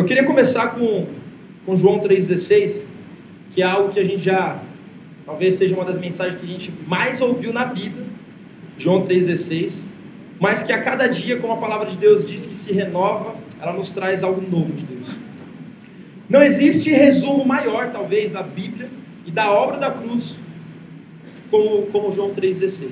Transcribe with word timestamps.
Eu 0.00 0.04
queria 0.06 0.24
começar 0.24 0.68
com, 0.68 1.06
com 1.66 1.76
João 1.76 2.00
3,16, 2.00 2.86
que 3.50 3.60
é 3.60 3.66
algo 3.66 3.92
que 3.92 4.00
a 4.00 4.02
gente 4.02 4.22
já, 4.22 4.58
talvez 5.26 5.56
seja 5.56 5.74
uma 5.74 5.84
das 5.84 5.98
mensagens 5.98 6.40
que 6.40 6.46
a 6.46 6.48
gente 6.48 6.72
mais 6.86 7.20
ouviu 7.20 7.52
na 7.52 7.66
vida, 7.66 8.02
João 8.78 9.04
3,16, 9.06 9.84
mas 10.40 10.62
que 10.62 10.72
a 10.72 10.80
cada 10.80 11.06
dia, 11.06 11.36
como 11.36 11.52
a 11.52 11.58
palavra 11.58 11.90
de 11.90 11.98
Deus 11.98 12.24
diz 12.24 12.46
que 12.46 12.56
se 12.56 12.72
renova, 12.72 13.36
ela 13.60 13.74
nos 13.74 13.90
traz 13.90 14.24
algo 14.24 14.40
novo 14.40 14.72
de 14.72 14.84
Deus. 14.84 15.18
Não 16.30 16.42
existe 16.42 16.90
resumo 16.90 17.44
maior, 17.44 17.90
talvez, 17.92 18.30
da 18.30 18.42
Bíblia 18.42 18.88
e 19.26 19.30
da 19.30 19.52
obra 19.52 19.76
da 19.76 19.90
cruz 19.90 20.40
como, 21.50 21.82
como 21.88 22.10
João 22.10 22.30
3,16. 22.30 22.88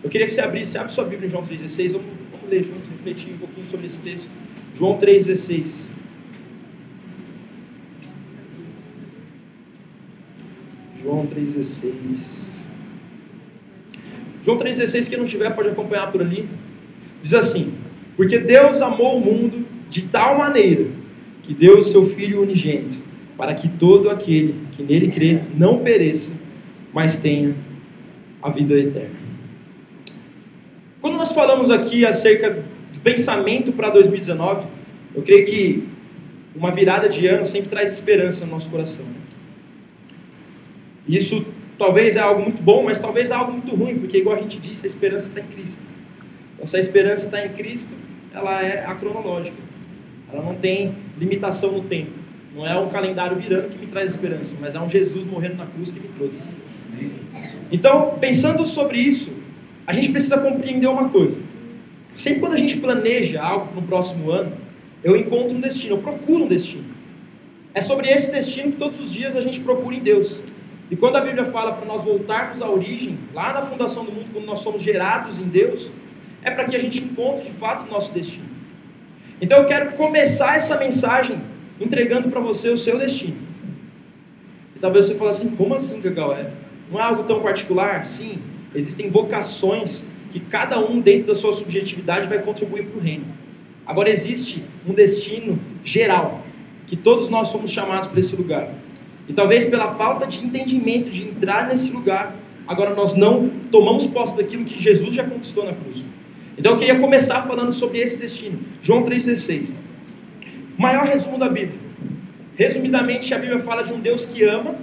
Eu 0.00 0.08
queria 0.08 0.28
que 0.28 0.32
você 0.32 0.42
abrisse, 0.42 0.78
abre 0.78 0.92
sua 0.92 1.06
Bíblia 1.06 1.26
em 1.26 1.30
João 1.30 1.42
3,16, 1.42 1.90
vamos, 1.90 2.06
vamos 2.30 2.48
ler 2.48 2.62
junto, 2.62 2.88
refletir 2.88 3.32
um 3.32 3.38
pouquinho 3.38 3.66
sobre 3.66 3.86
esse 3.86 4.00
texto. 4.00 4.28
João 4.72 4.96
3,16. 4.96 5.95
João 11.06 11.24
3,16. 11.24 12.64
João 14.44 14.58
3,16, 14.58 15.08
quem 15.08 15.18
não 15.18 15.24
tiver 15.24 15.50
pode 15.54 15.68
acompanhar 15.68 16.10
por 16.10 16.20
ali. 16.20 16.48
Diz 17.22 17.32
assim: 17.32 17.72
Porque 18.16 18.38
Deus 18.40 18.82
amou 18.82 19.18
o 19.18 19.20
mundo 19.20 19.64
de 19.88 20.02
tal 20.02 20.36
maneira 20.36 20.86
que 21.44 21.54
deu 21.54 21.78
o 21.78 21.82
seu 21.82 22.04
Filho 22.04 22.42
unigênito, 22.42 23.00
para 23.36 23.54
que 23.54 23.68
todo 23.68 24.10
aquele 24.10 24.56
que 24.72 24.82
nele 24.82 25.08
crê 25.08 25.42
não 25.56 25.78
pereça, 25.78 26.32
mas 26.92 27.16
tenha 27.16 27.54
a 28.42 28.50
vida 28.50 28.74
eterna. 28.76 29.14
Quando 31.00 31.18
nós 31.18 31.30
falamos 31.30 31.70
aqui 31.70 32.04
acerca 32.04 32.64
pensamento 33.04 33.72
para 33.72 33.90
2019, 33.90 34.66
eu 35.14 35.22
creio 35.22 35.46
que 35.46 35.88
uma 36.56 36.72
virada 36.72 37.08
de 37.08 37.28
ano 37.28 37.46
sempre 37.46 37.68
traz 37.68 37.92
esperança 37.92 38.44
no 38.44 38.50
nosso 38.50 38.68
coração. 38.68 39.04
Né? 39.04 39.25
Isso 41.08 41.44
talvez 41.78 42.16
é 42.16 42.20
algo 42.20 42.42
muito 42.42 42.62
bom, 42.62 42.84
mas 42.84 42.98
talvez 42.98 43.30
é 43.30 43.34
algo 43.34 43.52
muito 43.52 43.74
ruim, 43.74 43.98
porque 43.98 44.18
igual 44.18 44.36
a 44.36 44.40
gente 44.40 44.58
disse, 44.58 44.84
a 44.84 44.86
esperança 44.86 45.28
está 45.28 45.40
em 45.40 45.46
Cristo. 45.46 45.82
Então, 46.54 46.66
se 46.66 46.76
a 46.76 46.80
esperança 46.80 47.26
está 47.26 47.44
em 47.44 47.50
Cristo, 47.50 47.92
ela 48.32 48.62
é 48.62 48.84
acronológica. 48.84 49.56
Ela 50.32 50.42
não 50.42 50.54
tem 50.54 50.94
limitação 51.18 51.72
no 51.72 51.82
tempo. 51.82 52.10
Não 52.54 52.66
é 52.66 52.78
um 52.78 52.88
calendário 52.88 53.36
virando 53.36 53.68
que 53.68 53.78
me 53.78 53.86
traz 53.86 54.10
esperança, 54.10 54.56
mas 54.60 54.74
é 54.74 54.80
um 54.80 54.88
Jesus 54.88 55.24
morrendo 55.24 55.56
na 55.56 55.66
cruz 55.66 55.90
que 55.90 56.00
me 56.00 56.08
trouxe. 56.08 56.48
Então, 57.70 58.16
pensando 58.18 58.64
sobre 58.64 58.98
isso, 58.98 59.30
a 59.86 59.92
gente 59.92 60.10
precisa 60.10 60.38
compreender 60.38 60.86
uma 60.86 61.08
coisa. 61.08 61.40
Sempre 62.14 62.40
quando 62.40 62.54
a 62.54 62.58
gente 62.58 62.78
planeja 62.78 63.42
algo 63.42 63.74
no 63.74 63.82
próximo 63.82 64.30
ano, 64.30 64.52
eu 65.04 65.14
encontro 65.14 65.56
um 65.56 65.60
destino, 65.60 65.96
eu 65.96 65.98
procuro 65.98 66.44
um 66.44 66.48
destino. 66.48 66.84
É 67.74 67.80
sobre 67.80 68.08
esse 68.08 68.32
destino 68.32 68.72
que 68.72 68.78
todos 68.78 68.98
os 68.98 69.12
dias 69.12 69.36
a 69.36 69.40
gente 69.40 69.60
procura 69.60 69.94
em 69.94 70.00
Deus. 70.00 70.42
E 70.90 70.96
quando 70.96 71.16
a 71.16 71.20
Bíblia 71.20 71.44
fala 71.44 71.72
para 71.72 71.84
nós 71.84 72.04
voltarmos 72.04 72.62
à 72.62 72.70
origem, 72.70 73.18
lá 73.34 73.52
na 73.52 73.62
fundação 73.62 74.04
do 74.04 74.12
mundo, 74.12 74.28
quando 74.32 74.44
nós 74.44 74.60
somos 74.60 74.82
gerados 74.82 75.40
em 75.40 75.44
Deus, 75.44 75.90
é 76.42 76.50
para 76.50 76.64
que 76.64 76.76
a 76.76 76.78
gente 76.78 77.02
encontre 77.02 77.44
de 77.44 77.50
fato 77.50 77.86
o 77.86 77.90
nosso 77.90 78.12
destino. 78.12 78.46
Então 79.40 79.58
eu 79.58 79.64
quero 79.64 79.92
começar 79.92 80.56
essa 80.56 80.78
mensagem 80.78 81.40
entregando 81.80 82.30
para 82.30 82.40
você 82.40 82.70
o 82.70 82.76
seu 82.76 82.98
destino. 82.98 83.36
E 84.74 84.78
talvez 84.78 85.06
você 85.06 85.14
fale 85.16 85.30
assim, 85.30 85.50
como 85.50 85.74
assim, 85.74 86.00
Gagal? 86.00 86.34
É, 86.34 86.50
não 86.90 87.00
é 87.00 87.02
algo 87.02 87.24
tão 87.24 87.40
particular? 87.40 88.06
Sim, 88.06 88.38
existem 88.74 89.10
vocações 89.10 90.06
que 90.30 90.40
cada 90.40 90.78
um, 90.78 91.00
dentro 91.00 91.28
da 91.28 91.34
sua 91.34 91.52
subjetividade, 91.52 92.28
vai 92.28 92.38
contribuir 92.40 92.84
para 92.86 92.98
o 92.98 93.00
reino. 93.00 93.24
Agora, 93.86 94.10
existe 94.10 94.62
um 94.86 94.92
destino 94.92 95.58
geral, 95.84 96.44
que 96.86 96.96
todos 96.96 97.28
nós 97.28 97.48
somos 97.48 97.70
chamados 97.70 98.06
para 98.06 98.20
esse 98.20 98.36
lugar. 98.36 98.68
E 99.28 99.32
talvez 99.32 99.64
pela 99.64 99.94
falta 99.94 100.26
de 100.26 100.44
entendimento 100.44 101.10
de 101.10 101.24
entrar 101.24 101.68
nesse 101.68 101.92
lugar, 101.92 102.34
agora 102.66 102.94
nós 102.94 103.14
não 103.14 103.48
tomamos 103.70 104.06
posse 104.06 104.36
daquilo 104.36 104.64
que 104.64 104.80
Jesus 104.80 105.14
já 105.14 105.24
conquistou 105.24 105.64
na 105.64 105.72
cruz. 105.72 106.04
Então 106.56 106.72
eu 106.72 106.78
queria 106.78 106.98
começar 106.98 107.42
falando 107.42 107.72
sobre 107.72 107.98
esse 107.98 108.18
destino. 108.18 108.58
João 108.80 109.02
3,16. 109.04 109.74
Maior 110.78 111.04
resumo 111.04 111.38
da 111.38 111.48
Bíblia. 111.48 111.78
Resumidamente, 112.56 113.34
a 113.34 113.38
Bíblia 113.38 113.58
fala 113.58 113.82
de 113.82 113.92
um 113.92 114.00
Deus 114.00 114.24
que 114.24 114.42
ama, 114.44 114.76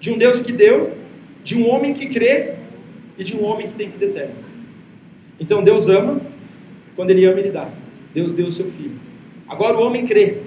de 0.00 0.10
um 0.10 0.18
Deus 0.18 0.40
que 0.40 0.52
deu, 0.52 0.96
de 1.44 1.56
um 1.56 1.68
homem 1.68 1.92
que 1.92 2.06
crê 2.06 2.54
e 3.16 3.22
de 3.22 3.36
um 3.36 3.44
homem 3.44 3.66
que 3.68 3.74
tem 3.74 3.88
vida 3.88 4.06
eterna. 4.06 4.34
Então 5.38 5.62
Deus 5.62 5.88
ama, 5.88 6.20
quando 6.96 7.10
Ele 7.10 7.24
ama, 7.24 7.38
Ele 7.38 7.50
dá. 7.50 7.68
Deus 8.12 8.32
deu 8.32 8.46
o 8.46 8.52
seu 8.52 8.66
filho. 8.66 8.98
Agora 9.48 9.76
o 9.76 9.84
homem 9.84 10.06
crê. 10.06 10.38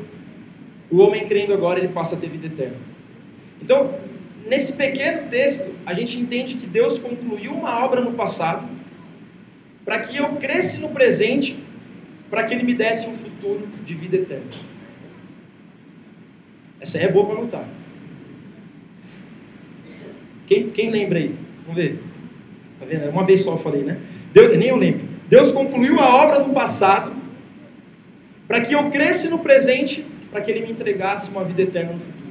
O 0.90 1.00
homem 1.00 1.26
crendo 1.26 1.53
agora, 1.53 1.80
ele 1.80 1.90
passa 1.90 2.16
a 2.16 2.18
ter 2.18 2.30
vida 2.30 2.47
eterna. 2.47 2.78
Então, 3.62 3.94
nesse 4.45 4.73
pequeno 4.73 5.29
texto, 5.29 5.73
a 5.85 5.94
gente 5.94 6.19
entende 6.19 6.56
que 6.56 6.68
Deus 6.68 6.97
concluiu 6.97 7.53
uma 7.53 7.84
obra 7.84 8.01
no 8.01 8.13
passado, 8.13 8.68
para 9.84 10.00
que 10.00 10.18
eu 10.18 10.29
cresça 10.35 10.79
no 10.79 10.90
presente, 10.90 11.57
para 12.29 12.44
que 12.44 12.53
Ele 12.53 12.63
me 12.63 12.73
desse 12.73 13.07
um 13.07 13.16
futuro 13.16 13.67
de 13.84 13.94
vida 13.94 14.17
eterna. 14.17 14.46
Essa 16.79 16.97
aí 16.97 17.06
é 17.06 17.12
boa 17.12 17.25
para 17.25 17.40
anotar. 17.40 17.67
Quem, 20.46 20.69
quem 20.69 20.90
lembra 20.90 21.19
aí? 21.19 21.35
Vamos 21.66 21.81
ver. 21.81 22.00
Tá 22.79 22.85
vendo? 22.85 23.09
Uma 23.09 23.25
vez 23.25 23.41
só 23.41 23.53
eu 23.53 23.57
falei, 23.57 23.84
né? 23.84 23.97
Deus, 24.34 24.57
nem 24.57 24.69
eu 24.69 24.75
lembro. 24.75 25.01
Deus 25.28 25.51
concluiu 25.51 26.00
a 26.00 26.23
obra 26.23 26.40
no 26.40 26.53
passado 26.53 27.12
para 28.47 28.62
que 28.62 28.73
eu 28.73 28.90
cresça 28.90 29.29
no 29.29 29.40
presente, 29.40 30.06
para 30.31 30.40
que 30.40 30.50
Ele 30.50 30.62
me 30.62 30.72
entregasse 30.72 31.29
uma 31.29 31.44
vida 31.44 31.63
eterna 31.63 31.94
no 31.94 32.00
futuro. 32.00 32.27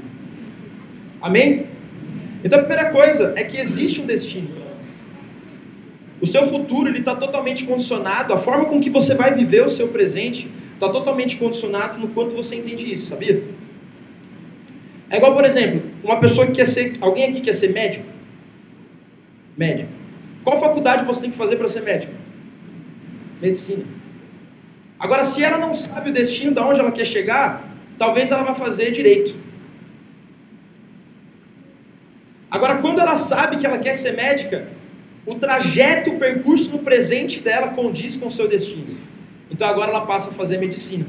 Amém? 1.21 1.67
Então 2.45 2.59
a 2.59 2.63
primeira 2.63 2.91
coisa 2.91 3.35
é 3.37 3.45
que 3.45 3.57
existe 3.59 4.01
um 4.01 4.07
destino 4.07 4.49
para 4.49 4.75
nós. 4.77 5.03
O 6.21 6.27
seu 6.27 6.47
futuro 6.47 6.89
ele 6.89 7.01
está 7.01 7.15
totalmente 7.15 7.65
condicionado, 7.65 8.33
a 8.33 8.39
forma 8.39 8.67
com 8.67 8.81
que 8.81 8.91
você 8.91 9.15
vai 9.15 9.35
viver 9.35 9.65
o 9.65 9.69
seu 9.69 9.89
presente 9.89 10.49
está 10.75 10.89
totalmente 10.89 11.37
condicionado 11.37 11.99
no 11.99 12.09
quanto 12.09 12.35
você 12.35 12.57
entende 12.57 12.93
isso, 12.93 13.09
sabia? 13.09 13.43
É 15.09 15.17
igual, 15.17 15.35
por 15.35 15.45
exemplo, 15.45 15.83
uma 16.03 16.19
pessoa 16.19 16.47
que 16.47 16.53
quer 16.53 16.67
ser. 16.67 16.95
Alguém 17.01 17.25
aqui 17.25 17.41
quer 17.41 17.55
ser 17.55 17.73
médico? 17.73 18.07
Médico. 19.57 19.91
Qual 20.43 20.59
faculdade 20.61 21.05
você 21.05 21.23
tem 21.23 21.31
que 21.31 21.37
fazer 21.37 21.57
para 21.57 21.69
ser 21.69 21.83
médico? 21.83 22.13
Medicina. 23.41 23.85
Agora, 24.99 25.25
se 25.25 25.43
ela 25.43 25.59
não 25.59 25.75
sabe 25.75 26.11
o 26.11 26.13
destino 26.13 26.53
de 26.53 26.61
onde 26.61 26.81
ela 26.81 26.91
quer 26.91 27.05
chegar, 27.05 27.69
talvez 27.99 28.31
ela 28.31 28.43
vá 28.43 28.55
fazer 28.55 28.91
direito. 28.91 29.37
Agora, 32.57 32.77
quando 32.77 33.01
ela 33.01 33.17
sabe 33.17 33.59
que 33.59 33.67
ela 33.67 33.77
quer 33.77 33.95
ser 33.95 34.13
médica, 34.13 34.67
o 35.27 35.35
trajeto, 35.35 36.09
o 36.09 36.19
percurso 36.19 36.71
no 36.71 36.79
presente 36.79 37.39
dela 37.39 37.69
condiz 37.69 38.17
com 38.17 38.29
o 38.29 38.31
seu 38.31 38.49
destino. 38.49 38.97
Então 39.51 39.69
agora 39.69 39.91
ela 39.91 40.07
passa 40.07 40.31
a 40.31 40.33
fazer 40.33 40.57
medicina. 40.57 41.05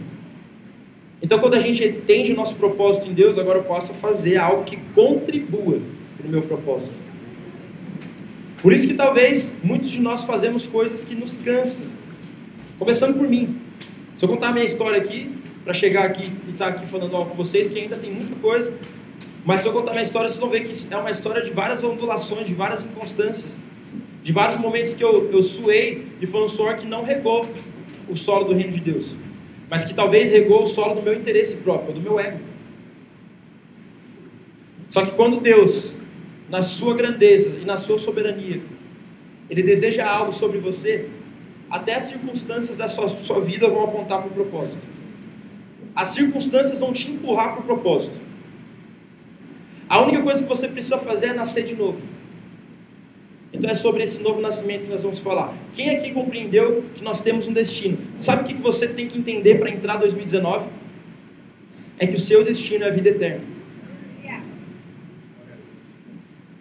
Então, 1.22 1.40
quando 1.40 1.54
a 1.54 1.60
gente 1.60 1.82
entende 1.86 2.34
o 2.34 2.36
nosso 2.36 2.56
propósito 2.56 3.08
em 3.08 3.14
Deus, 3.14 3.38
agora 3.38 3.60
eu 3.60 3.64
posso 3.64 3.94
fazer 3.94 4.36
algo 4.36 4.66
que 4.66 4.76
contribua 4.94 5.80
para 6.18 6.28
o 6.28 6.30
meu 6.30 6.42
propósito. 6.42 6.98
Por 8.62 8.74
isso 8.74 8.86
que 8.86 8.94
talvez 8.94 9.56
muitos 9.64 9.90
de 9.90 10.02
nós 10.02 10.26
fazemos 10.26 10.68
coisas 10.68 11.06
que 11.06 11.16
nos 11.16 11.38
cansam. 11.38 11.88
Começando 12.78 13.18
por 13.18 13.26
mim. 13.26 13.58
Se 14.18 14.26
eu 14.26 14.28
contar 14.28 14.50
a 14.50 14.52
minha 14.52 14.66
história 14.66 14.98
aqui, 14.98 15.32
para 15.64 15.74
chegar 15.74 16.04
aqui 16.04 16.30
e 16.46 16.52
estar 16.52 16.66
tá 16.66 16.68
aqui 16.68 16.86
falando 16.86 17.16
algo 17.16 17.30
com 17.30 17.38
vocês, 17.38 17.70
que 17.70 17.80
ainda 17.80 17.96
tem 17.96 18.12
muita 18.12 18.36
coisa, 18.36 18.74
mas 19.48 19.62
se 19.62 19.68
eu 19.70 19.72
contar 19.72 19.92
minha 19.92 20.04
história, 20.04 20.28
vocês 20.28 20.42
vão 20.42 20.50
ver 20.50 20.60
que 20.60 20.94
é 20.94 20.98
uma 20.98 21.10
história 21.10 21.42
de 21.42 21.52
várias 21.54 21.82
ondulações, 21.82 22.46
de 22.46 22.54
várias 22.54 22.84
inconstâncias, 22.84 23.58
de 24.22 24.34
vários 24.34 24.60
momentos 24.60 24.94
que 24.94 25.02
eu, 25.02 25.32
eu 25.32 25.42
suei 25.42 26.06
e 26.20 26.28
foi 26.28 26.44
um 26.44 26.50
suor 26.50 26.76
que 26.76 26.86
não 26.86 27.06
regou 27.06 27.48
o 28.10 28.16
solo 28.18 28.44
do 28.44 28.54
reino 28.54 28.74
de 28.74 28.82
Deus, 28.82 29.16
mas 29.70 29.86
que 29.86 29.94
talvez 29.94 30.32
regou 30.32 30.64
o 30.64 30.66
solo 30.66 30.96
do 30.96 31.02
meu 31.02 31.14
interesse 31.14 31.56
próprio, 31.56 31.94
do 31.94 32.02
meu 32.02 32.20
ego. 32.20 32.42
Só 34.90 35.02
que 35.02 35.12
quando 35.12 35.40
Deus 35.40 35.96
na 36.50 36.62
sua 36.62 36.94
grandeza 36.94 37.52
e 37.62 37.64
na 37.64 37.78
sua 37.78 37.98
soberania, 37.98 38.62
Ele 39.50 39.64
deseja 39.64 40.06
algo 40.06 40.34
sobre 40.34 40.58
você, 40.58 41.08
até 41.70 41.96
as 41.96 42.04
circunstâncias 42.04 42.78
da 42.78 42.90
sua, 42.90 43.08
sua 43.08 43.40
vida 43.40 43.70
vão 43.70 43.86
apontar 43.86 44.20
para 44.20 44.28
o 44.30 44.34
propósito. 44.34 44.86
As 45.96 46.10
circunstâncias 46.10 46.82
vão 46.82 46.92
te 46.92 47.10
empurrar 47.10 47.54
para 47.54 47.62
o 47.62 47.64
propósito. 47.64 48.27
A 49.90 50.02
única 50.02 50.22
coisa 50.22 50.44
que 50.44 50.50
você 50.50 50.68
precisa 50.68 50.98
fazer 50.98 51.28
é 51.28 51.34
nascer 51.34 51.64
de 51.64 51.76
novo. 51.76 52.00
Então 53.54 53.70
é 53.70 53.76
sobre 53.76 54.04
esse 54.04 54.22
novo 54.22 54.42
nascimento 54.42 54.84
que 54.84 54.90
nós 54.90 55.02
vamos 55.02 55.20
falar. 55.20 55.54
Quem 55.74 55.90
aqui 55.90 56.12
compreendeu 56.12 56.84
que 56.94 57.04
nós 57.04 57.22
temos 57.22 57.48
um 57.48 57.54
destino? 57.54 57.98
Sabe 58.20 58.42
o 58.42 58.46
que 58.46 58.54
você 58.54 58.88
tem 58.88 59.08
que 59.08 59.18
entender 59.18 59.56
para 59.56 59.70
entrar 59.70 59.98
2019? 59.98 60.68
É 61.98 62.06
que 62.06 62.16
o 62.16 62.20
seu 62.20 62.44
destino 62.44 62.84
é 62.84 62.90
a 62.90 62.92
vida 62.92 63.10
eterna. 63.10 63.58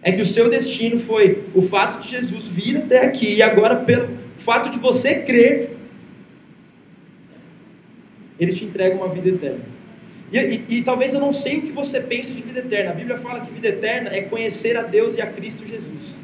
É 0.01 0.11
que 0.13 0.21
o 0.21 0.25
seu 0.25 0.49
destino 0.49 0.97
foi 0.97 1.43
o 1.53 1.61
fato 1.61 1.99
de 1.99 2.09
Jesus 2.09 2.47
vir 2.47 2.77
até 2.77 3.05
aqui 3.05 3.33
e 3.33 3.41
agora 3.41 3.75
pelo 3.75 4.07
fato 4.37 4.69
de 4.69 4.79
você 4.79 5.15
crer, 5.15 5.75
ele 8.39 8.53
te 8.53 8.63
entrega 8.63 8.95
uma 8.95 9.09
vida 9.09 9.27
eterna. 9.27 9.76
E, 10.31 10.37
e, 10.37 10.65
e, 10.69 10.81
talvez 10.81 11.13
eu 11.13 11.21
não 11.21 11.31
sei 11.31 11.59
o 11.59 11.61
que 11.61 11.71
você 11.71 12.01
pensa 12.01 12.33
de 12.33 12.41
vida 12.41 12.59
eterna. 12.59 12.91
A 12.91 12.93
Bíblia 12.93 13.17
fala 13.17 13.39
que 13.39 13.51
vida 13.51 13.69
eterna 13.69 14.09
é 14.13 14.21
conhecer 14.21 14.75
a 14.75 14.81
Deus 14.81 15.15
e 15.15 15.21
a 15.21 15.27
Cristo 15.27 15.65
Jesus. 15.65 16.15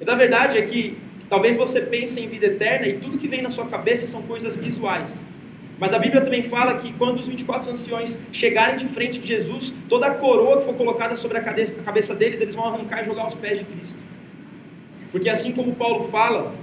E 0.00 0.04
na 0.04 0.14
verdade 0.14 0.58
é 0.58 0.62
que 0.62 0.96
talvez 1.28 1.56
você 1.56 1.80
pense 1.80 2.20
em 2.20 2.28
vida 2.28 2.46
eterna 2.46 2.86
e 2.86 2.94
tudo 2.94 3.16
que 3.16 3.26
vem 3.26 3.40
na 3.40 3.48
sua 3.48 3.66
cabeça 3.66 4.06
são 4.06 4.22
coisas 4.22 4.56
visuais. 4.56 5.24
Mas 5.78 5.92
a 5.92 5.98
Bíblia 5.98 6.20
também 6.22 6.42
fala 6.42 6.76
que 6.76 6.92
quando 6.94 7.18
os 7.18 7.26
24 7.26 7.70
anciões 7.70 8.18
chegarem 8.32 8.76
de 8.76 8.88
frente 8.88 9.18
de 9.18 9.28
Jesus, 9.28 9.74
toda 9.88 10.06
a 10.06 10.14
coroa 10.14 10.58
que 10.58 10.64
for 10.64 10.74
colocada 10.74 11.14
sobre 11.14 11.38
a 11.38 11.40
cabeça, 11.40 11.76
a 11.78 11.82
cabeça 11.82 12.14
deles, 12.14 12.40
eles 12.40 12.54
vão 12.54 12.66
arrancar 12.66 13.02
e 13.02 13.04
jogar 13.04 13.22
aos 13.22 13.34
pés 13.34 13.58
de 13.58 13.64
Cristo. 13.64 14.02
Porque 15.12 15.28
assim 15.28 15.52
como 15.52 15.74
Paulo 15.74 16.08
fala, 16.10 16.54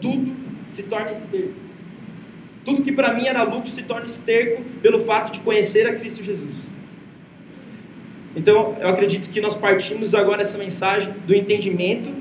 tudo 0.00 0.34
se 0.68 0.82
torna 0.82 1.12
esterco. 1.12 1.65
Tudo 2.66 2.82
que 2.82 2.90
para 2.90 3.14
mim 3.14 3.26
era 3.26 3.44
lucro 3.44 3.70
se 3.70 3.82
torna 3.84 4.06
esterco 4.06 4.60
pelo 4.82 4.98
fato 4.98 5.32
de 5.32 5.38
conhecer 5.38 5.86
a 5.86 5.94
Cristo 5.94 6.24
Jesus. 6.24 6.66
Então, 8.34 8.76
eu 8.80 8.88
acredito 8.88 9.30
que 9.30 9.40
nós 9.40 9.54
partimos 9.54 10.16
agora 10.16 10.42
essa 10.42 10.58
mensagem 10.58 11.14
do 11.26 11.34
entendimento 11.34 12.12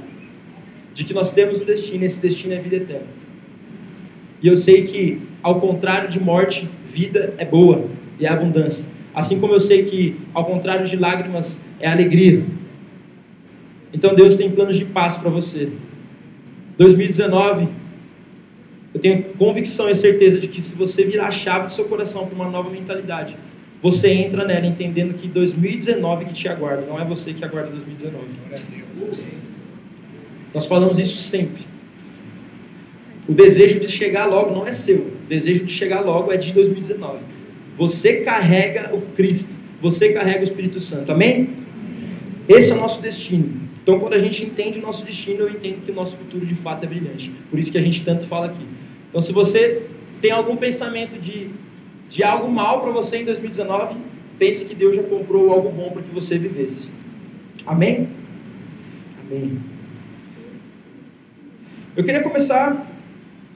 de 0.94 1.04
que 1.04 1.16
nós 1.16 1.34
temos 1.34 1.60
um 1.60 1.66
destino, 1.66 2.04
e 2.04 2.06
esse 2.06 2.22
destino 2.22 2.54
é 2.54 2.58
a 2.58 2.62
vida 2.62 2.76
eterna. 2.76 3.08
E 4.42 4.48
eu 4.48 4.56
sei 4.56 4.84
que, 4.84 5.20
ao 5.42 5.60
contrário 5.60 6.08
de 6.08 6.20
morte, 6.20 6.70
vida 6.86 7.34
é 7.40 7.44
boa 7.44 7.88
e 8.20 8.26
é 8.28 8.30
abundância. 8.30 8.88
Assim 9.16 9.40
como 9.40 9.52
eu 9.52 9.60
sei 9.60 9.84
que, 9.84 10.16
ao 10.32 10.46
contrário 10.46 10.86
de 10.86 10.96
lágrimas, 10.96 11.60
é 11.80 11.90
alegria. 11.90 12.46
Então 13.92 14.14
Deus 14.14 14.36
tem 14.36 14.52
planos 14.52 14.78
de 14.78 14.86
paz 14.86 15.18
para 15.18 15.32
você. 15.32 15.72
2019, 16.78 17.68
eu 18.96 19.00
tenho 19.02 19.24
convicção 19.38 19.90
e 19.90 19.94
certeza 19.94 20.40
de 20.40 20.48
que 20.48 20.62
se 20.62 20.74
você 20.74 21.04
virar 21.04 21.28
a 21.28 21.32
chave 21.32 21.66
do 21.66 21.72
seu 21.74 21.84
coração 21.84 22.26
para 22.26 22.34
uma 22.34 22.50
nova 22.50 22.70
mentalidade, 22.70 23.36
você 23.82 24.10
entra 24.10 24.46
nela 24.46 24.66
entendendo 24.66 25.14
que 25.14 25.28
2019 25.28 26.24
que 26.24 26.34
te 26.34 26.48
aguarda, 26.48 26.86
não 26.88 26.98
é 26.98 27.04
você 27.04 27.34
que 27.34 27.44
aguarda 27.44 27.72
2019. 27.72 28.24
Nós 30.54 30.66
falamos 30.66 30.98
isso 30.98 31.18
sempre. 31.18 31.66
O 33.28 33.34
desejo 33.34 33.82
de 33.82 33.90
chegar 33.90 34.28
logo 34.28 34.56
não 34.56 34.66
é 34.66 34.72
seu. 34.72 35.00
O 35.00 35.28
desejo 35.28 35.66
de 35.66 35.74
chegar 35.74 36.00
logo 36.00 36.32
é 36.32 36.38
de 36.38 36.54
2019. 36.54 37.18
Você 37.76 38.22
carrega 38.22 38.96
o 38.96 39.02
Cristo. 39.02 39.54
Você 39.82 40.14
carrega 40.14 40.40
o 40.40 40.44
Espírito 40.46 40.80
Santo. 40.80 41.12
Amém? 41.12 41.50
Esse 42.48 42.72
é 42.72 42.76
o 42.76 42.78
nosso 42.78 43.02
destino. 43.02 43.60
Então, 43.84 44.00
quando 44.00 44.14
a 44.14 44.20
gente 44.20 44.46
entende 44.46 44.80
o 44.80 44.82
nosso 44.82 45.06
destino, 45.06 45.42
eu 45.42 45.50
entendo 45.50 45.82
que 45.82 45.92
o 45.92 45.94
nosso 45.94 46.16
futuro 46.16 46.46
de 46.46 46.56
fato 46.56 46.86
é 46.86 46.88
brilhante. 46.88 47.30
Por 47.52 47.60
isso 47.60 47.70
que 47.70 47.78
a 47.78 47.82
gente 47.82 48.06
tanto 48.06 48.26
fala 48.26 48.46
aqui. 48.46 48.64
Então, 49.16 49.22
se 49.22 49.32
você 49.32 49.84
tem 50.20 50.30
algum 50.30 50.58
pensamento 50.58 51.18
de, 51.18 51.50
de 52.10 52.22
algo 52.22 52.52
mal 52.52 52.82
para 52.82 52.92
você 52.92 53.20
em 53.20 53.24
2019, 53.24 53.98
pense 54.38 54.66
que 54.66 54.76
Deus 54.76 54.94
já 54.94 55.04
comprou 55.04 55.54
algo 55.54 55.70
bom 55.70 55.90
para 55.90 56.02
que 56.02 56.12
você 56.12 56.38
vivesse. 56.38 56.92
Amém? 57.66 58.10
Amém. 59.22 59.62
Eu 61.96 62.04
queria 62.04 62.22
começar. 62.22 62.86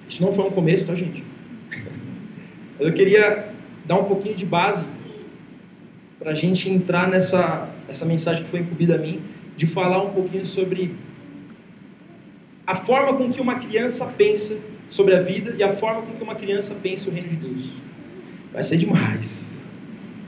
Isso 0.07 0.23
não 0.23 0.31
foi 0.31 0.45
um 0.45 0.49
começo, 0.49 0.85
tá, 0.85 0.95
gente? 0.95 1.25
Eu 2.79 2.93
queria 2.93 3.49
dar 3.83 3.97
um 3.97 4.05
pouquinho 4.05 4.35
de 4.35 4.45
base 4.45 4.87
para 6.17 6.31
a 6.31 6.35
gente 6.35 6.69
entrar 6.69 7.05
nessa 7.05 7.69
essa 7.89 8.05
mensagem 8.05 8.45
que 8.45 8.49
foi 8.49 8.61
incumbida 8.61 8.95
a 8.95 8.97
mim, 8.97 9.19
de 9.57 9.67
falar 9.67 10.01
um 10.01 10.11
pouquinho 10.11 10.45
sobre 10.45 10.95
a 12.65 12.75
forma 12.75 13.17
com 13.17 13.29
que 13.29 13.41
uma 13.41 13.55
criança 13.55 14.05
pensa 14.05 14.57
sobre 14.89 15.15
a 15.15 15.21
vida 15.21 15.55
e 15.57 15.63
a 15.63 15.69
forma 15.69 16.01
com 16.01 16.13
que 16.13 16.23
uma 16.23 16.35
criança 16.35 16.75
pensa 16.75 17.09
o 17.09 17.13
reino 17.13 17.29
de 17.29 17.35
Deus. 17.35 17.71
Vai 18.51 18.63
ser 18.63 18.75
demais. 18.75 19.53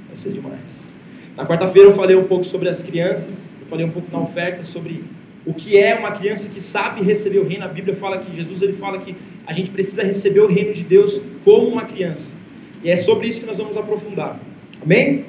Vai 0.07 0.15
ser 0.15 0.31
demais. 0.31 0.87
Na 1.35 1.45
quarta-feira 1.45 1.89
eu 1.89 1.93
falei 1.93 2.15
um 2.15 2.25
pouco 2.25 2.45
sobre 2.45 2.69
as 2.69 2.83
crianças, 2.83 3.49
eu 3.59 3.65
falei 3.65 3.85
um 3.85 3.89
pouco 3.89 4.09
na 4.11 4.19
oferta 4.19 4.63
sobre 4.63 5.03
o 5.45 5.53
que 5.53 5.77
é 5.77 5.95
uma 5.95 6.11
criança 6.11 6.49
que 6.49 6.61
sabe 6.61 7.01
receber 7.01 7.39
o 7.39 7.47
reino. 7.47 7.65
A 7.65 7.67
Bíblia 7.67 7.95
fala 7.95 8.19
que 8.19 8.33
Jesus 8.35 8.61
ele 8.61 8.73
fala 8.73 8.99
que 8.99 9.15
a 9.47 9.51
gente 9.51 9.71
precisa 9.71 10.03
receber 10.03 10.41
o 10.41 10.47
reino 10.47 10.71
de 10.71 10.83
Deus 10.83 11.19
como 11.43 11.67
uma 11.67 11.83
criança. 11.83 12.35
E 12.83 12.89
é 12.89 12.95
sobre 12.95 13.27
isso 13.27 13.39
que 13.39 13.45
nós 13.47 13.57
vamos 13.57 13.75
aprofundar. 13.75 14.39
Amém? 14.81 15.25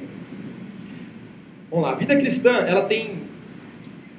Vamos 1.70 1.86
lá. 1.86 1.92
A 1.92 1.96
vida 1.96 2.14
cristã, 2.16 2.50
ela 2.50 2.82
tem 2.82 3.22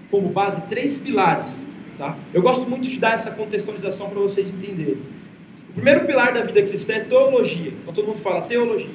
como 0.10 0.30
base 0.30 0.64
três 0.64 0.98
pilares, 0.98 1.66
tá? 2.04 2.18
Eu 2.34 2.42
gosto 2.42 2.70
muito 2.70 2.88
de 2.88 3.00
dar 3.00 3.14
essa 3.14 3.32
contextualização 3.32 4.10
para 4.10 4.20
vocês 4.20 4.52
entenderem. 4.52 4.98
O 5.70 5.74
primeiro 5.74 6.06
pilar 6.06 6.34
da 6.34 6.42
vida 6.42 6.62
cristã 6.62 6.94
é 6.94 7.00
teologia. 7.00 7.72
Então 7.82 7.94
todo 7.94 8.08
mundo 8.08 8.20
fala 8.20 8.42
teologia. 8.42 8.90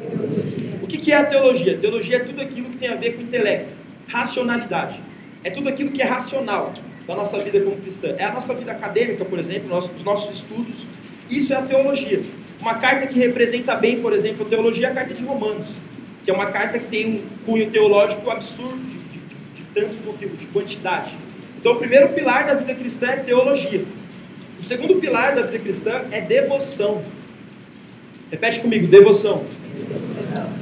teologia. 0.00 0.80
O 0.82 0.86
que, 0.86 1.12
é 1.12 1.16
a 1.16 1.24
teologia? 1.24 1.76
Teologia 1.78 2.16
é 2.16 2.20
tudo 2.20 2.40
aquilo 2.40 2.70
que 2.70 2.76
tem 2.76 2.88
a 2.88 2.96
ver 2.96 3.14
com 3.14 3.22
intelecto, 3.22 3.74
racionalidade. 4.08 5.00
É 5.42 5.50
tudo 5.50 5.68
aquilo 5.68 5.90
que 5.90 6.00
é 6.00 6.04
racional 6.04 6.72
da 7.06 7.14
nossa 7.14 7.38
vida 7.40 7.60
como 7.60 7.76
cristã. 7.76 8.14
É 8.16 8.24
a 8.24 8.32
nossa 8.32 8.54
vida 8.54 8.72
acadêmica, 8.72 9.24
por 9.24 9.38
exemplo, 9.38 9.76
os 9.76 10.02
nossos 10.02 10.34
estudos. 10.34 10.86
Isso 11.30 11.52
é 11.52 11.56
a 11.56 11.62
teologia. 11.62 12.22
Uma 12.60 12.76
carta 12.76 13.06
que 13.06 13.18
representa 13.18 13.74
bem, 13.74 14.00
por 14.00 14.12
exemplo, 14.12 14.46
a 14.46 14.48
teologia 14.48 14.88
é 14.88 14.90
a 14.90 14.94
carta 14.94 15.12
de 15.12 15.22
Romanos, 15.24 15.76
que 16.22 16.30
é 16.30 16.34
uma 16.34 16.46
carta 16.46 16.78
que 16.78 16.86
tem 16.86 17.06
um 17.06 17.22
cunho 17.44 17.70
teológico 17.70 18.30
absurdo 18.30 18.78
de, 18.78 18.96
de, 18.96 19.18
de, 19.18 19.36
de 19.54 19.62
tanto 19.74 19.96
conteúdo, 20.02 20.36
de 20.36 20.46
quantidade. 20.46 21.16
Então, 21.64 21.76
o 21.76 21.78
primeiro 21.78 22.10
pilar 22.10 22.46
da 22.46 22.52
vida 22.52 22.74
cristã 22.74 23.06
é 23.06 23.16
teologia. 23.16 23.86
O 24.60 24.62
segundo 24.62 24.96
pilar 24.96 25.34
da 25.34 25.40
vida 25.40 25.58
cristã 25.60 26.04
é 26.10 26.20
devoção. 26.20 27.02
Repete 28.30 28.60
comigo, 28.60 28.86
devoção. 28.86 29.46
devoção. 29.74 30.60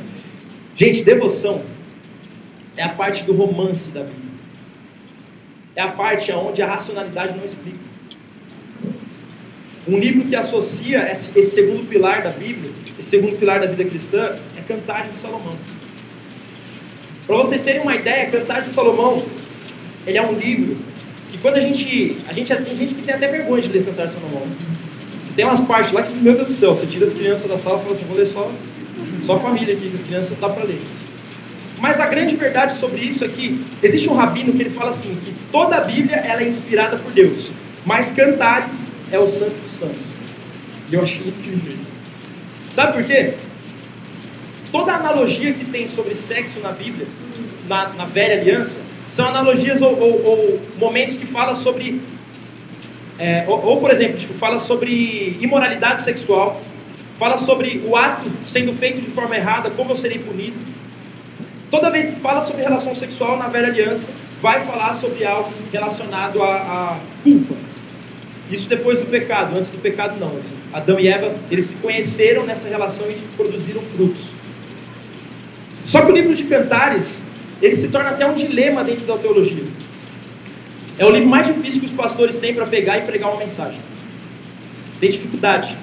Gente, 0.76 1.03
devoção 1.03 1.65
é 2.76 2.85
a 2.85 2.91
parte 2.91 3.25
do 3.25 3.33
romance 3.33 3.91
da 3.91 4.05
Bíblia 4.05 4.23
é 5.75 5.81
a 5.81 5.88
parte 5.88 6.31
onde 6.31 6.62
a 6.62 6.67
racionalidade 6.67 7.37
não 7.37 7.45
explica. 7.45 7.79
Um 9.88 9.99
livro 9.99 10.25
que 10.25 10.37
associa 10.37 11.11
esse 11.11 11.43
segundo 11.43 11.88
pilar 11.88 12.23
da 12.23 12.31
Bíblia, 12.31 12.71
esse 12.97 13.11
segundo 13.11 13.37
pilar 13.41 13.59
da 13.59 13.67
vida 13.67 13.85
cristã, 13.85 14.38
é 14.57 14.61
Cantares 14.61 15.15
de 15.15 15.19
Salomão. 15.19 15.57
Para 17.26 17.37
vocês 17.38 17.61
terem 17.61 17.83
uma 17.83 17.97
ideia, 17.97 18.31
Cantares 18.31 18.67
de 18.67 18.71
Salomão, 18.71 19.26
ele 20.07 20.17
é 20.17 20.23
um 20.23 20.38
livro 20.38 20.92
que 21.33 21.39
quando 21.39 21.57
a 21.57 21.61
gente, 21.61 22.19
a 22.29 22.33
gente 22.33 22.55
tem 22.55 22.77
gente 22.77 22.95
que 22.95 23.03
tem 23.03 23.15
até 23.15 23.27
vergonha 23.27 23.62
de 23.62 23.71
ler 23.71 23.85
Cantares 23.85 24.15
de 24.15 24.21
Salomão. 24.21 24.47
Tem 25.35 25.47
umas 25.47 25.61
partes 25.61 25.91
lá 25.91 26.03
que, 26.03 26.12
meu 26.12 26.35
Deus 26.35 26.49
do 26.49 26.53
céu, 26.53 26.77
você 26.77 26.85
tira 26.85 27.07
as 27.07 27.15
crianças 27.15 27.49
da 27.49 27.57
sala 27.57 27.79
e 27.79 27.81
fala 27.81 27.93
assim, 27.93 28.05
vou 28.05 28.19
ler 28.19 28.27
só, 28.27 28.53
só 29.23 29.41
família 29.41 29.75
aqui, 29.75 29.91
as 29.95 30.03
crianças 30.03 30.39
dá 30.39 30.51
para 30.51 30.62
ler. 30.65 30.81
Mas 31.79 31.99
a 31.99 32.07
grande 32.07 32.37
verdade 32.37 32.75
sobre 32.75 33.01
isso 33.01 33.25
é 33.25 33.29
que 33.29 33.65
existe 33.83 34.11
um 34.11 34.15
rabino 34.15 34.53
que 34.53 34.62
ele 34.62 34.71
fala 34.71 34.91
assim, 34.91 35.17
que 35.25 35.35
toda 35.51 35.79
a 35.79 35.81
Bíblia 35.81 36.17
ela 36.17 36.43
é 36.43 36.47
inspirada 36.47 36.99
por 36.99 37.11
Deus, 37.12 37.51
mas 37.87 38.12
Cantares 38.12 38.87
é 39.11 39.19
o 39.19 39.27
santo 39.27 39.59
dos 39.59 39.73
santos. 39.73 40.09
E 40.91 40.95
eu 40.95 41.03
achei 41.03 41.27
incrível 41.27 41.75
isso. 41.75 41.93
Sabe 42.71 42.93
por 42.93 43.05
quê? 43.05 43.35
Toda 44.71 44.93
analogia 44.93 45.55
que 45.55 45.65
tem 45.65 45.89
sobre 45.89 46.15
sexo 46.15 46.61
na 46.61 46.73
Bíblia, 46.73 47.07
na, 47.67 47.89
na 47.95 48.05
velha 48.05 48.39
aliança, 48.39 48.81
são 49.12 49.28
analogias 49.28 49.83
ou, 49.83 49.95
ou, 50.00 50.25
ou 50.25 50.61
momentos 50.78 51.19
que 51.19 51.26
falam 51.26 51.54
sobre 51.54 52.00
é, 53.19 53.45
ou, 53.47 53.62
ou, 53.62 53.76
por 53.78 53.90
exemplo, 53.90 54.16
tipo, 54.16 54.33
fala 54.33 54.59
sobre 54.59 55.37
imoralidade 55.38 56.00
sexual, 56.00 56.59
fala 57.19 57.37
sobre 57.37 57.83
o 57.87 57.95
ato 57.95 58.25
sendo 58.42 58.73
feito 58.73 59.02
de 59.02 59.11
forma 59.11 59.37
errada, 59.37 59.69
como 59.69 59.90
eu 59.90 59.97
serei 59.97 60.19
punido. 60.19 60.57
Toda 61.71 61.90
vez 61.90 62.09
que 62.09 62.21
fala 62.21 62.40
sobre 62.40 62.62
relação 62.62 62.95
sexual 62.95 63.37
na 63.37 63.49
velha 63.49 63.69
aliança, 63.69 64.11
vai 64.40 64.61
falar 64.61 64.95
sobre 64.95 65.26
algo 65.26 65.52
relacionado 65.71 66.42
à, 66.42 66.99
culpa. 67.23 67.54
Isso 68.50 68.66
depois 68.66 68.99
do 68.99 69.04
pecado, 69.04 69.54
antes 69.54 69.69
do 69.69 69.76
pecado 69.76 70.19
não. 70.19 70.40
Adão 70.73 70.99
e 70.99 71.07
Eva, 71.07 71.35
eles 71.50 71.66
se 71.66 71.75
conheceram 71.75 72.47
nessa 72.47 72.66
relação 72.66 73.11
e 73.11 73.16
produziram 73.37 73.83
frutos. 73.83 74.33
Só 75.85 76.00
que 76.00 76.11
o 76.11 76.14
livro 76.14 76.35
de 76.35 76.45
Cantares, 76.45 77.26
ele 77.62 77.76
se 77.76 77.88
torna 77.88 78.11
até 78.11 78.26
um 78.26 78.35
dilema 78.35 78.83
dentro 78.83 79.07
da 79.07 79.16
teologia. 79.16 79.64
É 80.99 81.07
o 81.07 81.11
livro 81.11 81.28
mais 81.28 81.47
difícil 81.47 81.81
que 81.81 81.87
os 81.87 81.92
pastores 81.92 82.38
têm 82.38 82.52
para 82.54 82.66
pegar 82.66 82.99
e 82.99 83.02
pregar 83.02 83.31
uma 83.31 83.38
mensagem. 83.38 83.81
Tem 85.00 85.11
dificuldade. 85.11 85.76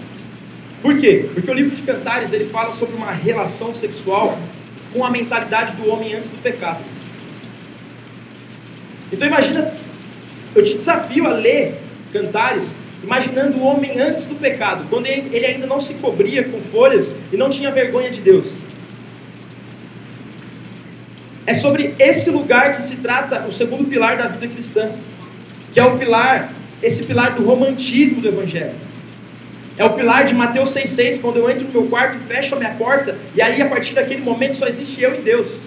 Por 0.82 0.98
quê? 0.98 1.30
Porque 1.34 1.50
o 1.50 1.54
livro 1.54 1.76
de 1.76 1.82
Cantares 1.82 2.32
ele 2.34 2.46
fala 2.46 2.72
sobre 2.72 2.96
uma 2.96 3.12
relação 3.12 3.74
sexual 3.74 4.38
com 4.94 5.04
a 5.04 5.10
mentalidade 5.10 5.76
do 5.76 5.90
homem 5.90 6.14
antes 6.14 6.30
do 6.30 6.38
pecado. 6.38 6.84
Então 9.12 9.28
imagina, 9.28 9.74
eu 10.56 10.64
te 10.64 10.76
desafio 10.76 11.28
a 11.28 11.32
ler 11.32 11.80
Cantares 12.12 12.78
imaginando 13.04 13.58
o 13.58 13.64
homem 13.64 14.00
antes 14.00 14.26
do 14.26 14.36
pecado, 14.36 14.86
quando 14.90 15.08
ele, 15.08 15.34
ele 15.34 15.46
ainda 15.46 15.66
não 15.66 15.80
se 15.80 15.94
cobria 15.96 16.44
com 16.44 16.60
folhas 16.60 17.16
e 17.32 17.38
não 17.38 17.50
tinha 17.50 17.72
vergonha 17.72 18.10
de 18.10 18.20
Deus. 18.20 18.58
É 21.50 21.54
sobre 21.56 21.96
esse 21.98 22.30
lugar 22.30 22.76
que 22.76 22.84
se 22.84 22.98
trata 22.98 23.48
o 23.48 23.52
segundo 23.52 23.86
pilar 23.86 24.16
da 24.16 24.28
vida 24.28 24.48
cristã, 24.48 24.92
que 25.72 25.80
é 25.80 25.84
o 25.84 25.98
pilar, 25.98 26.54
esse 26.80 27.06
pilar 27.06 27.34
do 27.34 27.44
romantismo 27.44 28.22
do 28.22 28.28
evangelho. 28.28 28.76
É 29.76 29.84
o 29.84 29.90
pilar 29.90 30.26
de 30.26 30.36
Mateus 30.36 30.70
6,6, 30.76 31.20
quando 31.20 31.38
eu 31.38 31.50
entro 31.50 31.66
no 31.66 31.72
meu 31.72 31.88
quarto, 31.88 32.20
fecho 32.20 32.54
a 32.54 32.60
minha 32.60 32.76
porta, 32.76 33.18
e 33.34 33.42
ali 33.42 33.64
a 33.64 33.68
partir 33.68 33.96
daquele 33.96 34.22
momento 34.22 34.58
só 34.58 34.68
existe 34.68 35.02
eu 35.02 35.16
e 35.16 35.22
Deus. 35.22 35.58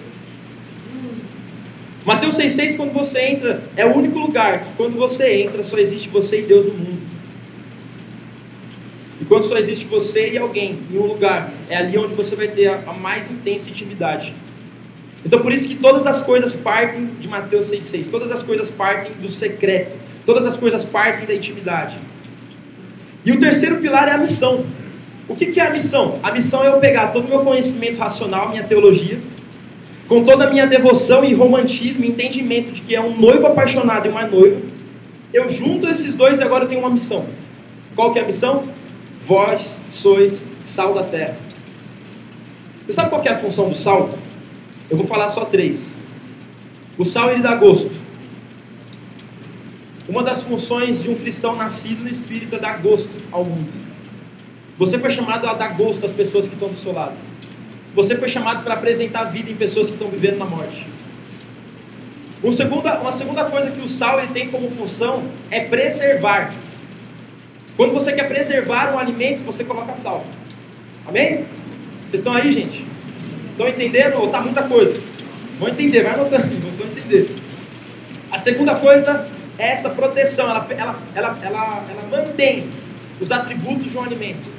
Mateus 2.05 2.37
6,6, 2.37 2.77
quando 2.77 2.93
você 2.93 3.19
entra, 3.19 3.61
é 3.75 3.85
o 3.85 3.93
único 3.93 4.17
lugar 4.19 4.61
que 4.61 4.71
quando 4.77 4.95
você 4.95 5.41
entra 5.41 5.63
só 5.63 5.77
existe 5.77 6.07
você 6.07 6.39
e 6.39 6.43
Deus 6.43 6.63
no 6.63 6.75
mundo. 6.75 7.01
E 9.19 9.25
quando 9.25 9.43
só 9.43 9.57
existe 9.57 9.83
você 9.87 10.29
e 10.31 10.37
alguém 10.37 10.79
em 10.89 10.97
um 10.97 11.07
lugar, 11.07 11.51
é 11.69 11.75
ali 11.75 11.97
onde 11.97 12.15
você 12.15 12.37
vai 12.37 12.47
ter 12.47 12.69
a, 12.69 12.93
mais 12.93 13.29
intensa 13.29 13.69
intimidade. 13.69 14.33
Então 15.25 15.39
por 15.39 15.51
isso 15.51 15.67
que 15.67 15.75
todas 15.75 16.05
as 16.05 16.23
coisas 16.23 16.55
partem 16.55 17.11
de 17.19 17.27
Mateus 17.27 17.71
6,6. 17.71 18.09
Todas 18.09 18.31
as 18.31 18.43
coisas 18.43 18.69
partem 18.69 19.11
do 19.13 19.29
secreto. 19.29 19.95
Todas 20.25 20.45
as 20.45 20.57
coisas 20.57 20.83
partem 20.83 21.25
da 21.25 21.33
intimidade. 21.33 21.99
E 23.25 23.31
o 23.31 23.39
terceiro 23.39 23.77
pilar 23.77 24.07
é 24.07 24.11
a 24.11 24.17
missão. 24.17 24.65
O 25.27 25.35
que, 25.35 25.45
que 25.45 25.59
é 25.59 25.67
a 25.67 25.69
missão? 25.69 26.19
A 26.21 26.31
missão 26.31 26.63
é 26.63 26.67
eu 26.67 26.79
pegar 26.79 27.07
todo 27.07 27.25
o 27.25 27.29
meu 27.29 27.39
conhecimento 27.39 27.97
racional, 27.97 28.49
minha 28.49 28.63
teologia, 28.63 29.21
com 30.07 30.23
toda 30.23 30.45
a 30.45 30.49
minha 30.49 30.67
devoção 30.67 31.23
e 31.23 31.33
romantismo, 31.33 32.03
entendimento 32.03 32.73
de 32.73 32.81
que 32.81 32.93
é 32.93 33.01
um 33.01 33.17
noivo 33.17 33.47
apaixonado 33.47 34.05
e 34.05 34.11
uma 34.11 34.27
noiva, 34.27 34.61
eu 35.33 35.47
junto 35.49 35.87
esses 35.87 36.13
dois 36.13 36.39
e 36.39 36.43
agora 36.43 36.65
eu 36.65 36.67
tenho 36.67 36.81
uma 36.81 36.89
missão. 36.89 37.25
Qual 37.95 38.11
que 38.11 38.19
é 38.19 38.21
a 38.21 38.25
missão? 38.25 38.65
Vós 39.25 39.79
sois 39.87 40.45
sal 40.63 40.93
da 40.93 41.03
terra. 41.03 41.37
Você 42.85 42.93
sabe 42.93 43.09
qual 43.09 43.21
é 43.23 43.29
a 43.29 43.37
função 43.37 43.69
do 43.69 43.75
sal? 43.75 44.09
Eu 44.89 44.97
vou 44.97 45.05
falar 45.05 45.27
só 45.27 45.45
três. 45.45 45.93
O 46.97 47.05
sal 47.05 47.31
ele 47.31 47.41
dá 47.41 47.55
gosto. 47.55 47.91
Uma 50.07 50.21
das 50.21 50.43
funções 50.43 51.01
de 51.01 51.09
um 51.09 51.15
cristão 51.15 51.55
nascido 51.55 52.03
no 52.03 52.09
Espírito 52.09 52.55
é 52.55 52.59
dar 52.59 52.81
gosto 52.81 53.17
ao 53.31 53.45
mundo. 53.45 53.71
Você 54.77 54.99
foi 54.99 55.09
chamado 55.09 55.47
a 55.47 55.53
dar 55.53 55.69
gosto 55.69 56.05
às 56.05 56.11
pessoas 56.11 56.47
que 56.47 56.55
estão 56.55 56.69
do 56.69 56.75
seu 56.75 56.91
lado. 56.91 57.15
Você 57.93 58.17
foi 58.17 58.27
chamado 58.27 58.63
para 58.63 58.73
apresentar 58.73 59.25
vida 59.25 59.51
em 59.51 59.55
pessoas 59.55 59.87
que 59.87 59.93
estão 59.93 60.09
vivendo 60.09 60.37
na 60.37 60.45
morte. 60.45 60.87
Uma 62.41 62.51
segunda, 62.51 62.99
uma 62.99 63.11
segunda 63.11 63.45
coisa 63.45 63.71
que 63.71 63.79
o 63.79 63.87
sal 63.87 64.19
ele 64.19 64.33
tem 64.33 64.49
como 64.49 64.69
função 64.69 65.23
é 65.49 65.61
preservar. 65.61 66.53
Quando 67.77 67.93
você 67.93 68.11
quer 68.11 68.27
preservar 68.27 68.93
um 68.93 68.99
alimento, 68.99 69.43
você 69.43 69.63
coloca 69.63 69.95
sal. 69.95 70.25
Amém? 71.07 71.45
Vocês 72.01 72.19
estão 72.19 72.33
aí, 72.33 72.51
gente? 72.51 72.85
Estão 73.53 73.67
entendendo? 73.67 74.15
Ou 74.17 74.25
está 74.25 74.41
muita 74.41 74.63
coisa? 74.63 74.99
Vão 75.59 75.69
entender, 75.69 76.03
vai 76.03 76.13
anotando, 76.13 76.47
vocês 76.61 76.77
vão 76.77 76.87
entender. 76.87 77.35
A 78.31 78.37
segunda 78.37 78.75
coisa 78.75 79.27
é 79.57 79.69
essa 79.69 79.91
proteção, 79.91 80.49
ela, 80.49 80.67
ela, 80.69 80.99
ela, 81.15 81.39
ela, 81.41 81.85
ela 81.89 82.07
mantém 82.09 82.67
os 83.21 83.31
atributos 83.31 83.91
de 83.91 83.97
um 83.97 84.03
alimento. 84.03 84.51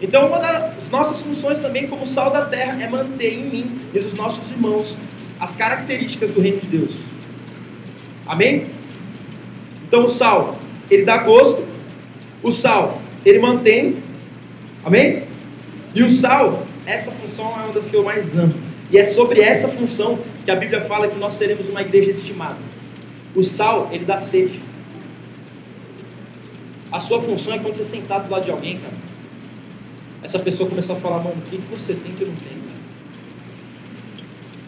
Então, 0.00 0.28
uma 0.28 0.38
das 0.38 0.88
nossas 0.88 1.20
funções 1.20 1.60
também, 1.60 1.86
como 1.86 2.06
sal 2.06 2.30
da 2.30 2.46
terra, 2.46 2.82
é 2.82 2.88
manter 2.88 3.34
em 3.34 3.44
mim 3.44 3.80
e 3.92 3.98
nos 3.98 4.14
nossos 4.14 4.50
irmãos 4.50 4.96
as 5.38 5.54
características 5.54 6.30
do 6.30 6.40
reino 6.40 6.58
de 6.58 6.66
Deus. 6.66 7.00
Amém? 8.26 8.66
Então, 9.86 10.04
o 10.04 10.08
sal, 10.08 10.58
ele 10.90 11.02
dá 11.02 11.18
gosto, 11.18 11.66
o 12.42 12.50
sal, 12.50 13.02
ele 13.24 13.38
mantém, 13.38 13.96
amém? 14.84 15.24
E 15.94 16.02
o 16.02 16.08
sal, 16.08 16.66
essa 16.90 17.10
função 17.12 17.46
é 17.46 17.64
uma 17.64 17.72
das 17.72 17.88
que 17.88 17.96
eu 17.96 18.04
mais 18.04 18.36
amo. 18.36 18.54
E 18.90 18.98
é 18.98 19.04
sobre 19.04 19.40
essa 19.40 19.68
função 19.68 20.18
que 20.44 20.50
a 20.50 20.56
Bíblia 20.56 20.80
fala 20.80 21.06
que 21.08 21.16
nós 21.16 21.34
seremos 21.34 21.68
uma 21.68 21.80
igreja 21.80 22.10
estimada. 22.10 22.58
O 23.34 23.42
sal, 23.42 23.88
ele 23.92 24.04
dá 24.04 24.16
sede. 24.16 24.60
A 26.90 26.98
sua 26.98 27.22
função 27.22 27.54
é 27.54 27.58
quando 27.58 27.76
você 27.76 27.84
sentar 27.84 28.20
do 28.24 28.30
lado 28.30 28.44
de 28.44 28.50
alguém, 28.50 28.78
cara. 28.78 28.94
Essa 30.22 30.38
pessoa 30.38 30.68
começar 30.68 30.94
a 30.94 30.96
falar, 30.96 31.18
mano, 31.18 31.36
o 31.36 31.48
que 31.48 31.56
você 31.70 31.94
tem 31.94 32.12
que 32.12 32.22
eu 32.22 32.28
não 32.28 32.36
tenho, 32.36 32.60
cara? 32.60 32.80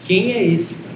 Quem 0.01 0.31
é 0.31 0.43
esse, 0.43 0.75
cara? 0.75 0.95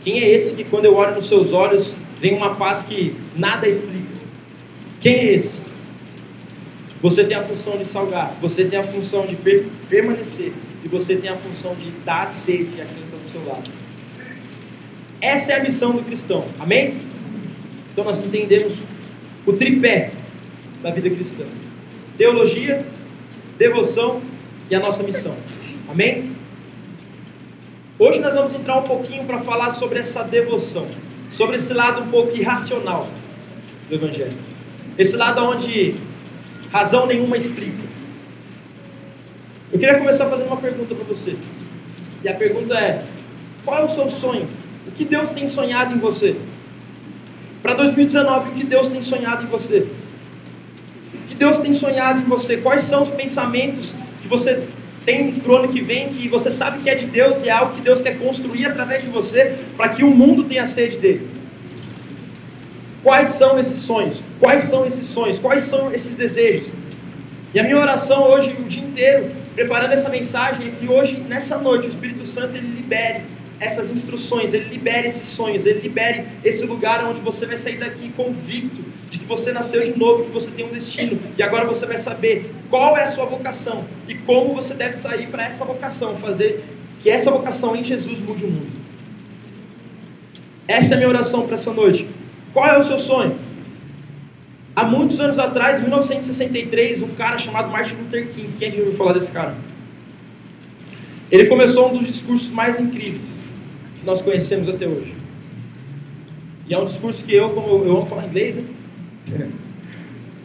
Quem 0.00 0.20
é 0.20 0.28
esse 0.28 0.54
que 0.54 0.64
quando 0.64 0.84
eu 0.84 0.94
olho 0.94 1.16
nos 1.16 1.26
seus 1.26 1.52
olhos 1.52 1.96
vem 2.20 2.34
uma 2.34 2.54
paz 2.54 2.84
que 2.84 3.16
nada 3.36 3.68
explica? 3.68 4.06
Quem 5.00 5.14
é 5.14 5.32
esse? 5.32 5.62
Você 7.00 7.24
tem 7.24 7.36
a 7.36 7.42
função 7.42 7.78
de 7.78 7.84
salgar, 7.84 8.34
você 8.40 8.64
tem 8.64 8.78
a 8.78 8.84
função 8.84 9.24
de 9.26 9.36
permanecer 9.88 10.52
e 10.84 10.88
você 10.88 11.16
tem 11.16 11.30
a 11.30 11.36
função 11.36 11.74
de 11.74 11.90
dar 12.04 12.28
sede 12.28 12.80
a 12.80 12.84
quem 12.84 13.04
está 13.04 13.16
do 13.16 13.28
seu 13.28 13.44
lado. 13.46 13.70
Essa 15.20 15.52
é 15.52 15.60
a 15.60 15.62
missão 15.62 15.92
do 15.92 16.02
cristão. 16.02 16.44
Amém? 16.58 17.00
Então 17.92 18.04
nós 18.04 18.20
entendemos 18.20 18.82
o 19.46 19.52
tripé 19.52 20.12
da 20.82 20.90
vida 20.90 21.08
cristã: 21.10 21.44
teologia, 22.16 22.84
devoção 23.56 24.20
e 24.68 24.74
a 24.74 24.80
nossa 24.80 25.02
missão. 25.02 25.36
Amém? 25.88 26.36
Hoje 27.98 28.20
nós 28.20 28.34
vamos 28.34 28.54
entrar 28.54 28.76
um 28.78 28.84
pouquinho 28.84 29.24
para 29.24 29.40
falar 29.40 29.70
sobre 29.70 29.98
essa 29.98 30.22
devoção, 30.22 30.86
sobre 31.28 31.56
esse 31.56 31.72
lado 31.74 32.02
um 32.02 32.08
pouco 32.08 32.36
irracional 32.36 33.08
do 33.88 33.94
Evangelho. 33.94 34.36
Esse 34.96 35.16
lado 35.16 35.42
onde 35.42 35.96
razão 36.70 37.06
nenhuma 37.06 37.36
explica. 37.36 37.88
Eu 39.72 39.78
queria 39.78 39.98
começar 39.98 40.26
fazendo 40.28 40.46
uma 40.46 40.56
pergunta 40.56 40.94
para 40.94 41.04
você. 41.04 41.36
E 42.22 42.28
a 42.28 42.34
pergunta 42.34 42.74
é: 42.74 43.04
qual 43.64 43.80
é 43.80 43.84
o 43.84 43.88
seu 43.88 44.08
sonho? 44.08 44.48
O 44.86 44.90
que 44.90 45.04
Deus 45.04 45.30
tem 45.30 45.46
sonhado 45.46 45.94
em 45.94 45.98
você? 45.98 46.36
Para 47.62 47.74
2019, 47.74 48.50
o 48.50 48.52
que 48.52 48.64
Deus 48.64 48.88
tem 48.88 49.02
sonhado 49.02 49.44
em 49.44 49.46
você? 49.46 49.86
O 51.14 51.26
que 51.26 51.34
Deus 51.34 51.58
tem 51.58 51.72
sonhado 51.72 52.20
em 52.20 52.24
você? 52.24 52.56
Quais 52.56 52.82
são 52.82 53.02
os 53.02 53.10
pensamentos 53.10 53.94
que 54.20 54.28
você 54.28 54.66
tem 55.04 55.32
para 55.34 55.52
o 55.52 55.56
ano 55.56 55.68
que 55.68 55.80
vem, 55.80 56.08
que 56.08 56.28
você 56.28 56.50
sabe 56.50 56.80
que 56.80 56.88
é 56.88 56.94
de 56.94 57.06
Deus 57.06 57.42
e 57.42 57.48
é 57.48 57.52
algo 57.52 57.74
que 57.74 57.80
Deus 57.80 58.00
quer 58.00 58.18
construir 58.18 58.66
através 58.66 59.02
de 59.02 59.08
você, 59.08 59.54
para 59.76 59.88
que 59.88 60.04
o 60.04 60.10
mundo 60.10 60.44
tenha 60.44 60.66
sede 60.66 60.98
dele? 60.98 61.37
Quais 63.08 63.30
são 63.30 63.58
esses 63.58 63.80
sonhos? 63.80 64.22
Quais 64.38 64.64
são 64.64 64.84
esses 64.84 65.06
sonhos? 65.06 65.38
Quais 65.38 65.62
são 65.62 65.90
esses 65.90 66.14
desejos? 66.14 66.70
E 67.54 67.58
a 67.58 67.62
minha 67.62 67.78
oração 67.78 68.24
hoje, 68.24 68.54
o 68.60 68.64
dia 68.64 68.84
inteiro, 68.84 69.30
preparando 69.54 69.94
essa 69.94 70.10
mensagem, 70.10 70.68
é 70.68 70.70
que 70.72 70.86
hoje, 70.86 71.16
nessa 71.26 71.56
noite, 71.56 71.86
o 71.86 71.88
Espírito 71.88 72.26
Santo 72.26 72.58
ele 72.58 72.66
libere 72.66 73.22
essas 73.58 73.90
instruções, 73.90 74.52
ele 74.52 74.68
libere 74.68 75.08
esses 75.08 75.26
sonhos, 75.26 75.64
ele 75.64 75.80
libere 75.80 76.26
esse 76.44 76.66
lugar 76.66 77.02
onde 77.06 77.22
você 77.22 77.46
vai 77.46 77.56
sair 77.56 77.78
daqui 77.78 78.10
convicto 78.10 78.84
de 79.08 79.18
que 79.20 79.24
você 79.24 79.52
nasceu 79.52 79.82
de 79.82 79.98
novo, 79.98 80.24
que 80.24 80.30
você 80.30 80.50
tem 80.50 80.66
um 80.66 80.70
destino, 80.70 81.18
e 81.38 81.42
agora 81.42 81.64
você 81.64 81.86
vai 81.86 81.96
saber 81.96 82.52
qual 82.68 82.94
é 82.94 83.04
a 83.04 83.08
sua 83.08 83.24
vocação 83.24 83.86
e 84.06 84.16
como 84.16 84.52
você 84.52 84.74
deve 84.74 84.92
sair 84.92 85.28
para 85.28 85.46
essa 85.46 85.64
vocação, 85.64 86.14
fazer 86.18 86.62
que 87.00 87.08
essa 87.08 87.30
vocação 87.30 87.74
em 87.74 87.82
Jesus 87.82 88.20
mude 88.20 88.44
o 88.44 88.48
mundo. 88.48 88.70
Essa 90.68 90.92
é 90.92 90.94
a 90.96 90.98
minha 90.98 91.08
oração 91.08 91.46
para 91.46 91.54
essa 91.54 91.72
noite. 91.72 92.06
Qual 92.52 92.66
é 92.66 92.78
o 92.78 92.82
seu 92.82 92.98
sonho? 92.98 93.38
Há 94.74 94.84
muitos 94.84 95.18
anos 95.18 95.38
atrás, 95.38 95.78
em 95.78 95.82
1963, 95.82 97.02
um 97.02 97.08
cara 97.08 97.36
chamado 97.36 97.70
Martin 97.70 97.96
Luther 97.96 98.28
King, 98.28 98.52
quem 98.56 98.68
é 98.68 98.70
que 98.70 98.78
ouviu 98.80 98.94
falar 98.94 99.12
desse 99.12 99.32
cara? 99.32 99.56
Ele 101.30 101.46
começou 101.46 101.90
um 101.90 101.92
dos 101.92 102.06
discursos 102.06 102.50
mais 102.50 102.80
incríveis 102.80 103.42
que 103.98 104.06
nós 104.06 104.22
conhecemos 104.22 104.68
até 104.68 104.86
hoje. 104.86 105.14
E 106.68 106.74
é 106.74 106.78
um 106.78 106.84
discurso 106.84 107.24
que 107.24 107.34
eu, 107.34 107.50
como 107.50 107.84
eu 107.84 107.96
amo 107.96 108.06
falar 108.06 108.26
inglês, 108.26 108.56
né? 108.56 108.64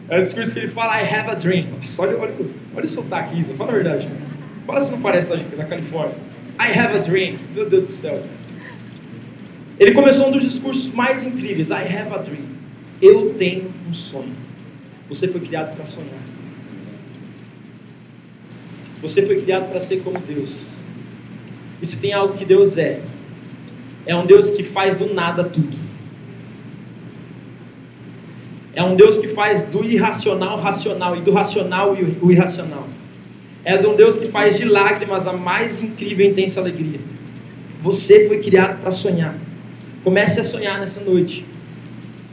É 0.06 0.18
um 0.18 0.20
discurso 0.20 0.52
que 0.52 0.58
ele 0.58 0.68
fala, 0.68 1.00
I 1.00 1.04
have 1.04 1.30
a 1.30 1.34
dream. 1.34 1.66
Nossa, 1.78 2.02
olha, 2.02 2.18
olha, 2.18 2.34
olha 2.76 2.84
o 2.84 2.86
sotaque, 2.86 3.40
isso, 3.40 3.54
fala 3.54 3.70
a 3.70 3.74
verdade. 3.74 4.06
Fala 4.66 4.80
se 4.82 4.92
não 4.92 5.00
parece 5.00 5.30
da, 5.30 5.36
da 5.36 5.64
Califórnia. 5.64 6.14
I 6.60 6.78
have 6.78 6.94
a 6.94 7.00
dream. 7.00 7.38
Meu 7.54 7.68
Deus 7.70 7.88
do 7.88 7.92
céu. 7.92 8.22
Ele 9.84 9.92
começou 9.92 10.28
um 10.28 10.30
dos 10.30 10.40
discursos 10.40 10.90
mais 10.90 11.24
incríveis. 11.24 11.68
I 11.68 11.74
have 11.74 12.14
a 12.14 12.16
dream. 12.16 12.46
Eu 13.02 13.34
tenho 13.34 13.70
um 13.86 13.92
sonho. 13.92 14.32
Você 15.10 15.28
foi 15.28 15.42
criado 15.42 15.76
para 15.76 15.84
sonhar. 15.84 16.22
Você 19.02 19.26
foi 19.26 19.38
criado 19.38 19.68
para 19.68 19.78
ser 19.82 19.98
como 19.98 20.18
Deus. 20.20 20.68
E 21.82 21.84
se 21.84 21.98
tem 21.98 22.14
algo 22.14 22.32
que 22.32 22.46
Deus 22.46 22.78
é, 22.78 23.02
é 24.06 24.16
um 24.16 24.24
Deus 24.24 24.48
que 24.48 24.64
faz 24.64 24.96
do 24.96 25.12
nada 25.12 25.44
tudo. 25.44 25.76
É 28.74 28.82
um 28.82 28.96
Deus 28.96 29.18
que 29.18 29.28
faz 29.28 29.60
do 29.60 29.84
irracional 29.84 30.58
racional 30.58 31.14
e 31.14 31.20
do 31.20 31.30
racional 31.30 31.94
o 32.22 32.32
irracional. 32.32 32.88
É 33.62 33.76
de 33.76 33.86
um 33.86 33.94
Deus 33.94 34.16
que 34.16 34.28
faz 34.28 34.56
de 34.56 34.64
lágrimas 34.64 35.26
a 35.26 35.34
mais 35.34 35.82
incrível 35.82 36.24
e 36.24 36.30
intensa 36.30 36.58
alegria. 36.58 37.00
Você 37.82 38.26
foi 38.26 38.38
criado 38.38 38.80
para 38.80 38.90
sonhar. 38.90 39.44
Comece 40.04 40.38
a 40.38 40.44
sonhar 40.44 40.78
nessa 40.78 41.00
noite. 41.00 41.46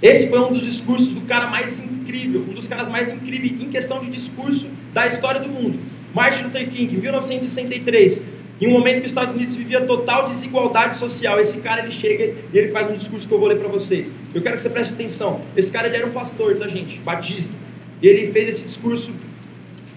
Esse 0.01 0.29
foi 0.29 0.39
um 0.39 0.51
dos 0.51 0.63
discursos 0.63 1.13
do 1.13 1.21
cara 1.21 1.47
mais 1.47 1.79
incrível, 1.79 2.41
um 2.41 2.53
dos 2.53 2.67
caras 2.67 2.89
mais 2.89 3.09
incríveis 3.09 3.53
em 3.53 3.69
questão 3.69 4.01
de 4.01 4.09
discurso 4.09 4.69
da 4.93 5.07
história 5.07 5.39
do 5.39 5.47
mundo. 5.47 5.79
Martin 6.13 6.43
Luther 6.43 6.67
King, 6.69 6.97
1963. 6.97 8.21
Em 8.59 8.67
um 8.67 8.71
momento 8.71 8.99
que 8.99 9.05
os 9.05 9.11
Estados 9.11 9.33
Unidos 9.33 9.55
vivia 9.55 9.81
total 9.81 10.25
desigualdade 10.25 10.95
social, 10.97 11.39
esse 11.39 11.59
cara 11.61 11.81
ele 11.81 11.91
chega 11.91 12.35
e 12.53 12.57
ele 12.57 12.67
faz 12.67 12.91
um 12.91 12.93
discurso 12.93 13.27
que 13.27 13.33
eu 13.33 13.39
vou 13.39 13.47
ler 13.47 13.57
para 13.57 13.69
vocês. 13.69 14.11
Eu 14.35 14.41
quero 14.41 14.55
que 14.55 14.61
você 14.61 14.69
preste 14.69 14.93
atenção. 14.93 15.41
Esse 15.55 15.71
cara 15.71 15.87
ele 15.87 15.95
era 15.95 16.05
um 16.05 16.11
pastor, 16.11 16.55
tá 16.57 16.67
gente? 16.67 16.99
Batista. 16.99 17.55
Ele 18.03 18.31
fez 18.31 18.49
esse 18.49 18.65
discurso 18.65 19.13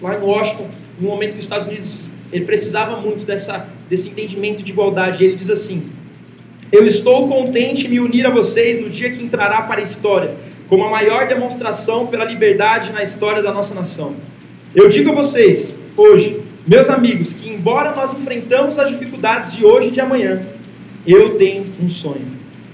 lá 0.01 0.15
em 0.15 0.21
Washington, 0.21 0.69
em 0.99 1.05
um 1.05 1.09
momento 1.09 1.33
que 1.33 1.39
os 1.39 1.45
Estados 1.45 1.67
Unidos 1.67 2.09
ele 2.31 2.45
precisava 2.45 2.99
muito 3.01 3.25
dessa, 3.25 3.67
desse 3.89 4.09
entendimento 4.09 4.63
de 4.63 4.71
igualdade. 4.71 5.23
Ele 5.23 5.35
diz 5.35 5.49
assim: 5.49 5.91
Eu 6.75 6.85
estou 6.85 7.25
contente 7.25 7.87
em 7.87 7.89
me 7.89 8.01
unir 8.01 8.27
a 8.27 8.29
vocês 8.29 8.81
no 8.81 8.89
dia 8.89 9.09
que 9.09 9.23
entrará 9.23 9.61
para 9.61 9.79
a 9.79 9.81
história, 9.81 10.35
como 10.67 10.83
a 10.83 10.89
maior 10.89 11.25
demonstração 11.25 12.07
pela 12.07 12.25
liberdade 12.25 12.91
na 12.91 13.01
história 13.01 13.41
da 13.41 13.49
nossa 13.49 13.73
nação. 13.73 14.13
Eu 14.75 14.89
digo 14.89 15.11
a 15.11 15.15
vocês, 15.15 15.73
hoje, 15.95 16.41
meus 16.67 16.89
amigos, 16.89 17.31
que 17.31 17.49
embora 17.49 17.95
nós 17.95 18.13
enfrentamos 18.13 18.77
as 18.77 18.89
dificuldades 18.89 19.55
de 19.55 19.63
hoje 19.63 19.87
e 19.87 19.91
de 19.91 20.01
amanhã, 20.01 20.45
eu 21.07 21.37
tenho 21.37 21.65
um 21.81 21.87
sonho. 21.87 22.27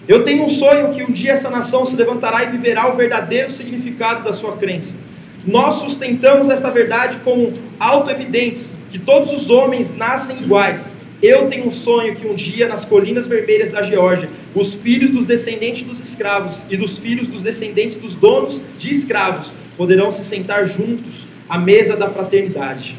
Eu 0.08 0.24
tenho 0.24 0.46
um 0.46 0.50
sonho 0.50 0.90
que 0.90 1.04
um 1.04 1.12
dia 1.12 1.34
essa 1.34 1.52
nação 1.52 1.86
se 1.86 1.96
levantará 1.96 2.44
e 2.44 2.48
viverá 2.48 2.92
o 2.92 2.98
verdadeiro 2.98 3.52
significado 3.52 4.24
da 4.24 4.34
sua 4.34 4.58
crença. 4.58 4.96
Nós 5.46 5.76
sustentamos 5.76 6.50
esta 6.50 6.72
verdade 6.72 7.20
como 7.24 7.54
auto-evidentes, 7.80 8.74
que 8.90 8.98
todos 8.98 9.32
os 9.32 9.52
homens 9.52 9.96
nascem 9.96 10.42
iguais. 10.42 10.96
Eu 11.22 11.48
tenho 11.48 11.68
um 11.68 11.72
sonho 11.72 12.16
que 12.16 12.26
um 12.26 12.34
dia, 12.34 12.68
nas 12.68 12.84
colinas 12.84 13.28
vermelhas 13.28 13.70
da 13.70 13.84
Geórgia, 13.84 14.28
os 14.56 14.74
filhos 14.74 15.12
dos 15.12 15.26
descendentes 15.26 15.84
dos 15.84 16.00
escravos 16.00 16.66
e 16.68 16.76
dos 16.76 16.98
filhos 16.98 17.28
dos 17.28 17.44
descendentes 17.44 17.98
dos 17.98 18.16
donos 18.16 18.60
de 18.80 18.92
escravos 18.92 19.54
poderão 19.78 20.12
se 20.12 20.26
sentar 20.26 20.66
juntos 20.66 21.28
à 21.48 21.60
mesa 21.60 21.96
da 21.96 22.10
fraternidade. 22.10 22.98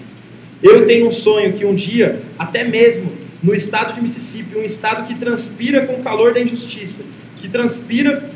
Eu 0.63 0.87
tenho 0.87 1.09
um 1.09 1.11
sonho 1.11 1.53
que 1.53 1.65
um 1.65 1.75
dia, 1.75 2.23
até 2.39 2.63
mesmo 2.63 3.11
no 3.43 3.53
estado 3.53 3.95
de 3.95 4.01
Mississippi, 4.01 4.57
um 4.57 4.63
estado 4.63 5.03
que 5.05 5.17
transpira 5.17 5.85
com 5.85 5.95
o 5.95 6.03
calor 6.03 6.33
da 6.33 6.41
injustiça, 6.41 7.03
que 7.39 7.49
transpira 7.49 8.31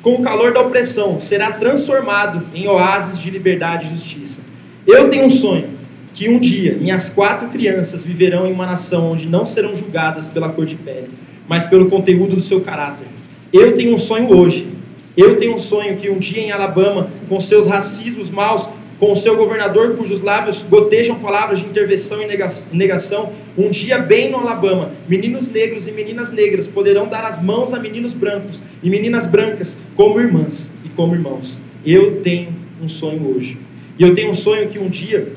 com 0.00 0.14
o 0.14 0.22
calor 0.22 0.52
da 0.52 0.60
opressão, 0.60 1.18
será 1.18 1.50
transformado 1.50 2.46
em 2.54 2.68
oásis 2.68 3.18
de 3.18 3.28
liberdade 3.28 3.86
e 3.86 3.88
justiça. 3.88 4.40
Eu 4.86 5.08
tenho 5.10 5.26
um 5.26 5.30
sonho 5.30 5.81
que 6.12 6.28
um 6.28 6.38
dia 6.38 6.76
minhas 6.80 7.08
quatro 7.10 7.48
crianças 7.48 8.04
viverão 8.04 8.46
em 8.46 8.52
uma 8.52 8.66
nação 8.66 9.12
onde 9.12 9.26
não 9.26 9.44
serão 9.44 9.74
julgadas 9.74 10.26
pela 10.26 10.48
cor 10.48 10.66
de 10.66 10.76
pele, 10.76 11.10
mas 11.48 11.64
pelo 11.64 11.88
conteúdo 11.88 12.36
do 12.36 12.42
seu 12.42 12.60
caráter. 12.60 13.06
Eu 13.52 13.76
tenho 13.76 13.94
um 13.94 13.98
sonho 13.98 14.30
hoje. 14.34 14.68
Eu 15.16 15.36
tenho 15.36 15.54
um 15.54 15.58
sonho 15.58 15.94
que 15.96 16.08
um 16.08 16.18
dia 16.18 16.40
em 16.40 16.50
Alabama, 16.50 17.10
com 17.28 17.38
seus 17.38 17.66
racismos 17.66 18.30
maus, 18.30 18.68
com 18.98 19.10
o 19.10 19.16
seu 19.16 19.36
governador 19.36 19.96
cujos 19.96 20.20
lábios 20.20 20.62
gotejam 20.62 21.18
palavras 21.18 21.58
de 21.58 21.66
intervenção 21.66 22.22
e 22.22 22.26
negação, 22.72 23.32
um 23.58 23.68
dia 23.68 23.98
bem 23.98 24.30
no 24.30 24.38
Alabama, 24.38 24.92
meninos 25.08 25.50
negros 25.50 25.88
e 25.88 25.92
meninas 25.92 26.30
negras 26.30 26.68
poderão 26.68 27.08
dar 27.08 27.24
as 27.24 27.42
mãos 27.42 27.74
a 27.74 27.80
meninos 27.80 28.14
brancos 28.14 28.62
e 28.80 28.88
meninas 28.88 29.26
brancas 29.26 29.76
como 29.96 30.20
irmãs 30.20 30.72
e 30.84 30.88
como 30.90 31.14
irmãos. 31.14 31.60
Eu 31.84 32.20
tenho 32.20 32.54
um 32.80 32.88
sonho 32.88 33.34
hoje. 33.34 33.58
E 33.98 34.04
eu 34.04 34.14
tenho 34.14 34.30
um 34.30 34.34
sonho 34.34 34.68
que 34.68 34.78
um 34.78 34.88
dia 34.88 35.32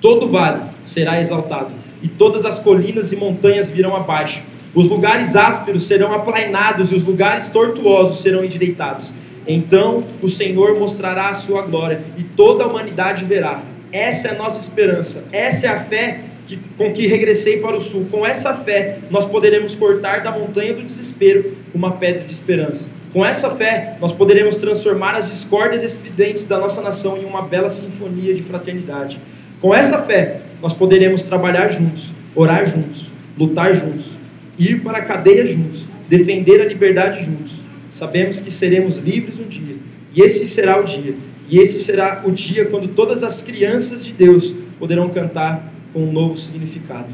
todo 0.00 0.28
vale 0.28 0.62
será 0.82 1.20
exaltado 1.20 1.70
e 2.02 2.08
todas 2.08 2.44
as 2.44 2.58
colinas 2.58 3.12
e 3.12 3.16
montanhas 3.16 3.70
virão 3.70 3.96
abaixo. 3.96 4.42
Os 4.74 4.86
lugares 4.86 5.34
ásperos 5.34 5.84
serão 5.84 6.12
aplainados 6.12 6.92
e 6.92 6.94
os 6.94 7.04
lugares 7.04 7.48
tortuosos 7.48 8.20
serão 8.20 8.44
endireitados. 8.44 9.12
Então 9.46 10.04
o 10.22 10.28
Senhor 10.28 10.78
mostrará 10.78 11.30
a 11.30 11.34
sua 11.34 11.62
glória 11.62 12.02
e 12.16 12.22
toda 12.22 12.64
a 12.64 12.66
humanidade 12.68 13.24
verá. 13.24 13.62
Essa 13.90 14.28
é 14.28 14.30
a 14.32 14.34
nossa 14.34 14.60
esperança, 14.60 15.24
essa 15.32 15.66
é 15.66 15.70
a 15.70 15.80
fé 15.80 16.20
que, 16.46 16.58
com 16.76 16.92
que 16.92 17.06
regressei 17.06 17.58
para 17.58 17.76
o 17.76 17.80
sul. 17.80 18.06
Com 18.10 18.26
essa 18.26 18.54
fé, 18.54 18.98
nós 19.10 19.24
poderemos 19.24 19.74
cortar 19.74 20.22
da 20.22 20.30
montanha 20.30 20.74
do 20.74 20.82
desespero 20.82 21.56
uma 21.74 21.92
pedra 21.92 22.24
de 22.24 22.32
esperança. 22.32 22.90
Com 23.12 23.24
essa 23.24 23.50
fé, 23.50 23.96
nós 24.00 24.12
poderemos 24.12 24.56
transformar 24.56 25.14
as 25.14 25.30
discórdias 25.30 25.82
estridentes 25.82 26.44
da 26.44 26.58
nossa 26.58 26.82
nação 26.82 27.16
em 27.16 27.24
uma 27.24 27.42
bela 27.42 27.70
sinfonia 27.70 28.34
de 28.34 28.42
fraternidade. 28.42 29.18
Com 29.60 29.74
essa 29.74 30.02
fé, 30.02 30.42
nós 30.62 30.72
poderemos 30.72 31.22
trabalhar 31.22 31.68
juntos, 31.68 32.12
orar 32.34 32.66
juntos, 32.66 33.10
lutar 33.36 33.74
juntos, 33.74 34.16
ir 34.58 34.82
para 34.82 34.98
a 34.98 35.02
cadeia 35.02 35.46
juntos, 35.46 35.88
defender 36.08 36.60
a 36.60 36.64
liberdade 36.64 37.24
juntos 37.24 37.68
sabemos 37.90 38.40
que 38.40 38.50
seremos 38.50 38.98
livres 38.98 39.38
um 39.38 39.48
dia. 39.48 39.76
E 40.14 40.20
esse 40.20 40.46
será 40.46 40.80
o 40.80 40.84
dia. 40.84 41.16
E 41.48 41.58
esse 41.58 41.78
será 41.82 42.22
o 42.24 42.30
dia 42.30 42.66
quando 42.66 42.88
todas 42.88 43.22
as 43.22 43.40
crianças 43.40 44.04
de 44.04 44.12
Deus 44.12 44.54
poderão 44.78 45.08
cantar 45.08 45.72
com 45.92 46.04
um 46.04 46.12
novo 46.12 46.36
significado. 46.36 47.12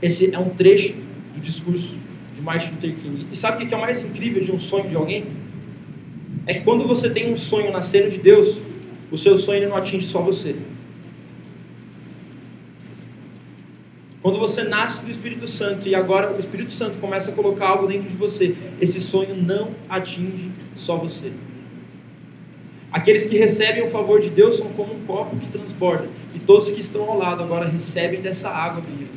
Esse 0.00 0.34
é 0.34 0.38
um 0.38 0.50
trecho 0.50 0.96
do 1.34 1.40
discurso 1.40 1.96
de 2.34 2.42
Martin 2.42 2.72
Luther 2.72 2.94
King. 2.94 3.26
E 3.30 3.36
sabe 3.36 3.62
o 3.62 3.66
que 3.66 3.74
é 3.74 3.76
o 3.76 3.80
mais 3.80 4.02
incrível 4.02 4.42
de 4.42 4.50
um 4.50 4.58
sonho 4.58 4.88
de 4.88 4.96
alguém? 4.96 5.26
É 6.46 6.54
que 6.54 6.60
quando 6.60 6.86
você 6.86 7.10
tem 7.10 7.32
um 7.32 7.36
sonho 7.36 7.70
nascendo 7.70 8.08
de 8.08 8.18
Deus, 8.18 8.60
o 9.10 9.16
seu 9.16 9.36
sonho 9.36 9.68
não 9.68 9.76
atinge 9.76 10.06
só 10.06 10.20
você. 10.20 10.56
Quando 14.24 14.38
você 14.38 14.64
nasce 14.64 15.04
do 15.04 15.10
Espírito 15.10 15.46
Santo 15.46 15.86
e 15.86 15.94
agora 15.94 16.34
o 16.34 16.38
Espírito 16.38 16.72
Santo 16.72 16.98
começa 16.98 17.30
a 17.30 17.34
colocar 17.34 17.68
algo 17.68 17.86
dentro 17.86 18.08
de 18.08 18.16
você, 18.16 18.56
esse 18.80 18.98
sonho 18.98 19.36
não 19.36 19.72
atinge 19.86 20.50
só 20.74 20.96
você. 20.96 21.30
Aqueles 22.90 23.26
que 23.26 23.36
recebem 23.36 23.82
o 23.82 23.90
favor 23.90 24.18
de 24.18 24.30
Deus 24.30 24.56
são 24.56 24.68
como 24.68 24.94
um 24.94 25.00
copo 25.00 25.36
que 25.36 25.50
transborda, 25.50 26.08
e 26.34 26.38
todos 26.38 26.70
que 26.70 26.80
estão 26.80 27.02
ao 27.02 27.18
lado 27.18 27.42
agora 27.42 27.68
recebem 27.68 28.22
dessa 28.22 28.48
água 28.48 28.80
viva. 28.80 29.10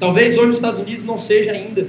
Talvez 0.00 0.36
hoje 0.36 0.48
os 0.48 0.56
Estados 0.56 0.80
Unidos 0.80 1.04
não 1.04 1.16
seja 1.16 1.52
ainda, 1.52 1.86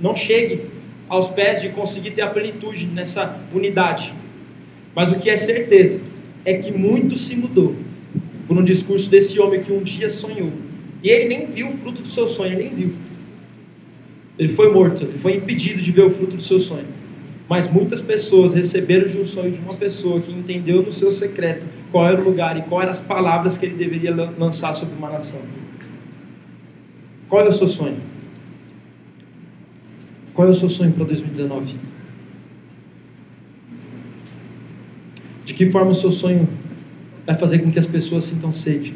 não 0.00 0.16
chegue 0.16 0.64
aos 1.10 1.28
pés 1.28 1.60
de 1.60 1.68
conseguir 1.68 2.12
ter 2.12 2.22
a 2.22 2.30
plenitude 2.30 2.86
nessa 2.86 3.38
unidade. 3.52 4.14
Mas 4.94 5.12
o 5.12 5.16
que 5.16 5.28
é 5.28 5.36
certeza 5.36 6.00
é 6.42 6.54
que 6.54 6.72
muito 6.72 7.18
se 7.18 7.36
mudou 7.36 7.76
por 8.52 8.60
um 8.60 8.64
discurso 8.64 9.08
desse 9.08 9.40
homem 9.40 9.62
que 9.62 9.72
um 9.72 9.82
dia 9.82 10.10
sonhou. 10.10 10.52
E 11.02 11.08
ele 11.08 11.26
nem 11.26 11.46
viu 11.46 11.70
o 11.70 11.78
fruto 11.78 12.02
do 12.02 12.08
seu 12.08 12.28
sonho, 12.28 12.52
ele 12.52 12.64
nem 12.64 12.74
viu. 12.74 12.94
Ele 14.38 14.48
foi 14.48 14.70
morto, 14.70 15.04
ele 15.04 15.16
foi 15.16 15.36
impedido 15.36 15.80
de 15.80 15.90
ver 15.90 16.04
o 16.04 16.10
fruto 16.10 16.36
do 16.36 16.42
seu 16.42 16.60
sonho. 16.60 16.86
Mas 17.48 17.70
muitas 17.70 18.02
pessoas 18.02 18.52
receberam 18.52 19.06
de 19.06 19.18
um 19.18 19.24
sonho 19.24 19.50
de 19.50 19.58
uma 19.58 19.74
pessoa 19.74 20.20
que 20.20 20.30
entendeu 20.30 20.82
no 20.82 20.92
seu 20.92 21.10
secreto 21.10 21.66
qual 21.90 22.06
era 22.06 22.20
o 22.20 22.24
lugar 22.24 22.58
e 22.58 22.62
quais 22.62 22.82
eram 22.82 22.90
as 22.90 23.00
palavras 23.00 23.56
que 23.56 23.64
ele 23.64 23.74
deveria 23.74 24.14
lançar 24.14 24.74
sobre 24.74 24.94
uma 24.96 25.08
nação. 25.08 25.40
Qual 27.28 27.42
é 27.42 27.48
o 27.48 27.52
seu 27.52 27.66
sonho? 27.66 27.96
Qual 30.34 30.46
é 30.46 30.50
o 30.50 30.54
seu 30.54 30.68
sonho 30.68 30.92
para 30.92 31.06
2019? 31.06 31.78
De 35.46 35.54
que 35.54 35.70
forma 35.70 35.90
o 35.90 35.94
seu 35.94 36.12
sonho 36.12 36.46
vai 37.26 37.34
fazer 37.34 37.60
com 37.60 37.70
que 37.70 37.78
as 37.78 37.86
pessoas 37.86 38.24
sintam 38.24 38.52
sede. 38.52 38.94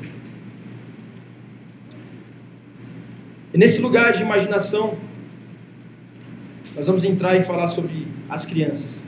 E 3.55 3.59
nesse 3.59 3.81
lugar 3.81 4.13
de 4.13 4.23
imaginação, 4.23 4.99
nós 6.75 6.87
vamos 6.87 7.05
entrar 7.05 7.37
e 7.37 7.43
falar 7.43 7.69
sobre 7.69 8.07
as 8.29 8.45
crianças. 8.45 9.03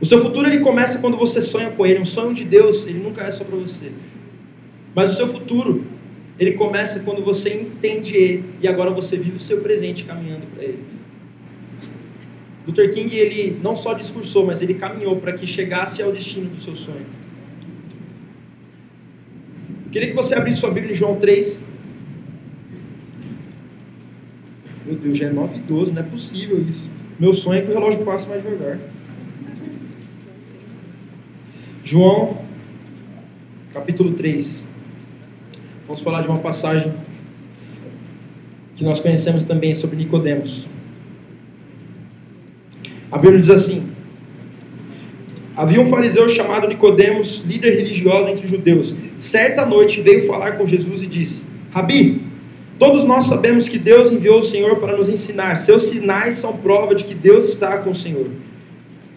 O 0.00 0.04
seu 0.04 0.20
futuro 0.20 0.46
ele 0.46 0.58
começa 0.58 0.98
quando 0.98 1.16
você 1.16 1.40
sonha 1.40 1.70
com 1.70 1.86
ele. 1.86 2.00
Um 2.00 2.04
sonho 2.04 2.34
de 2.34 2.44
Deus, 2.44 2.86
ele 2.86 2.98
nunca 2.98 3.22
é 3.22 3.30
só 3.30 3.44
para 3.44 3.56
você. 3.56 3.92
Mas 4.94 5.12
o 5.12 5.16
seu 5.16 5.28
futuro, 5.28 5.86
ele 6.38 6.52
começa 6.52 7.00
quando 7.00 7.22
você 7.24 7.54
entende 7.54 8.16
ele 8.16 8.44
e 8.60 8.68
agora 8.68 8.90
você 8.90 9.16
vive 9.16 9.36
o 9.36 9.40
seu 9.40 9.60
presente 9.60 10.04
caminhando 10.04 10.46
para 10.48 10.64
ele. 10.64 10.82
Luther 12.66 12.92
King, 12.92 13.16
ele 13.16 13.58
não 13.62 13.74
só 13.74 13.94
discursou, 13.94 14.44
mas 14.44 14.60
ele 14.60 14.74
caminhou 14.74 15.16
para 15.16 15.32
que 15.32 15.46
chegasse 15.46 16.02
ao 16.02 16.12
destino 16.12 16.50
do 16.50 16.60
seu 16.60 16.74
sonho. 16.74 17.06
Queria 19.92 20.08
que 20.08 20.14
você 20.14 20.34
abrisse 20.34 20.58
sua 20.58 20.70
Bíblia 20.70 20.92
em 20.92 20.96
João 20.96 21.16
3. 21.16 21.62
Meu 24.86 24.96
Deus, 24.96 25.18
já 25.18 25.26
é 25.26 25.30
9 25.30 25.58
e 25.58 25.60
12, 25.60 25.92
não 25.92 26.00
é 26.00 26.04
possível 26.04 26.60
isso. 26.66 26.88
Meu 27.20 27.34
sonho 27.34 27.58
é 27.58 27.62
que 27.62 27.70
o 27.70 27.74
relógio 27.74 28.02
passe 28.02 28.26
mais 28.26 28.42
devagar. 28.42 28.78
João, 31.84 32.42
capítulo 33.74 34.14
3. 34.14 34.66
Vamos 35.86 36.00
falar 36.00 36.22
de 36.22 36.28
uma 36.28 36.38
passagem 36.38 36.94
que 38.74 38.82
nós 38.82 38.98
conhecemos 38.98 39.44
também 39.44 39.74
sobre 39.74 39.96
Nicodemos. 39.96 40.68
A 43.10 43.18
Bíblia 43.18 43.38
diz 43.38 43.50
assim: 43.50 43.91
Havia 45.62 45.80
um 45.80 45.86
fariseu 45.86 46.28
chamado 46.28 46.66
Nicodemos, 46.66 47.44
líder 47.46 47.76
religioso 47.76 48.28
entre 48.28 48.46
os 48.46 48.50
judeus. 48.50 48.96
Certa 49.16 49.64
noite 49.64 50.00
veio 50.00 50.26
falar 50.26 50.56
com 50.56 50.66
Jesus 50.66 51.04
e 51.04 51.06
disse: 51.06 51.44
Rabi, 51.70 52.20
todos 52.80 53.04
nós 53.04 53.26
sabemos 53.26 53.68
que 53.68 53.78
Deus 53.78 54.10
enviou 54.10 54.40
o 54.40 54.42
Senhor 54.42 54.78
para 54.78 54.96
nos 54.96 55.08
ensinar. 55.08 55.54
Seus 55.54 55.84
sinais 55.84 56.34
são 56.34 56.56
prova 56.56 56.96
de 56.96 57.04
que 57.04 57.14
Deus 57.14 57.48
está 57.48 57.78
com 57.78 57.90
o 57.90 57.94
Senhor. 57.94 58.26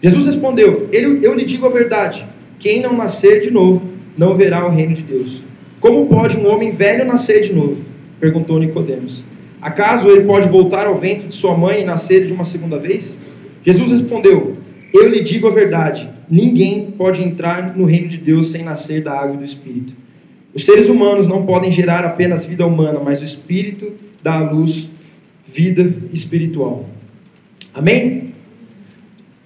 Jesus 0.00 0.24
respondeu: 0.24 0.88
Eu 0.92 1.34
lhe 1.34 1.44
digo 1.44 1.66
a 1.66 1.68
verdade. 1.68 2.24
Quem 2.60 2.80
não 2.80 2.96
nascer 2.96 3.40
de 3.40 3.50
novo 3.50 3.82
não 4.16 4.36
verá 4.36 4.64
o 4.64 4.70
reino 4.70 4.94
de 4.94 5.02
Deus. 5.02 5.42
Como 5.80 6.06
pode 6.06 6.36
um 6.36 6.46
homem 6.46 6.70
velho 6.70 7.04
nascer 7.04 7.42
de 7.42 7.52
novo? 7.52 7.78
perguntou 8.20 8.60
Nicodemos. 8.60 9.24
Acaso 9.60 10.08
ele 10.08 10.22
pode 10.22 10.48
voltar 10.48 10.86
ao 10.86 10.94
ventre 10.94 11.26
de 11.26 11.34
sua 11.34 11.56
mãe 11.56 11.80
e 11.80 11.84
nascer 11.84 12.24
de 12.24 12.32
uma 12.32 12.44
segunda 12.44 12.78
vez? 12.78 13.18
Jesus 13.64 13.90
respondeu: 13.90 14.55
Eu 14.96 15.08
lhe 15.10 15.20
digo 15.20 15.46
a 15.46 15.50
verdade. 15.50 16.08
Ninguém 16.28 16.90
pode 16.90 17.22
entrar 17.22 17.76
no 17.76 17.84
reino 17.84 18.08
de 18.08 18.16
Deus 18.16 18.50
sem 18.50 18.62
nascer 18.62 19.02
da 19.02 19.12
água 19.12 19.34
e 19.34 19.38
do 19.38 19.44
Espírito. 19.44 19.94
Os 20.54 20.64
seres 20.64 20.88
humanos 20.88 21.26
não 21.26 21.44
podem 21.44 21.70
gerar 21.70 22.02
apenas 22.02 22.46
vida 22.46 22.66
humana, 22.66 22.98
mas 22.98 23.20
o 23.20 23.24
Espírito 23.24 23.92
dá 24.22 24.36
à 24.36 24.50
luz 24.50 24.90
vida 25.44 25.94
espiritual. 26.12 26.88
Amém? 27.74 28.32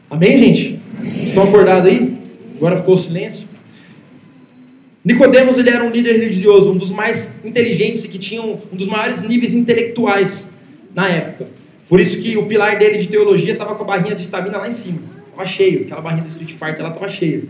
Amém, 0.09 0.39
gente? 0.39 0.81
Amém. 0.97 1.25
Estão 1.25 1.43
acordados 1.43 1.91
aí? 1.91 2.17
Agora 2.57 2.77
ficou 2.77 2.95
o 2.95 2.97
silêncio. 2.97 3.49
Nicodemos 5.05 5.59
ele 5.59 5.71
era 5.71 5.83
um 5.83 5.91
líder 5.91 6.13
religioso, 6.13 6.71
um 6.71 6.77
dos 6.77 6.91
mais 6.91 7.33
inteligentes 7.45 8.05
e 8.05 8.09
que 8.09 8.19
tinha 8.19 8.43
um, 8.43 8.59
um 8.73 8.77
dos 8.77 8.87
maiores 8.87 9.23
níveis 9.23 9.55
intelectuais 9.55 10.49
na 10.95 11.09
época. 11.09 11.49
Por 11.89 11.99
isso 11.99 12.19
que 12.19 12.37
o 12.37 12.47
pilar 12.47 12.79
dele 12.79 12.99
de 12.99 13.09
teologia 13.09 13.53
estava 13.53 13.75
com 13.75 13.83
a 13.83 13.87
barrinha 13.87 14.15
de 14.15 14.23
estamina 14.23 14.59
lá 14.59 14.69
em 14.69 14.73
cima. 14.73 15.20
Estava 15.31 15.47
cheio, 15.47 15.83
aquela 15.83 16.01
barrinha 16.01 16.25
do 16.25 16.29
Street 16.29 16.51
Fighter, 16.51 16.81
ela 16.81 16.89
estava 16.89 17.09
cheia. 17.09 17.45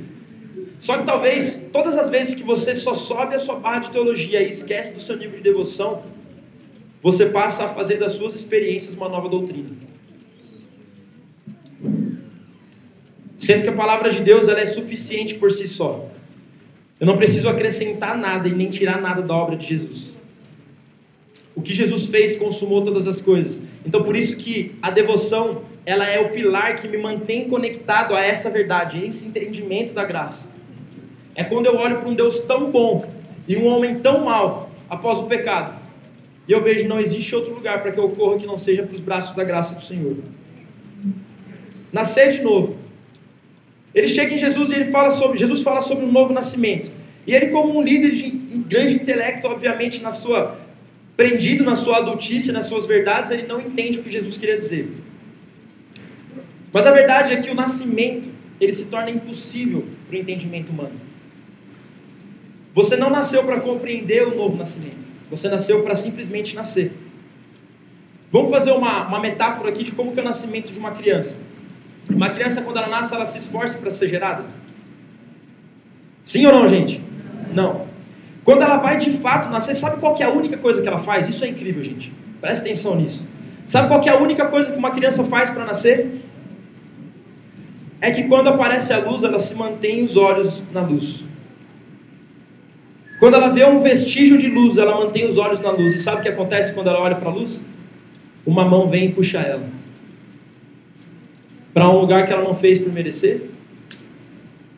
Só 0.79 0.99
que 0.99 1.05
talvez, 1.05 1.67
todas 1.73 1.97
as 1.97 2.09
vezes 2.09 2.35
que 2.35 2.43
você 2.43 2.75
só 2.75 2.95
sobe 2.95 3.35
a 3.35 3.39
sua 3.39 3.57
barra 3.57 3.81
de 3.81 3.91
teologia 3.91 4.43
e 4.43 4.49
esquece 4.49 4.95
do 4.95 5.01
seu 5.01 5.17
nível 5.17 5.37
de 5.37 5.43
devoção, 5.43 6.03
você 7.03 7.27
passa 7.27 7.65
a 7.65 7.69
fazer 7.69 7.99
das 7.99 8.13
suas 8.13 8.35
experiências 8.35 8.95
uma 8.95 9.09
nova 9.09 9.29
doutrina. 9.29 9.71
Sendo 13.37 13.63
que 13.63 13.69
a 13.71 13.73
palavra 13.73 14.11
de 14.11 14.21
Deus 14.21 14.49
ela 14.49 14.61
é 14.61 14.67
suficiente 14.67 15.35
por 15.37 15.51
si 15.51 15.67
só. 15.67 16.09
Eu 17.01 17.07
não 17.07 17.17
preciso 17.17 17.49
acrescentar 17.49 18.17
nada 18.17 18.47
e 18.47 18.55
nem 18.55 18.69
tirar 18.69 19.01
nada 19.01 19.23
da 19.23 19.35
obra 19.35 19.57
de 19.57 19.67
Jesus. 19.67 20.19
O 21.55 21.63
que 21.63 21.73
Jesus 21.73 22.07
fez 22.07 22.37
consumou 22.37 22.83
todas 22.83 23.07
as 23.07 23.23
coisas. 23.23 23.63
Então 23.85 24.03
por 24.03 24.15
isso 24.15 24.37
que 24.37 24.75
a 24.83 24.91
devoção, 24.91 25.63
ela 25.85 26.07
é 26.07 26.21
o 26.21 26.31
pilar 26.31 26.77
que 26.77 26.87
me 26.87 26.99
mantém 26.99 27.49
conectado 27.49 28.15
a 28.15 28.21
essa 28.21 28.51
verdade, 28.51 28.99
a 28.99 29.07
esse 29.07 29.27
entendimento 29.27 29.95
da 29.95 30.05
graça. 30.05 30.49
É 31.35 31.45
quando 31.45 31.67
eu 31.67 31.77
olho 31.77 31.99
para 31.99 32.09
um 32.09 32.15
Deus 32.15 32.41
tão 32.41 32.71
bom 32.71 33.09
e 33.49 33.57
um 33.57 33.67
homem 33.67 33.97
tão 33.97 34.25
mau 34.25 34.71
após 34.89 35.19
o 35.19 35.25
pecado. 35.25 35.81
E 36.47 36.53
eu 36.53 36.63
vejo 36.63 36.89
não 36.89 36.99
existe 36.99 37.35
outro 37.35 37.55
lugar 37.55 37.83
para 37.83 37.93
que 37.93 37.99
eu 37.99 38.05
ocorra 38.05 38.39
que 38.39 38.47
não 38.47 38.59
seja 38.59 38.83
para 38.83 38.95
os 38.95 39.01
braços 39.01 39.35
da 39.35 39.45
graça 39.45 39.75
do 39.75 39.85
Senhor. 39.85 40.17
Nascer 41.93 42.31
de 42.31 42.43
novo. 42.43 42.77
Ele 43.95 44.07
chega 44.07 44.35
em 44.35 44.39
Jesus 44.39 44.71
e 44.71 44.75
ele 44.75 44.87
fala 44.87 45.11
sobre, 45.11 45.39
Jesus 45.39 45.63
fala 45.63 45.81
sobre 45.81 46.05
um 46.05 46.13
novo 46.13 46.33
nascimento. 46.33 46.91
E 47.27 47.35
ele 47.35 47.49
como 47.49 47.77
um 47.77 47.83
líder 47.83 48.13
de 48.13 48.31
grande 48.31 48.95
intelecto, 48.95 49.47
obviamente, 49.47 50.03
na 50.03 50.11
sua 50.11 50.59
prendido 51.17 51.65
na 51.65 51.77
sua 51.77 51.99
adultice, 51.99 52.51
nas 52.51 52.65
suas 52.65 52.87
verdades, 52.87 53.31
ele 53.31 53.47
não 53.47 53.61
entende 53.61 53.99
o 53.99 54.03
que 54.03 54.09
Jesus 54.09 54.39
queria 54.39 54.57
dizer. 54.57 54.91
Mas 56.73 56.87
a 56.87 56.91
verdade 56.91 57.33
é 57.33 57.37
que 57.37 57.51
o 57.51 57.55
nascimento, 57.55 58.31
ele 58.61 58.73
se 58.73 58.87
torna 58.87 59.11
impossível 59.11 59.87
para 60.07 60.17
o 60.17 60.19
entendimento 60.19 60.71
humano. 60.71 60.93
Você 62.73 62.97
não 62.97 63.11
nasceu 63.11 63.43
para 63.45 63.61
compreender 63.61 64.27
o 64.29 64.37
novo 64.37 64.57
nascimento. 64.57 65.11
Você 65.29 65.49
nasceu 65.49 65.83
para 65.83 65.95
simplesmente 65.95 66.55
nascer. 66.55 66.93
Vamos 68.31 68.51
fazer 68.51 68.71
uma, 68.73 69.09
uma 69.09 69.19
metáfora 69.19 69.71
aqui 69.71 69.83
de 69.83 69.93
como 69.93 70.13
que 70.13 70.21
é 70.21 70.23
o 70.23 70.25
nascimento 70.25 70.73
de 70.73 70.79
uma 70.79 70.93
criança. 70.93 71.37
Uma 72.09 72.31
criança, 72.31 72.63
quando 72.63 72.77
ela 72.77 72.89
nasce, 72.89 73.15
ela 73.15 73.27
se 73.27 73.39
esforça 73.39 73.79
para 73.79 73.91
ser 73.91 74.09
gerada? 74.09 74.45
Sim 76.25 76.47
ou 76.47 76.53
não, 76.53 76.69
gente? 76.69 77.03
Não. 77.53 77.89
Quando 78.45 78.63
ela 78.63 78.77
vai 78.77 78.97
de 78.99 79.11
fato 79.11 79.51
nascer, 79.51 79.75
sabe 79.75 79.99
qual 79.99 80.17
é 80.19 80.23
a 80.23 80.31
única 80.31 80.57
coisa 80.57 80.81
que 80.81 80.89
ela 80.89 80.99
faz? 80.99 81.29
Isso 81.29 81.45
é 81.45 81.49
incrível, 81.49 81.83
gente. 81.83 82.13
Presta 82.41 82.65
atenção 82.65 82.95
nisso. 82.95 83.27
Sabe 83.67 83.89
qual 83.89 84.01
é 84.03 84.09
a 84.09 84.17
única 84.17 84.47
coisa 84.47 84.73
que 84.73 84.79
uma 84.79 84.91
criança 84.91 85.25
faz 85.25 85.51
para 85.51 85.65
nascer? 85.65 86.21
É 88.01 88.11
que 88.11 88.25
quando 88.25 88.49
aparece 88.49 88.93
a 88.93 88.99
luz, 88.99 89.23
ela 89.23 89.39
se 89.39 89.55
mantém 89.55 90.03
os 90.03 90.17
olhos 90.17 90.63
na 90.73 90.81
luz. 90.81 91.25
Quando 93.19 93.35
ela 93.35 93.51
vê 93.51 93.65
um 93.67 93.79
vestígio 93.79 94.39
de 94.39 94.49
luz, 94.49 94.79
ela 94.79 94.97
mantém 94.97 95.27
os 95.27 95.37
olhos 95.37 95.61
na 95.61 95.71
luz. 95.71 95.93
E 95.93 95.99
sabe 95.99 96.19
o 96.19 96.23
que 96.23 96.29
acontece 96.29 96.73
quando 96.73 96.89
ela 96.89 97.01
olha 97.01 97.17
para 97.17 97.29
a 97.29 97.33
luz? 97.33 97.65
Uma 98.47 98.65
mão 98.65 98.89
vem 98.89 99.07
e 99.07 99.13
puxa 99.13 99.39
ela. 99.39 99.69
Para 101.75 101.89
um 101.91 101.99
lugar 101.99 102.25
que 102.27 102.33
ela 102.33 102.43
não 102.43 102.55
fez 102.55 102.79
por 102.79 102.91
merecer? 102.91 103.51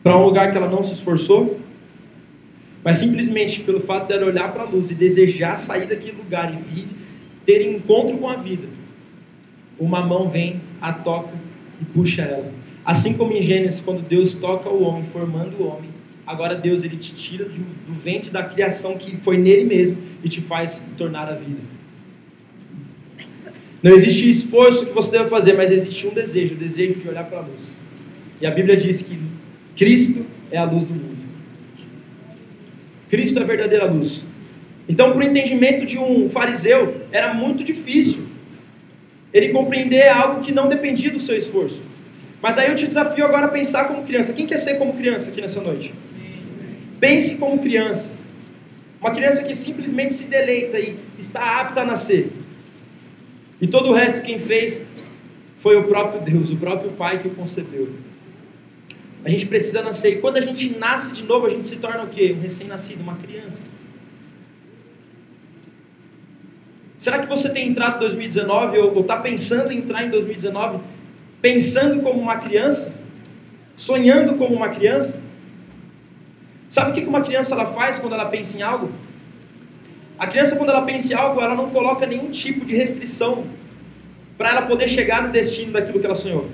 Para 0.03 0.17
um 0.17 0.25
lugar 0.25 0.51
que 0.51 0.57
ela 0.57 0.67
não 0.67 0.83
se 0.83 0.93
esforçou? 0.93 1.57
Mas 2.83 2.97
simplesmente 2.97 3.61
pelo 3.61 3.79
fato 3.79 4.09
dela 4.09 4.25
olhar 4.25 4.51
para 4.51 4.63
a 4.63 4.65
luz 4.65 4.91
e 4.91 4.95
desejar 4.95 5.57
sair 5.57 5.87
daquele 5.87 6.17
lugar 6.17 6.53
e 6.53 6.57
vir 6.57 6.87
ter 7.45 7.61
encontro 7.61 8.17
com 8.17 8.27
a 8.27 8.35
vida, 8.35 8.67
uma 9.79 10.01
mão 10.01 10.29
vem, 10.29 10.61
a 10.81 10.91
toca 10.93 11.33
e 11.81 11.85
puxa 11.85 12.21
ela. 12.23 12.62
Assim 12.85 13.13
como 13.13 13.33
em 13.33 13.41
Gênesis, 13.41 13.79
quando 13.79 14.01
Deus 14.01 14.33
toca 14.33 14.69
o 14.69 14.83
homem, 14.83 15.03
formando 15.03 15.61
o 15.61 15.67
homem, 15.67 15.89
agora 16.27 16.55
Deus 16.55 16.83
ele 16.83 16.97
te 16.97 17.13
tira 17.15 17.45
do 17.45 17.93
ventre 17.93 18.29
da 18.29 18.43
criação 18.43 18.97
que 18.97 19.15
foi 19.17 19.37
nele 19.37 19.63
mesmo 19.63 19.97
e 20.23 20.27
te 20.27 20.41
faz 20.41 20.85
tornar 20.97 21.29
a 21.29 21.33
vida. 21.33 21.61
Não 23.81 23.91
existe 23.93 24.29
esforço 24.29 24.85
que 24.85 24.93
você 24.93 25.11
deve 25.11 25.29
fazer, 25.29 25.53
mas 25.53 25.69
existe 25.71 26.07
um 26.07 26.13
desejo, 26.13 26.55
o 26.55 26.57
desejo 26.57 26.95
de 26.95 27.07
olhar 27.07 27.25
para 27.25 27.39
a 27.39 27.41
luz. 27.41 27.81
E 28.39 28.45
a 28.45 28.51
Bíblia 28.51 28.77
diz 28.77 29.01
que 29.01 29.17
Cristo 29.75 30.25
é 30.51 30.57
a 30.57 30.63
luz 30.63 30.87
do 30.87 30.93
mundo. 30.93 31.23
Cristo 33.09 33.39
é 33.39 33.43
a 33.43 33.45
verdadeira 33.45 33.85
luz. 33.85 34.25
Então, 34.87 35.11
para 35.11 35.19
o 35.19 35.23
entendimento 35.23 35.85
de 35.85 35.97
um 35.97 36.29
fariseu, 36.29 37.01
era 37.11 37.33
muito 37.33 37.63
difícil 37.63 38.23
ele 39.33 39.49
compreender 39.49 40.07
algo 40.09 40.41
que 40.41 40.51
não 40.51 40.67
dependia 40.69 41.11
do 41.11 41.19
seu 41.19 41.35
esforço. 41.35 41.83
Mas 42.43 42.57
aí 42.57 42.67
eu 42.67 42.75
te 42.75 42.85
desafio 42.85 43.25
agora 43.25 43.45
a 43.45 43.47
pensar 43.47 43.85
como 43.87 44.03
criança. 44.03 44.33
Quem 44.33 44.45
quer 44.45 44.57
ser 44.57 44.73
como 44.75 44.91
criança 44.95 45.29
aqui 45.29 45.39
nessa 45.39 45.61
noite? 45.61 45.95
Pense 46.99 47.37
como 47.37 47.57
criança. 47.57 48.11
Uma 48.99 49.11
criança 49.11 49.43
que 49.43 49.55
simplesmente 49.55 50.13
se 50.13 50.25
deleita 50.25 50.77
e 50.77 50.99
está 51.17 51.61
apta 51.61 51.79
a 51.79 51.85
nascer. 51.85 52.33
E 53.61 53.65
todo 53.65 53.91
o 53.91 53.93
resto 53.93 54.21
quem 54.21 54.39
fez 54.39 54.83
foi 55.57 55.77
o 55.77 55.85
próprio 55.85 56.19
Deus, 56.19 56.51
o 56.51 56.57
próprio 56.57 56.91
Pai 56.91 57.17
que 57.17 57.29
o 57.29 57.31
concebeu. 57.31 57.93
A 59.23 59.29
gente 59.29 59.45
precisa 59.45 59.81
nascer. 59.81 60.17
E 60.17 60.19
quando 60.19 60.35
a 60.35 60.41
gente 60.41 60.77
nasce 60.77 61.13
de 61.13 61.23
novo, 61.23 61.45
a 61.45 61.49
gente 61.49 61.65
se 61.65 61.77
torna 61.77 62.03
o 62.03 62.07
quê? 62.09 62.35
Um 62.37 62.41
recém-nascido, 62.41 63.01
uma 63.01 63.15
criança. 63.15 63.63
Será 66.97 67.19
que 67.19 67.27
você 67.27 67.47
tem 67.47 67.69
entrado 67.69 67.95
em 67.95 67.99
2019 67.99 68.79
ou 68.79 68.99
está 68.99 69.15
pensando 69.15 69.71
em 69.71 69.77
entrar 69.77 70.03
em 70.03 70.09
2019 70.09 70.79
pensando 71.43 72.01
como 72.01 72.21
uma 72.21 72.37
criança? 72.37 72.93
Sonhando 73.75 74.35
como 74.35 74.55
uma 74.55 74.69
criança? 74.69 75.19
Sabe 76.69 76.91
o 76.91 76.93
que 76.93 77.07
uma 77.07 77.21
criança 77.21 77.53
ela 77.53 77.65
faz 77.65 77.99
quando 77.99 78.13
ela 78.13 78.25
pensa 78.27 78.57
em 78.57 78.61
algo? 78.61 78.89
A 80.17 80.25
criança, 80.25 80.55
quando 80.55 80.69
ela 80.69 80.83
pensa 80.83 81.11
em 81.11 81.15
algo, 81.17 81.41
ela 81.41 81.53
não 81.53 81.69
coloca 81.69 82.05
nenhum 82.05 82.31
tipo 82.31 82.65
de 82.65 82.73
restrição 82.73 83.45
para 84.37 84.51
ela 84.51 84.61
poder 84.61 84.87
chegar 84.87 85.21
no 85.21 85.31
destino 85.31 85.73
daquilo 85.73 85.99
que 85.99 86.05
ela 86.05 86.15
sonhou. 86.15 86.49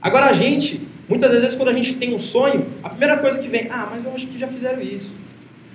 Agora 0.00 0.26
a 0.26 0.32
gente, 0.32 0.88
muitas 1.06 1.30
vezes 1.30 1.54
quando 1.54 1.68
a 1.68 1.72
gente 1.74 1.96
tem 1.96 2.14
um 2.14 2.18
sonho, 2.18 2.66
a 2.82 2.88
primeira 2.88 3.18
coisa 3.18 3.38
que 3.38 3.48
vem, 3.48 3.68
ah, 3.70 3.88
mas 3.90 4.06
eu 4.06 4.14
acho 4.14 4.26
que 4.26 4.38
já 4.38 4.48
fizeram 4.48 4.80
isso. 4.80 5.12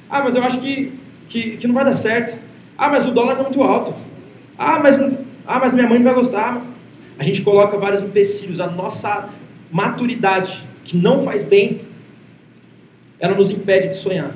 Ah, 0.10 0.24
mas 0.24 0.36
eu 0.36 0.44
acho 0.44 0.60
que, 0.60 0.92
que, 1.28 1.58
que 1.58 1.68
não 1.68 1.76
vai 1.76 1.86
dar 1.86 1.94
certo. 1.94 2.40
Ah, 2.76 2.90
mas 2.90 3.06
o 3.06 3.12
dólar 3.12 3.34
está 3.34 3.44
muito 3.44 3.62
alto. 3.62 3.94
Ah 4.58 4.80
mas, 4.80 4.98
ah, 5.46 5.60
mas 5.60 5.74
minha 5.74 5.88
mãe 5.88 5.98
não 6.00 6.06
vai 6.06 6.14
gostar. 6.14 6.66
A 7.18 7.24
gente 7.24 7.42
coloca 7.42 7.78
vários 7.78 8.02
empecilhos. 8.02 8.60
A 8.60 8.68
nossa 8.68 9.30
maturidade, 9.72 10.68
que 10.84 10.96
não 10.96 11.20
faz 11.20 11.44
bem, 11.44 11.82
ela 13.20 13.36
nos 13.36 13.50
impede 13.50 13.90
de 13.90 13.96
sonhar. 13.96 14.36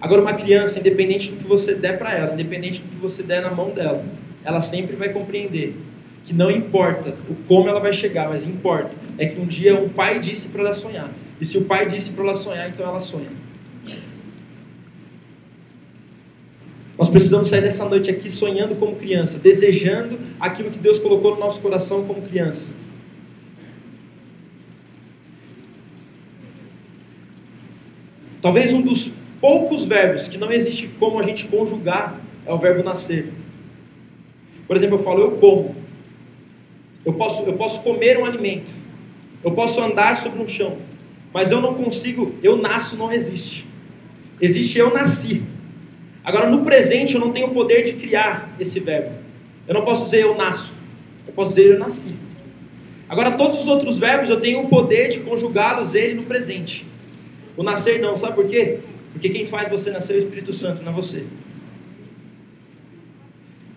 Agora, 0.00 0.20
uma 0.20 0.34
criança, 0.34 0.78
independente 0.78 1.30
do 1.30 1.36
que 1.36 1.46
você 1.46 1.74
der 1.74 1.98
para 1.98 2.12
ela, 2.12 2.34
independente 2.34 2.82
do 2.82 2.88
que 2.88 2.96
você 2.96 3.22
der 3.22 3.42
na 3.42 3.50
mão 3.50 3.70
dela, 3.70 4.04
ela 4.44 4.60
sempre 4.60 4.96
vai 4.96 5.08
compreender 5.08 5.74
que 6.24 6.32
não 6.32 6.50
importa 6.50 7.14
o 7.28 7.34
como 7.46 7.68
ela 7.68 7.80
vai 7.80 7.92
chegar, 7.92 8.28
mas 8.28 8.46
importa 8.46 8.96
é 9.18 9.26
que 9.26 9.38
um 9.38 9.46
dia 9.46 9.78
um 9.78 9.88
pai 9.88 10.18
disse 10.18 10.48
para 10.48 10.62
ela 10.62 10.72
sonhar. 10.72 11.10
E 11.40 11.44
se 11.44 11.58
o 11.58 11.64
pai 11.64 11.86
disse 11.86 12.12
para 12.12 12.24
ela 12.24 12.34
sonhar, 12.34 12.68
então 12.68 12.86
ela 12.86 12.98
sonha. 12.98 13.28
Nós 16.96 17.08
precisamos 17.08 17.48
sair 17.48 17.60
dessa 17.60 17.84
noite 17.84 18.10
aqui 18.10 18.30
sonhando 18.30 18.76
como 18.76 18.94
criança, 18.94 19.38
desejando 19.38 20.18
aquilo 20.38 20.70
que 20.70 20.78
Deus 20.78 20.98
colocou 20.98 21.34
no 21.34 21.40
nosso 21.40 21.60
coração 21.60 22.04
como 22.04 22.22
criança. 22.22 22.72
Talvez 28.40 28.72
um 28.72 28.82
dos 28.82 29.12
poucos 29.40 29.84
verbos 29.84 30.28
que 30.28 30.38
não 30.38 30.52
existe 30.52 30.86
como 30.98 31.18
a 31.18 31.22
gente 31.22 31.46
conjugar 31.46 32.20
é 32.46 32.52
o 32.52 32.58
verbo 32.58 32.84
nascer. 32.84 33.32
Por 34.66 34.76
exemplo, 34.76 34.96
eu 34.96 35.02
falo 35.02 35.20
eu 35.20 35.30
como. 35.32 35.74
Eu 37.04 37.14
posso, 37.14 37.42
eu 37.44 37.54
posso 37.54 37.82
comer 37.82 38.18
um 38.18 38.24
alimento. 38.24 38.78
Eu 39.42 39.52
posso 39.52 39.80
andar 39.80 40.14
sobre 40.14 40.42
um 40.42 40.46
chão. 40.46 40.78
Mas 41.32 41.50
eu 41.50 41.60
não 41.60 41.74
consigo, 41.74 42.34
eu 42.42 42.56
nasço 42.56 42.96
não 42.96 43.12
existe. 43.12 43.66
Existe 44.40 44.78
eu 44.78 44.92
nasci. 44.92 45.42
Agora, 46.24 46.48
no 46.48 46.64
presente, 46.64 47.14
eu 47.14 47.20
não 47.20 47.30
tenho 47.30 47.48
o 47.48 47.50
poder 47.50 47.82
de 47.82 47.92
criar 47.92 48.56
esse 48.58 48.80
verbo. 48.80 49.10
Eu 49.68 49.74
não 49.74 49.84
posso 49.84 50.04
dizer 50.04 50.22
eu 50.22 50.34
nasço. 50.34 50.72
Eu 51.26 51.32
posso 51.34 51.50
dizer 51.50 51.72
eu 51.72 51.78
nasci. 51.78 52.14
Agora, 53.08 53.32
todos 53.32 53.60
os 53.60 53.68
outros 53.68 53.98
verbos, 53.98 54.30
eu 54.30 54.40
tenho 54.40 54.60
o 54.60 54.68
poder 54.68 55.08
de 55.08 55.20
conjugá-los 55.20 55.94
ele 55.94 56.14
no 56.14 56.22
presente. 56.22 56.86
O 57.56 57.62
nascer 57.62 58.00
não, 58.00 58.16
sabe 58.16 58.34
por 58.34 58.46
quê? 58.46 58.78
Porque 59.12 59.28
quem 59.28 59.44
faz 59.44 59.68
você 59.68 59.90
nascer 59.90 60.14
é 60.14 60.16
o 60.16 60.18
Espírito 60.20 60.52
Santo, 60.52 60.82
não 60.82 60.92
é 60.92 60.94
você. 60.94 61.24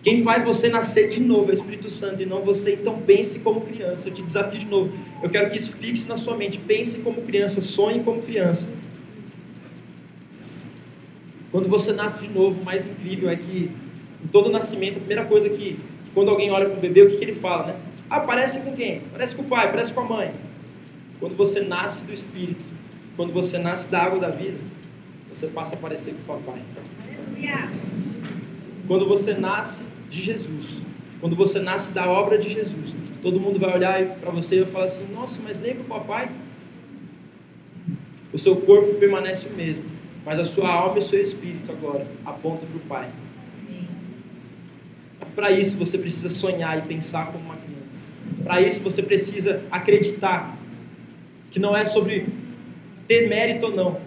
Quem 0.02 0.22
faz 0.22 0.42
você 0.42 0.68
nascer 0.68 1.08
de 1.08 1.20
novo 1.20 1.50
é 1.50 1.50
o 1.50 1.54
Espírito 1.54 1.90
Santo 1.90 2.22
e 2.22 2.26
não 2.26 2.40
você. 2.40 2.72
Então 2.72 3.00
pense 3.02 3.40
como 3.40 3.60
criança. 3.60 4.08
Eu 4.08 4.14
te 4.14 4.22
desafio 4.22 4.58
de 4.58 4.66
novo. 4.66 4.90
Eu 5.22 5.28
quero 5.28 5.48
que 5.50 5.58
isso 5.58 5.76
fixe 5.76 6.08
na 6.08 6.16
sua 6.16 6.36
mente. 6.36 6.58
Pense 6.58 7.00
como 7.00 7.20
criança, 7.22 7.60
sonhe 7.60 8.00
como 8.00 8.22
criança. 8.22 8.70
Quando 11.50 11.68
você 11.68 11.92
nasce 11.92 12.22
de 12.22 12.28
novo, 12.28 12.60
o 12.60 12.64
mais 12.64 12.86
incrível 12.86 13.30
é 13.30 13.36
que 13.36 13.70
em 14.22 14.26
todo 14.28 14.50
nascimento, 14.50 14.96
a 14.96 15.00
primeira 15.00 15.24
coisa 15.24 15.48
que, 15.48 15.78
que 16.04 16.10
quando 16.12 16.30
alguém 16.30 16.50
olha 16.50 16.68
para 16.68 16.76
o 16.76 16.80
bebê, 16.80 17.02
o 17.02 17.08
que, 17.08 17.16
que 17.16 17.24
ele 17.24 17.34
fala, 17.34 17.68
né? 17.68 17.76
Ah, 18.10 18.20
parece 18.20 18.60
com 18.60 18.72
quem? 18.72 19.02
Parece 19.12 19.36
com 19.36 19.42
o 19.42 19.44
pai, 19.46 19.70
parece 19.70 19.92
com 19.92 20.00
a 20.00 20.04
mãe. 20.04 20.34
Quando 21.20 21.36
você 21.36 21.60
nasce 21.60 22.04
do 22.04 22.12
Espírito, 22.12 22.66
quando 23.16 23.32
você 23.32 23.58
nasce 23.58 23.90
da 23.90 24.02
água 24.02 24.18
da 24.18 24.30
vida, 24.30 24.58
você 25.28 25.46
passa 25.48 25.74
a 25.74 25.78
parecer 25.78 26.14
com 26.14 26.32
o 26.32 26.38
papai. 26.38 26.62
Quando 28.86 29.06
você 29.06 29.34
nasce 29.34 29.84
de 30.08 30.20
Jesus, 30.20 30.80
quando 31.20 31.36
você 31.36 31.60
nasce 31.60 31.92
da 31.92 32.08
obra 32.08 32.38
de 32.38 32.48
Jesus, 32.48 32.96
todo 33.20 33.40
mundo 33.40 33.58
vai 33.58 33.74
olhar 33.74 34.02
para 34.16 34.30
você 34.30 34.56
e 34.56 34.60
vai 34.60 34.70
falar 34.70 34.84
assim: 34.86 35.06
Nossa, 35.12 35.40
mas 35.42 35.60
lembra 35.60 35.82
o 35.82 35.84
papai? 35.84 36.30
O 38.32 38.38
seu 38.38 38.56
corpo 38.56 38.94
permanece 38.94 39.48
o 39.48 39.52
mesmo, 39.52 39.84
mas 40.28 40.38
a 40.38 40.44
sua 40.44 40.70
alma 40.70 40.96
e 40.96 40.98
o 40.98 41.02
seu 41.02 41.22
espírito 41.22 41.72
agora 41.72 42.06
apontam 42.22 42.68
para 42.68 42.76
o 42.76 42.80
Pai. 42.80 43.08
Para 45.34 45.50
isso 45.50 45.78
você 45.78 45.96
precisa 45.96 46.28
sonhar 46.28 46.76
e 46.76 46.82
pensar 46.82 47.28
como 47.32 47.42
uma 47.46 47.56
criança. 47.56 48.04
Para 48.44 48.60
isso 48.60 48.82
você 48.82 49.02
precisa 49.02 49.62
acreditar 49.70 50.54
que 51.50 51.58
não 51.58 51.74
é 51.74 51.82
sobre 51.86 52.26
ter 53.06 53.26
mérito 53.26 53.66
ou 53.66 53.72
não, 53.74 53.98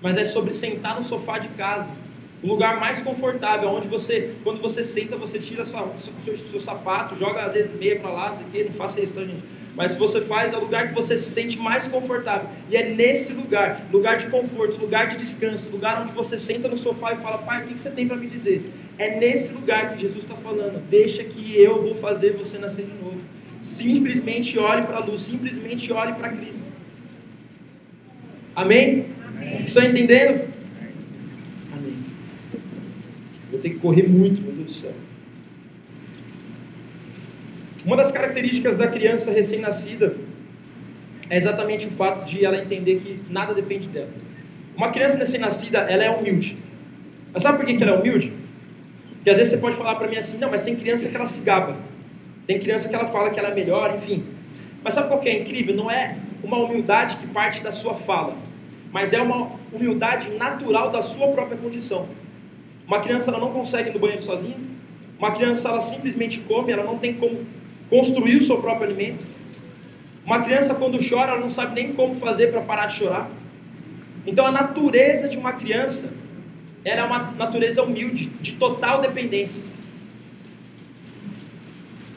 mas 0.00 0.16
é 0.16 0.24
sobre 0.24 0.54
sentar 0.54 0.96
no 0.96 1.02
sofá 1.02 1.36
de 1.38 1.48
casa 1.48 1.92
o 2.42 2.46
lugar 2.46 2.80
mais 2.80 3.02
confortável, 3.02 3.68
onde 3.68 3.86
você, 3.86 4.34
quando 4.42 4.62
você 4.62 4.82
senta, 4.82 5.14
você 5.14 5.38
tira 5.38 5.62
sua, 5.62 5.92
seu, 5.98 6.36
seu, 6.38 6.58
sapato, 6.58 7.14
joga 7.16 7.44
às 7.44 7.52
vezes 7.52 7.78
meia 7.78 8.00
para 8.00 8.10
lá, 8.10 8.30
não, 8.30 8.64
não 8.64 8.72
faça 8.72 9.02
isso, 9.02 9.12
tá, 9.12 9.20
gente? 9.20 9.44
Mas 9.76 9.90
se 9.90 9.98
você 9.98 10.22
faz, 10.22 10.54
é 10.54 10.56
o 10.56 10.60
lugar 10.60 10.88
que 10.88 10.94
você 10.94 11.18
se 11.18 11.30
sente 11.30 11.58
mais 11.58 11.86
confortável. 11.86 12.48
E 12.70 12.76
é 12.76 12.94
nesse 12.94 13.34
lugar, 13.34 13.86
lugar 13.92 14.16
de 14.16 14.26
conforto, 14.28 14.78
lugar 14.78 15.08
de 15.08 15.16
descanso, 15.16 15.70
lugar 15.70 16.00
onde 16.00 16.14
você 16.14 16.38
senta 16.38 16.66
no 16.66 16.78
sofá 16.78 17.12
e 17.12 17.16
fala, 17.16 17.36
pai, 17.38 17.62
o 17.62 17.66
que, 17.66 17.78
você 17.78 17.90
tem 17.90 18.08
para 18.08 18.16
me 18.16 18.26
dizer? 18.26 18.72
É 18.98 19.18
nesse 19.18 19.52
lugar 19.52 19.92
que 19.92 20.00
Jesus 20.00 20.24
está 20.24 20.34
falando, 20.34 20.82
deixa 20.88 21.22
que 21.22 21.60
eu 21.60 21.82
vou 21.82 21.94
fazer 21.94 22.32
você 22.32 22.56
nascer 22.56 22.86
de 22.86 22.94
novo. 22.94 23.20
Simplesmente 23.60 24.58
olhe 24.58 24.82
para 24.82 24.96
a 24.96 25.04
luz, 25.04 25.20
simplesmente 25.20 25.92
olhe 25.92 26.14
para 26.14 26.30
Cristo. 26.30 26.64
Amém? 28.54 29.06
Amém? 29.28 29.62
Estão 29.62 29.84
entendendo? 29.84 30.48
Vou 33.50 33.60
ter 33.60 33.70
que 33.70 33.78
correr 33.78 34.08
muito, 34.08 34.40
meu 34.40 34.52
Deus 34.52 34.66
do 34.66 34.72
céu. 34.72 35.05
Uma 37.86 37.96
das 37.96 38.10
características 38.10 38.76
da 38.76 38.88
criança 38.88 39.30
recém-nascida 39.30 40.16
é 41.30 41.36
exatamente 41.36 41.86
o 41.86 41.90
fato 41.92 42.26
de 42.26 42.44
ela 42.44 42.56
entender 42.56 42.96
que 42.96 43.22
nada 43.30 43.54
depende 43.54 43.88
dela. 43.88 44.10
Uma 44.76 44.90
criança 44.90 45.16
recém-nascida, 45.16 45.78
ela 45.78 46.02
é 46.02 46.10
humilde. 46.10 46.58
Mas 47.32 47.44
sabe 47.44 47.58
por 47.58 47.64
que 47.64 47.80
ela 47.80 47.92
é 47.92 47.98
humilde? 47.98 48.32
Porque 49.14 49.30
às 49.30 49.36
vezes 49.36 49.52
você 49.52 49.58
pode 49.58 49.76
falar 49.76 49.94
para 49.94 50.08
mim 50.08 50.16
assim, 50.16 50.36
não, 50.36 50.50
mas 50.50 50.62
tem 50.62 50.74
criança 50.74 51.08
que 51.08 51.14
ela 51.14 51.26
se 51.26 51.40
gaba. 51.40 51.76
Tem 52.44 52.58
criança 52.58 52.88
que 52.88 52.94
ela 52.94 53.06
fala 53.06 53.30
que 53.30 53.38
ela 53.38 53.50
é 53.50 53.54
melhor, 53.54 53.94
enfim. 53.94 54.24
Mas 54.82 54.94
sabe 54.94 55.06
qual 55.06 55.20
que 55.20 55.28
é 55.28 55.40
incrível? 55.40 55.72
Não 55.76 55.88
é 55.88 56.16
uma 56.42 56.58
humildade 56.58 57.18
que 57.18 57.28
parte 57.28 57.62
da 57.62 57.70
sua 57.70 57.94
fala, 57.94 58.36
mas 58.92 59.12
é 59.12 59.22
uma 59.22 59.52
humildade 59.72 60.30
natural 60.32 60.90
da 60.90 61.00
sua 61.00 61.28
própria 61.28 61.56
condição. 61.56 62.08
Uma 62.84 62.98
criança 62.98 63.30
ela 63.30 63.38
não 63.38 63.52
consegue 63.52 63.90
ir 63.90 63.92
no 63.92 64.00
banheiro 64.00 64.22
sozinha. 64.22 64.56
Uma 65.20 65.30
criança 65.30 65.68
ela 65.68 65.80
simplesmente 65.80 66.40
come, 66.40 66.72
ela 66.72 66.82
não 66.82 66.98
tem 66.98 67.14
como 67.14 67.46
construir 67.88 68.36
o 68.36 68.42
seu 68.42 68.58
próprio 68.58 68.88
alimento. 68.88 69.26
Uma 70.24 70.40
criança 70.40 70.74
quando 70.74 70.98
chora, 70.98 71.32
ela 71.32 71.40
não 71.40 71.50
sabe 71.50 71.74
nem 71.74 71.92
como 71.92 72.14
fazer 72.14 72.48
para 72.48 72.60
parar 72.60 72.86
de 72.86 72.94
chorar. 72.94 73.30
Então 74.26 74.44
a 74.44 74.50
natureza 74.50 75.28
de 75.28 75.38
uma 75.38 75.52
criança, 75.52 76.12
ela 76.84 77.02
é 77.02 77.04
uma 77.04 77.32
natureza 77.32 77.82
humilde, 77.82 78.26
de 78.40 78.52
total 78.54 79.00
dependência. 79.00 79.62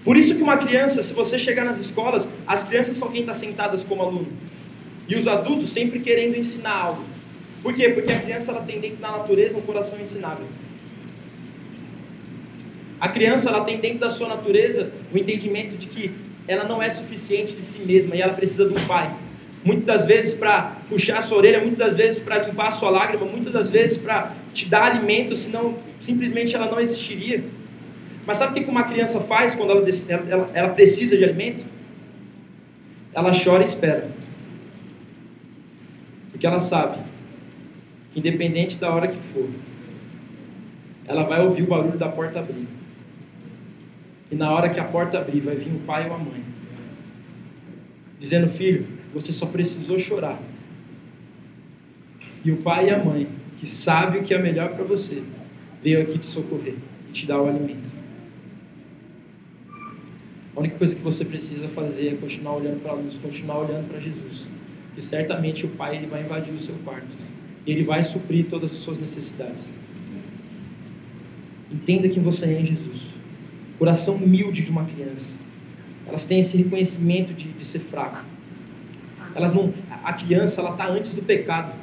Por 0.04 0.18
isso 0.18 0.36
que 0.36 0.42
uma 0.42 0.58
criança, 0.58 1.04
se 1.04 1.14
você 1.14 1.38
chegar 1.38 1.64
nas 1.64 1.78
escolas, 1.78 2.28
as 2.48 2.64
crianças 2.64 2.98
são 2.98 3.12
quem 3.12 3.22
está 3.22 3.34
sentadas 3.34 3.84
como 3.84 4.02
aluno. 4.02 4.28
E 5.08 5.16
os 5.16 5.28
adultos 5.28 5.72
sempre 5.72 6.00
querendo 6.00 6.36
ensinar 6.36 6.74
algo. 6.74 7.04
Por 7.62 7.74
quê? 7.74 7.90
Porque 7.90 8.12
a 8.12 8.20
criança 8.20 8.52
ela 8.52 8.62
tem 8.62 8.80
dentro 8.80 8.98
da 8.98 9.12
natureza 9.12 9.58
um 9.58 9.62
coração 9.62 10.00
ensinável. 10.00 10.46
A 13.00 13.08
criança 13.08 13.50
ela 13.50 13.62
tem 13.62 13.78
dentro 13.80 14.00
da 14.00 14.10
sua 14.10 14.28
natureza 14.28 14.92
o 15.14 15.18
entendimento 15.18 15.78
de 15.78 15.88
que 15.88 16.12
ela 16.48 16.64
não 16.64 16.82
é 16.82 16.90
suficiente 16.90 17.54
de 17.54 17.62
si 17.62 17.80
mesma 17.80 18.16
e 18.16 18.22
ela 18.22 18.34
precisa 18.34 18.68
de 18.68 18.74
um 18.74 18.88
pai. 18.88 19.16
Muitas 19.64 19.86
das 19.86 20.06
vezes 20.06 20.34
para 20.34 20.78
puxar 20.90 21.18
a 21.18 21.22
sua 21.22 21.38
orelha, 21.38 21.60
muitas 21.62 21.80
das 21.80 21.96
vezes 21.96 22.20
para 22.20 22.46
limpar 22.46 22.68
a 22.68 22.72
sua 22.72 22.90
lágrima, 22.90 23.26
muitas 23.26 23.52
das 23.52 23.70
vezes 23.70 23.98
para 23.98 24.34
te 24.54 24.68
dar 24.68 24.84
alimento, 24.84 25.36
senão 25.36 25.78
simplesmente 26.00 26.56
ela 26.56 26.66
não 26.66 26.80
existiria. 26.80 27.44
Mas 28.26 28.38
sabe 28.38 28.60
o 28.60 28.64
que 28.64 28.70
uma 28.70 28.84
criança 28.84 29.20
faz 29.20 29.56
quando 29.56 29.72
ela, 29.72 29.86
ela, 30.30 30.50
ela 30.54 30.70
precisa 30.70 31.18
de 31.18 31.24
alimento? 31.24 31.68
Ela 33.14 33.32
chora 33.32 33.64
e 33.64 33.66
espera. 33.66 34.10
Porque 36.32 36.48
ela 36.48 36.60
sabe 36.60 37.00
que 38.12 38.20
independente 38.20 38.78
da 38.78 38.94
hora 38.94 39.08
que 39.08 39.18
for, 39.18 39.50
ela 41.06 41.24
vai 41.24 41.42
ouvir 41.42 41.64
o 41.64 41.68
barulho 41.68 41.98
da 41.98 42.08
porta 42.08 42.40
abrir. 42.40 42.79
E 44.32 44.36
na 44.36 44.52
hora 44.52 44.70
que 44.70 44.80
a 44.80 44.84
porta 44.84 45.18
abrir, 45.18 45.42
vai 45.42 45.56
vir 45.56 45.74
o 45.74 45.80
pai 45.80 46.08
ou 46.08 46.16
a 46.16 46.18
mãe, 46.18 46.44
dizendo: 48.20 48.48
Filho, 48.48 48.88
você 49.14 49.34
só 49.34 49.46
precisou 49.46 49.98
chorar. 49.98 50.40
E 52.44 52.52
o 52.52 52.58
pai 52.58 52.88
e 52.88 52.90
a 52.92 53.04
mãe, 53.04 53.28
que 53.58 53.66
sabe 53.66 54.20
o 54.20 54.24
que 54.24 54.34
é 54.34 54.38
melhor 54.38 54.70
para 54.70 54.84
você, 54.84 55.24
veio 55.82 56.02
aqui 56.02 56.18
te 56.18 56.26
socorrer 56.26 56.76
e 57.10 57.12
te 57.12 57.26
dar 57.26 57.42
o 57.42 57.48
alimento. 57.48 57.94
A 60.56 60.60
única 60.60 60.78
coisa 60.78 60.96
que 60.96 61.02
você 61.02 61.26
precisa 61.26 61.68
fazer 61.68 62.10
é 62.10 62.16
continuar 62.16 62.56
olhando 62.56 62.82
para 62.82 62.92
a 62.92 62.96
luz, 62.96 63.18
continuar 63.18 63.60
olhando 63.60 63.88
para 63.90 64.00
Jesus. 64.00 64.50
Que 64.94 65.02
certamente 65.02 65.66
o 65.66 65.70
Pai 65.70 65.96
ele 65.96 66.08
vai 66.08 66.22
invadir 66.22 66.54
o 66.54 66.60
seu 66.60 66.76
quarto 66.84 67.18
ele 67.66 67.84
vai 67.84 68.04
suprir 68.04 68.46
todas 68.48 68.72
as 68.72 68.80
suas 68.80 68.98
necessidades. 68.98 69.72
Entenda 71.72 72.10
quem 72.10 72.22
você 72.22 72.46
é 72.46 72.60
em 72.60 72.66
Jesus. 72.66 73.10
Coração 73.80 74.16
humilde 74.16 74.62
de 74.62 74.70
uma 74.70 74.84
criança. 74.84 75.38
Elas 76.06 76.26
têm 76.26 76.40
esse 76.40 76.58
reconhecimento 76.58 77.34
de, 77.34 77.48
de 77.48 77.64
ser 77.64 77.80
fraco. 77.80 78.20
Elas 79.34 79.54
não, 79.54 79.74
a 80.04 80.12
criança 80.12 80.60
ela 80.60 80.72
está 80.72 80.88
antes 80.88 81.14
do 81.14 81.22
pecado. 81.22 81.74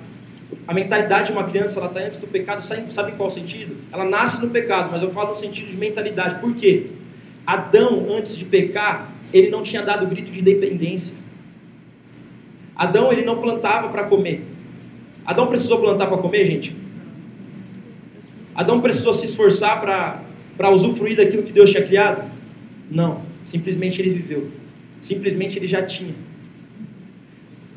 A 0.68 0.74
mentalidade 0.74 1.28
de 1.28 1.32
uma 1.32 1.44
criança 1.44 1.78
ela 1.78 1.88
está 1.88 2.00
antes 2.00 2.18
do 2.18 2.26
pecado. 2.26 2.61
Sabe, 2.61 2.92
sabe 2.92 3.12
qual 3.12 3.30
sentido? 3.30 3.76
Ela 3.90 4.04
nasce 4.04 4.42
no 4.42 4.50
pecado, 4.50 4.90
mas 4.92 5.00
eu 5.00 5.11
falo 5.11 5.30
no 5.30 5.37
sentido 5.37 5.70
de 5.70 5.78
mentalidade. 5.78 6.37
Por 6.37 6.54
quê? 6.54 6.88
Adão, 7.46 8.09
antes 8.11 8.37
de 8.37 8.44
pecar, 8.44 9.11
ele 9.32 9.48
não 9.48 9.62
tinha 9.62 9.82
dado 9.82 10.06
grito 10.06 10.30
de 10.30 10.40
independência. 10.40 11.16
Adão 12.74 13.11
ele 13.11 13.24
não 13.24 13.40
plantava 13.40 13.88
para 13.88 14.04
comer. 14.04 14.44
Adão 15.24 15.46
precisou 15.46 15.80
plantar 15.80 16.09
para 16.09 16.18
comer, 16.18 16.44
gente? 16.44 16.76
Adão 18.54 18.80
precisou 18.80 19.14
se 19.14 19.24
esforçar 19.24 19.80
para 19.80 20.25
usufruir 20.71 21.16
daquilo 21.16 21.42
que 21.42 21.53
Deus 21.53 21.71
tinha 21.71 21.83
criado? 21.83 22.31
Não. 22.90 23.23
Simplesmente 23.45 24.01
ele 24.01 24.11
viveu. 24.11 24.51
Simplesmente 25.01 25.59
ele 25.59 25.66
já 25.66 25.83
tinha. 25.83 26.14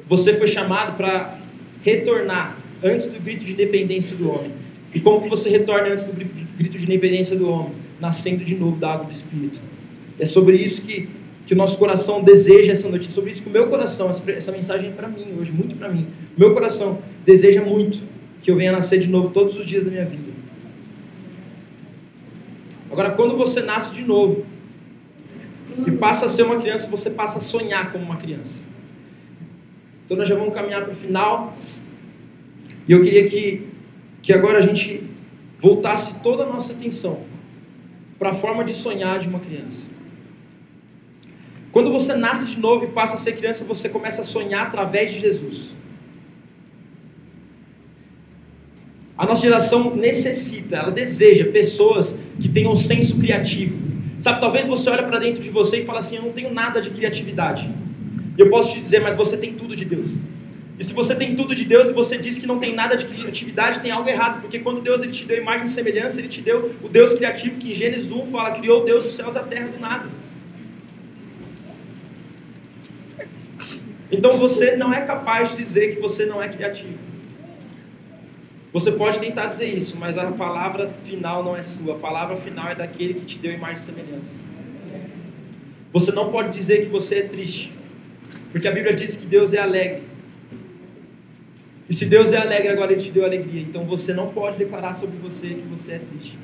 Você 0.07 0.33
foi 0.33 0.47
chamado 0.47 0.97
para 0.97 1.39
retornar 1.83 2.57
antes 2.83 3.07
do 3.07 3.19
grito 3.19 3.45
de 3.45 3.53
independência 3.53 4.15
do 4.15 4.29
homem. 4.29 4.51
E 4.93 4.99
como 4.99 5.21
que 5.21 5.29
você 5.29 5.49
retorna 5.49 5.89
antes 5.89 6.05
do 6.05 6.13
grito 6.13 6.77
de 6.77 6.83
independência 6.85 7.35
do 7.35 7.47
homem? 7.47 7.73
Nascendo 7.99 8.43
de 8.43 8.55
novo 8.55 8.77
da 8.77 8.93
água 8.93 9.05
do 9.05 9.11
Espírito. 9.11 9.61
É 10.17 10.25
sobre 10.25 10.57
isso 10.57 10.81
que, 10.81 11.07
que 11.45 11.53
o 11.53 11.57
nosso 11.57 11.77
coração 11.77 12.23
deseja 12.23 12.71
essa 12.71 12.89
noite. 12.89 13.07
É 13.07 13.11
sobre 13.11 13.31
isso 13.31 13.41
que 13.43 13.49
o 13.49 13.51
meu 13.51 13.67
coração, 13.67 14.09
essa, 14.09 14.51
mensagem 14.51 14.89
é 14.89 14.91
para 14.91 15.07
mim 15.07 15.27
hoje, 15.39 15.51
muito 15.51 15.75
para 15.75 15.89
mim. 15.89 16.07
Meu 16.37 16.53
coração 16.53 16.99
deseja 17.25 17.63
muito 17.63 18.01
que 18.41 18.49
eu 18.49 18.55
venha 18.55 18.71
nascer 18.71 18.99
de 18.99 19.09
novo 19.09 19.29
todos 19.29 19.57
os 19.57 19.65
dias 19.65 19.83
da 19.83 19.91
minha 19.91 20.05
vida. 20.05 20.28
Agora, 22.91 23.11
quando 23.11 23.37
você 23.37 23.61
nasce 23.61 23.93
de 23.93 24.03
novo 24.03 24.45
e 25.85 25.91
passa 25.91 26.25
a 26.25 26.29
ser 26.29 26.43
uma 26.43 26.57
criança, 26.57 26.89
você 26.89 27.09
passa 27.09 27.37
a 27.37 27.41
sonhar 27.41 27.91
como 27.91 28.03
uma 28.03 28.17
criança. 28.17 28.65
Então, 30.03 30.17
nós 30.17 30.27
já 30.27 30.35
vamos 30.35 30.53
caminhar 30.53 30.81
para 30.81 30.91
o 30.91 30.95
final. 30.95 31.55
E 32.87 32.91
eu 32.91 33.01
queria 33.01 33.25
que, 33.25 33.67
que 34.21 34.33
agora 34.33 34.57
a 34.57 34.61
gente 34.61 35.03
voltasse 35.59 36.19
toda 36.21 36.43
a 36.43 36.45
nossa 36.47 36.73
atenção 36.73 37.21
para 38.17 38.31
a 38.31 38.33
forma 38.33 38.63
de 38.63 38.73
sonhar 38.73 39.19
de 39.19 39.29
uma 39.29 39.39
criança. 39.39 39.87
Quando 41.71 41.91
você 41.91 42.15
nasce 42.15 42.47
de 42.47 42.59
novo 42.59 42.85
e 42.85 42.87
passa 42.87 43.15
a 43.15 43.17
ser 43.17 43.33
criança, 43.33 43.63
você 43.63 43.87
começa 43.87 44.21
a 44.21 44.23
sonhar 44.23 44.65
através 44.65 45.11
de 45.11 45.19
Jesus. 45.19 45.75
A 49.19 49.25
nossa 49.25 49.41
geração 49.41 49.93
necessita, 49.97 50.77
ela 50.77 50.91
deseja 50.91 51.43
pessoas 51.51 52.17
que 52.39 52.47
tenham 52.47 52.73
senso 52.73 53.17
criativo. 53.19 53.77
Sabe, 54.21 54.39
talvez 54.39 54.65
você 54.65 54.89
olhe 54.89 55.03
para 55.03 55.19
dentro 55.19 55.43
de 55.43 55.49
você 55.49 55.79
e 55.79 55.85
fale 55.85 55.99
assim: 55.99 56.15
Eu 56.15 56.21
não 56.21 56.31
tenho 56.31 56.53
nada 56.53 56.79
de 56.79 56.89
criatividade. 56.89 57.69
E 58.37 58.41
eu 58.41 58.49
posso 58.49 58.71
te 58.71 58.79
dizer, 58.79 59.01
mas 59.01 59.17
você 59.17 59.35
tem 59.35 59.55
tudo 59.55 59.75
de 59.75 59.83
Deus. 59.83 60.19
E 60.79 60.83
se 60.85 60.93
você 60.93 61.13
tem 61.13 61.35
tudo 61.35 61.53
de 61.53 61.65
Deus 61.65 61.89
e 61.89 61.91
você 61.91 62.17
diz 62.17 62.37
que 62.37 62.47
não 62.47 62.59
tem 62.59 62.73
nada 62.73 62.95
de 62.95 63.03
criatividade, 63.03 63.81
tem 63.81 63.91
algo 63.91 64.07
errado, 64.07 64.39
porque 64.39 64.59
quando 64.59 64.79
Deus 64.79 65.01
ele 65.01 65.11
te 65.11 65.25
deu 65.25 65.35
imagem 65.35 65.65
e 65.65 65.69
semelhança, 65.69 66.19
ele 66.21 66.29
te 66.29 66.41
deu 66.41 66.73
o 66.81 66.87
Deus 66.87 67.13
criativo 67.13 67.57
que 67.57 67.73
em 67.73 67.75
Gênesis 67.75 68.13
1 68.13 68.25
fala: 68.27 68.51
Criou 68.51 68.85
Deus 68.85 69.05
os 69.05 69.11
céus 69.11 69.35
e 69.35 69.37
a 69.37 69.43
terra 69.43 69.67
do 69.67 69.81
nada. 69.81 70.07
Então 74.09 74.37
você 74.37 74.77
não 74.77 74.93
é 74.93 75.01
capaz 75.01 75.51
de 75.51 75.57
dizer 75.57 75.93
que 75.93 75.99
você 75.99 76.25
não 76.25 76.41
é 76.41 76.47
criativo. 76.47 77.09
Você 78.71 78.91
pode 78.91 79.19
tentar 79.19 79.47
dizer 79.47 79.65
isso, 79.65 79.97
mas 79.97 80.17
a 80.17 80.31
palavra 80.31 80.93
final 81.03 81.43
não 81.43 81.55
é 81.55 81.63
sua. 81.63 81.95
A 81.95 81.97
palavra 81.97 82.37
final 82.37 82.69
é 82.69 82.75
daquele 82.75 83.15
que 83.15 83.25
te 83.25 83.39
deu 83.39 83.51
imagem 83.51 83.75
e 83.75 83.79
semelhança. 83.79 84.37
Você 85.91 86.11
não 86.11 86.31
pode 86.31 86.51
dizer 86.51 86.81
que 86.81 86.87
você 86.87 87.15
é 87.15 87.21
triste, 87.23 87.73
porque 88.51 88.67
a 88.67 88.71
Bíblia 88.71 88.93
diz 88.93 89.15
que 89.15 89.25
Deus 89.25 89.53
é 89.53 89.59
alegre. 89.59 90.03
E 91.89 91.93
se 91.93 92.05
Deus 92.05 92.31
é 92.31 92.37
alegre, 92.37 92.69
agora 92.69 92.91
Ele 92.91 93.01
te 93.01 93.09
deu 93.09 93.25
alegria. 93.25 93.61
Então 93.61 93.85
você 93.85 94.13
não 94.13 94.29
pode 94.29 94.57
declarar 94.57 94.93
sobre 94.93 95.17
você 95.17 95.55
que 95.55 95.63
você 95.63 95.93
é 95.93 95.99
triste. 95.99 96.37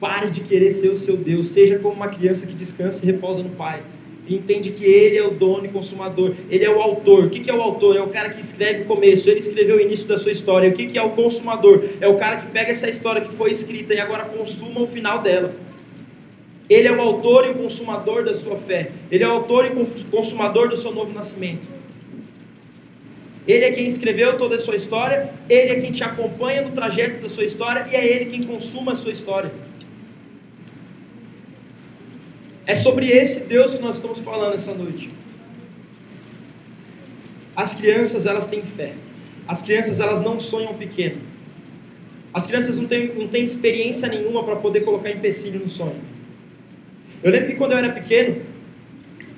Pare 0.00 0.30
de 0.30 0.40
querer 0.40 0.70
ser 0.70 0.88
o 0.88 0.96
seu 0.96 1.14
Deus. 1.14 1.48
Seja 1.48 1.78
como 1.78 1.94
uma 1.94 2.08
criança 2.08 2.46
que 2.46 2.54
descansa 2.54 3.04
e 3.04 3.06
repousa 3.06 3.42
no 3.42 3.50
Pai 3.50 3.82
e 4.26 4.34
entende 4.34 4.70
que 4.70 4.84
ele 4.84 5.18
é 5.18 5.26
o 5.26 5.30
dono 5.30 5.66
e 5.66 5.68
consumador, 5.68 6.34
ele 6.50 6.64
é 6.64 6.70
o 6.70 6.80
autor. 6.80 7.24
O 7.24 7.30
que 7.30 7.50
é 7.50 7.54
o 7.54 7.60
autor? 7.60 7.96
É 7.96 8.00
o 8.00 8.08
cara 8.08 8.30
que 8.30 8.40
escreve 8.40 8.82
o 8.82 8.84
começo, 8.86 9.28
ele 9.28 9.40
escreveu 9.40 9.76
o 9.76 9.80
início 9.80 10.08
da 10.08 10.16
sua 10.16 10.32
história. 10.32 10.68
O 10.68 10.72
que 10.72 10.96
é 10.96 11.02
o 11.02 11.10
consumador? 11.10 11.84
É 12.00 12.08
o 12.08 12.16
cara 12.16 12.36
que 12.36 12.46
pega 12.46 12.70
essa 12.70 12.88
história 12.88 13.20
que 13.20 13.32
foi 13.32 13.50
escrita 13.50 13.92
e 13.92 14.00
agora 14.00 14.24
consuma 14.24 14.80
o 14.80 14.86
final 14.86 15.20
dela. 15.20 15.54
Ele 16.68 16.88
é 16.88 16.92
o 16.92 17.00
autor 17.00 17.46
e 17.46 17.50
o 17.50 17.54
consumador 17.54 18.24
da 18.24 18.32
sua 18.32 18.56
fé, 18.56 18.90
ele 19.10 19.22
é 19.22 19.28
o 19.28 19.32
autor 19.32 19.66
e 19.66 20.04
consumador 20.06 20.68
do 20.68 20.76
seu 20.76 20.92
novo 20.92 21.12
nascimento. 21.12 21.68
Ele 23.46 23.66
é 23.66 23.70
quem 23.70 23.84
escreveu 23.84 24.38
toda 24.38 24.54
a 24.54 24.58
sua 24.58 24.74
história, 24.74 25.30
ele 25.50 25.72
é 25.72 25.74
quem 25.78 25.92
te 25.92 26.02
acompanha 26.02 26.62
no 26.62 26.70
trajeto 26.70 27.20
da 27.20 27.28
sua 27.28 27.44
história 27.44 27.84
e 27.90 27.94
é 27.94 28.06
ele 28.06 28.24
quem 28.24 28.42
consuma 28.42 28.92
a 28.92 28.94
sua 28.94 29.12
história. 29.12 29.52
É 32.66 32.74
sobre 32.74 33.08
esse 33.08 33.44
Deus 33.44 33.74
que 33.74 33.82
nós 33.82 33.96
estamos 33.96 34.20
falando 34.20 34.54
essa 34.54 34.72
noite. 34.74 35.10
As 37.54 37.74
crianças, 37.74 38.26
elas 38.26 38.46
têm 38.46 38.62
fé. 38.62 38.94
As 39.46 39.60
crianças, 39.60 40.00
elas 40.00 40.20
não 40.20 40.40
sonham 40.40 40.74
pequeno. 40.74 41.18
As 42.32 42.46
crianças 42.46 42.78
não 42.78 42.88
têm, 42.88 43.12
não 43.14 43.28
têm 43.28 43.44
experiência 43.44 44.08
nenhuma 44.08 44.42
para 44.42 44.56
poder 44.56 44.80
colocar 44.80 45.10
empecilho 45.10 45.60
no 45.60 45.68
sonho. 45.68 46.00
Eu 47.22 47.30
lembro 47.30 47.48
que 47.48 47.56
quando 47.56 47.72
eu 47.72 47.78
era 47.78 47.92
pequeno, 47.92 48.42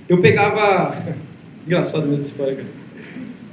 eu 0.09 0.21
pegava. 0.21 0.97
Engraçado 1.67 2.05
a 2.05 2.07
mesma 2.07 2.27
história, 2.27 2.57
cara. 2.57 2.69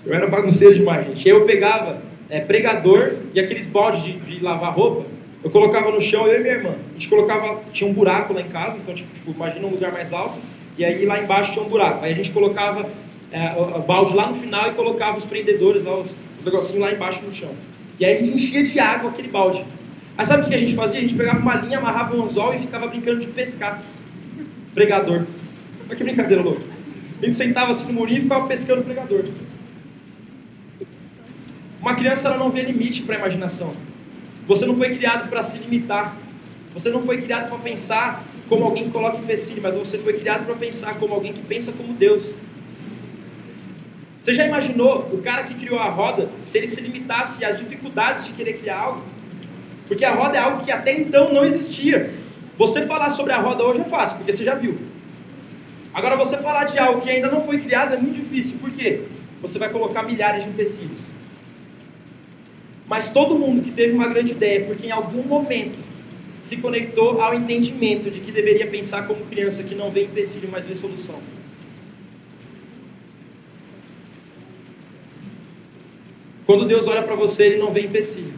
Eu 0.06 0.14
era 0.14 0.28
bagunceiro 0.28 0.76
demais, 0.76 1.06
gente. 1.06 1.28
Eu 1.28 1.46
pegava 1.46 2.02
é, 2.30 2.40
pregador 2.40 3.16
e 3.34 3.40
aqueles 3.40 3.66
baldes 3.66 4.04
de, 4.04 4.14
de 4.20 4.44
lavar 4.44 4.74
roupa 4.74 5.13
eu 5.44 5.50
colocava 5.50 5.92
no 5.92 6.00
chão, 6.00 6.26
eu 6.26 6.40
e 6.40 6.44
minha 6.44 6.54
irmã. 6.54 6.72
A 6.72 6.94
gente 6.94 7.10
colocava, 7.10 7.62
tinha 7.72 7.90
um 7.90 7.94
buraco 7.94 8.34
lá 8.34 8.42
em 8.42 8.48
casa, 8.48 8.78
então, 8.78 8.94
tipo, 8.94 9.14
tipo 9.14 9.32
imagina 9.32 9.68
um 9.68 9.72
lugar 9.72 9.92
mais 9.92 10.14
alto, 10.14 10.40
e 10.78 10.86
aí 10.86 11.06
lá 11.06 11.20
embaixo 11.20 11.52
tinha 11.52 11.66
um 11.66 11.70
buraco. 11.70 12.04
Aí 12.06 12.12
a 12.12 12.16
gente 12.16 12.32
colocava 12.32 12.90
é, 13.32 13.54
o, 13.58 13.80
o 13.80 13.82
balde 13.82 14.16
lá 14.16 14.28
no 14.28 14.36
final 14.36 14.70
e 14.70 14.72
colocava 14.72 15.18
os 15.18 15.26
prendedores, 15.26 15.84
lá, 15.84 16.00
os, 16.00 16.16
os 16.40 16.46
negocinhos 16.46 16.82
lá 16.82 16.92
embaixo 16.92 17.24
no 17.24 17.32
chão. 17.32 17.52
E 18.00 18.06
aí 18.06 18.14
a 18.14 18.18
gente 18.18 18.36
enchia 18.36 18.64
de 18.64 18.80
água 18.80 19.10
aquele 19.10 19.28
balde. 19.28 19.66
Aí 20.18 20.26
sabe 20.26 20.46
o 20.46 20.48
que 20.48 20.56
a 20.56 20.58
gente 20.58 20.76
fazia? 20.76 21.00
A 21.00 21.02
gente 21.02 21.16
pegava 21.16 21.40
uma 21.40 21.56
linha, 21.56 21.78
amarrava 21.78 22.16
um 22.16 22.24
anzol 22.24 22.54
e 22.54 22.60
ficava 22.60 22.88
brincando 22.88 23.20
de 23.20 23.28
pescar. 23.28 23.84
Pregador. 24.74 25.26
Olha 25.88 25.96
que 25.96 26.04
brincadeira 26.04 26.42
louca. 26.42 26.64
A 27.22 27.26
gente 27.26 27.38
sentava 27.38 27.72
assim 27.72 27.88
no 27.88 27.94
murinho 27.94 28.20
e 28.20 28.22
ficava 28.22 28.48
pescando 28.48 28.82
o 28.82 28.84
pregador. 28.84 29.26
Uma 31.82 31.96
criança 31.96 32.30
ela 32.30 32.38
não 32.38 32.50
vê 32.50 32.62
limite 32.62 33.02
para 33.04 33.16
a 33.16 33.20
imaginação. 33.20 33.76
Você 34.48 34.66
não 34.66 34.76
foi 34.76 34.90
criado 34.90 35.30
para 35.30 35.42
se 35.42 35.58
limitar. 35.58 36.18
Você 36.74 36.90
não 36.90 37.04
foi 37.04 37.22
criado 37.22 37.50
para 37.50 37.58
pensar 37.60 38.24
como 38.50 38.66
alguém 38.66 38.86
que 38.86 38.92
coloca 38.92 39.18
empecilho, 39.18 39.62
mas 39.62 39.76
você 39.76 39.98
foi 40.00 40.14
criado 40.14 40.46
para 40.46 40.56
pensar 40.56 40.96
como 40.96 41.14
alguém 41.14 41.34
que 41.34 41.42
pensa 41.42 41.72
como 41.72 41.94
Deus. 41.94 42.36
Você 44.20 44.34
já 44.34 44.46
imaginou 44.46 45.10
o 45.12 45.18
cara 45.22 45.44
que 45.44 45.54
criou 45.54 45.80
a 45.80 45.90
roda, 45.90 46.30
se 46.46 46.58
ele 46.58 46.68
se 46.68 46.80
limitasse 46.82 47.44
às 47.44 47.58
dificuldades 47.58 48.26
de 48.26 48.32
querer 48.32 48.54
criar 48.54 48.80
algo? 48.80 49.04
Porque 49.88 50.06
a 50.06 50.14
roda 50.14 50.38
é 50.38 50.40
algo 50.40 50.64
que 50.64 50.72
até 50.72 50.94
então 50.98 51.34
não 51.34 51.44
existia. 51.44 52.14
Você 52.58 52.84
falar 52.84 53.10
sobre 53.10 53.34
a 53.34 53.38
roda 53.38 53.64
hoje 53.64 53.82
é 53.82 53.84
fácil, 53.84 54.18
porque 54.18 54.32
você 54.32 54.44
já 54.44 54.56
viu. 54.56 54.80
Agora, 55.94 56.16
você 56.16 56.38
falar 56.38 56.64
de 56.64 56.80
algo 56.80 57.02
que 57.02 57.10
ainda 57.10 57.30
não 57.30 57.42
foi 57.42 57.60
criado 57.60 57.94
é 57.94 57.98
muito 57.98 58.16
difícil. 58.16 58.58
Por 58.60 58.72
quê? 58.72 59.02
Você 59.42 59.60
vai 59.60 59.70
colocar 59.70 60.04
milhares 60.04 60.44
de 60.44 60.50
empecilhos. 60.50 61.00
Mas 62.94 63.10
todo 63.10 63.40
mundo 63.40 63.64
que 63.64 63.72
teve 63.72 63.92
uma 63.92 64.08
grande 64.08 64.34
ideia, 64.34 64.68
porque 64.68 64.86
em 64.86 64.92
algum 64.92 65.24
momento 65.24 65.84
se 66.40 66.58
conectou 66.58 67.20
ao 67.20 67.34
entendimento 67.34 68.12
de 68.12 68.20
que 68.20 68.32
deveria 68.32 68.68
pensar 68.68 69.08
como 69.08 69.26
criança 69.26 69.64
que 69.64 69.74
não 69.74 69.90
vê 69.90 70.04
empecilho, 70.04 70.48
mas 70.52 70.64
vê 70.64 70.76
solução. 70.76 71.16
Quando 76.46 76.66
Deus 76.66 76.88
olha 76.88 77.02
para 77.02 77.16
você, 77.16 77.46
ele 77.48 77.58
não 77.58 77.72
vê 77.72 77.82
empecilho. 77.82 78.36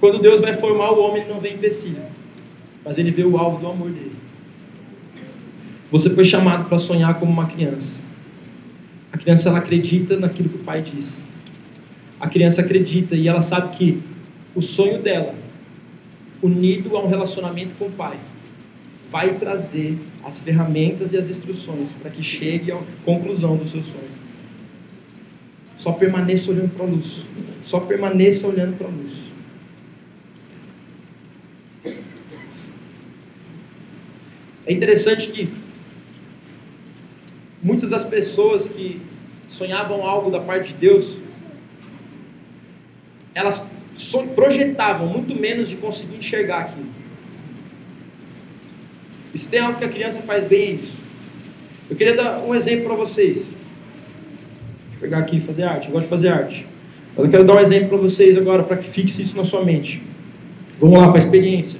Quando 0.00 0.18
Deus 0.18 0.40
vai 0.40 0.54
formar 0.54 0.90
o 0.90 0.98
homem, 0.98 1.22
ele 1.22 1.32
não 1.32 1.38
vê 1.38 1.50
empecilho. 1.50 2.02
Mas 2.84 2.98
ele 2.98 3.12
vê 3.12 3.22
o 3.22 3.38
alvo 3.38 3.60
do 3.60 3.68
amor 3.68 3.90
dele. 3.90 4.16
Você 5.92 6.10
foi 6.10 6.24
chamado 6.24 6.68
para 6.68 6.76
sonhar 6.76 7.14
como 7.20 7.30
uma 7.30 7.46
criança. 7.46 8.00
A 9.12 9.16
criança 9.16 9.48
ela 9.48 9.58
acredita 9.58 10.16
naquilo 10.16 10.48
que 10.48 10.56
o 10.56 10.64
pai 10.64 10.82
disse 10.82 11.35
a 12.18 12.28
criança 12.28 12.62
acredita 12.62 13.14
e 13.14 13.28
ela 13.28 13.40
sabe 13.40 13.76
que 13.76 14.02
o 14.54 14.62
sonho 14.62 15.00
dela, 15.00 15.34
unido 16.42 16.96
a 16.96 17.02
um 17.02 17.06
relacionamento 17.06 17.74
com 17.76 17.86
o 17.86 17.90
pai, 17.90 18.18
vai 19.10 19.34
trazer 19.34 19.98
as 20.24 20.40
ferramentas 20.40 21.12
e 21.12 21.16
as 21.16 21.28
instruções 21.28 21.92
para 21.92 22.10
que 22.10 22.22
chegue 22.22 22.72
à 22.72 22.80
conclusão 23.04 23.56
do 23.56 23.66
seu 23.66 23.82
sonho. 23.82 24.16
Só 25.76 25.92
permaneça 25.92 26.50
olhando 26.50 26.74
para 26.74 26.84
a 26.84 26.88
luz. 26.88 27.26
Só 27.62 27.80
permaneça 27.80 28.48
olhando 28.48 28.76
para 28.76 28.88
a 28.88 28.90
luz. 28.90 29.26
É 34.66 34.72
interessante 34.72 35.28
que 35.28 35.48
muitas 37.62 37.90
das 37.90 38.04
pessoas 38.04 38.68
que 38.68 39.00
sonhavam 39.46 40.04
algo 40.04 40.30
da 40.30 40.40
parte 40.40 40.72
de 40.72 40.80
Deus 40.80 41.20
elas 43.36 43.68
projetavam 44.34 45.06
muito 45.06 45.38
menos 45.38 45.68
de 45.68 45.76
conseguir 45.76 46.16
enxergar 46.16 46.60
aquilo. 46.60 46.86
Se 49.34 49.46
tem 49.46 49.60
algo 49.60 49.78
que 49.78 49.84
a 49.84 49.88
criança 49.90 50.22
faz 50.22 50.42
bem 50.42 50.70
é 50.70 50.70
isso. 50.72 50.96
Eu 51.90 51.94
queria 51.94 52.16
dar 52.16 52.38
um 52.38 52.54
exemplo 52.54 52.86
para 52.86 52.94
vocês. 52.94 53.44
Deixa 53.44 53.52
eu 54.94 55.00
pegar 55.00 55.18
aqui 55.18 55.36
e 55.36 55.40
fazer 55.40 55.64
arte. 55.64 55.88
Eu 55.88 55.92
gosto 55.92 56.04
de 56.04 56.08
fazer 56.08 56.28
arte. 56.28 56.66
Mas 57.14 57.26
eu 57.26 57.30
quero 57.30 57.44
dar 57.44 57.56
um 57.56 57.60
exemplo 57.60 57.90
para 57.90 57.98
vocês 57.98 58.38
agora, 58.38 58.62
para 58.62 58.78
que 58.78 58.88
fixe 58.88 59.20
isso 59.20 59.36
na 59.36 59.44
sua 59.44 59.62
mente. 59.62 60.02
Vamos 60.80 60.98
lá 60.98 61.08
para 61.08 61.18
a 61.18 61.22
experiência. 61.22 61.78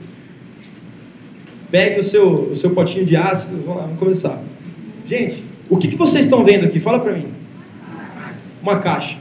Pegue 1.70 2.00
o 2.00 2.02
seu, 2.02 2.50
o 2.50 2.54
seu 2.54 2.70
potinho 2.70 3.06
de 3.06 3.16
ácido. 3.16 3.56
Vamos 3.62 3.76
lá, 3.76 3.82
vamos 3.84 3.98
começar. 3.98 4.42
Gente, 5.06 5.42
o 5.70 5.78
que, 5.78 5.88
que 5.88 5.96
vocês 5.96 6.26
estão 6.26 6.44
vendo 6.44 6.66
aqui? 6.66 6.78
Fala 6.78 7.00
para 7.00 7.14
mim. 7.14 7.28
Uma 8.60 8.78
caixa. 8.78 9.16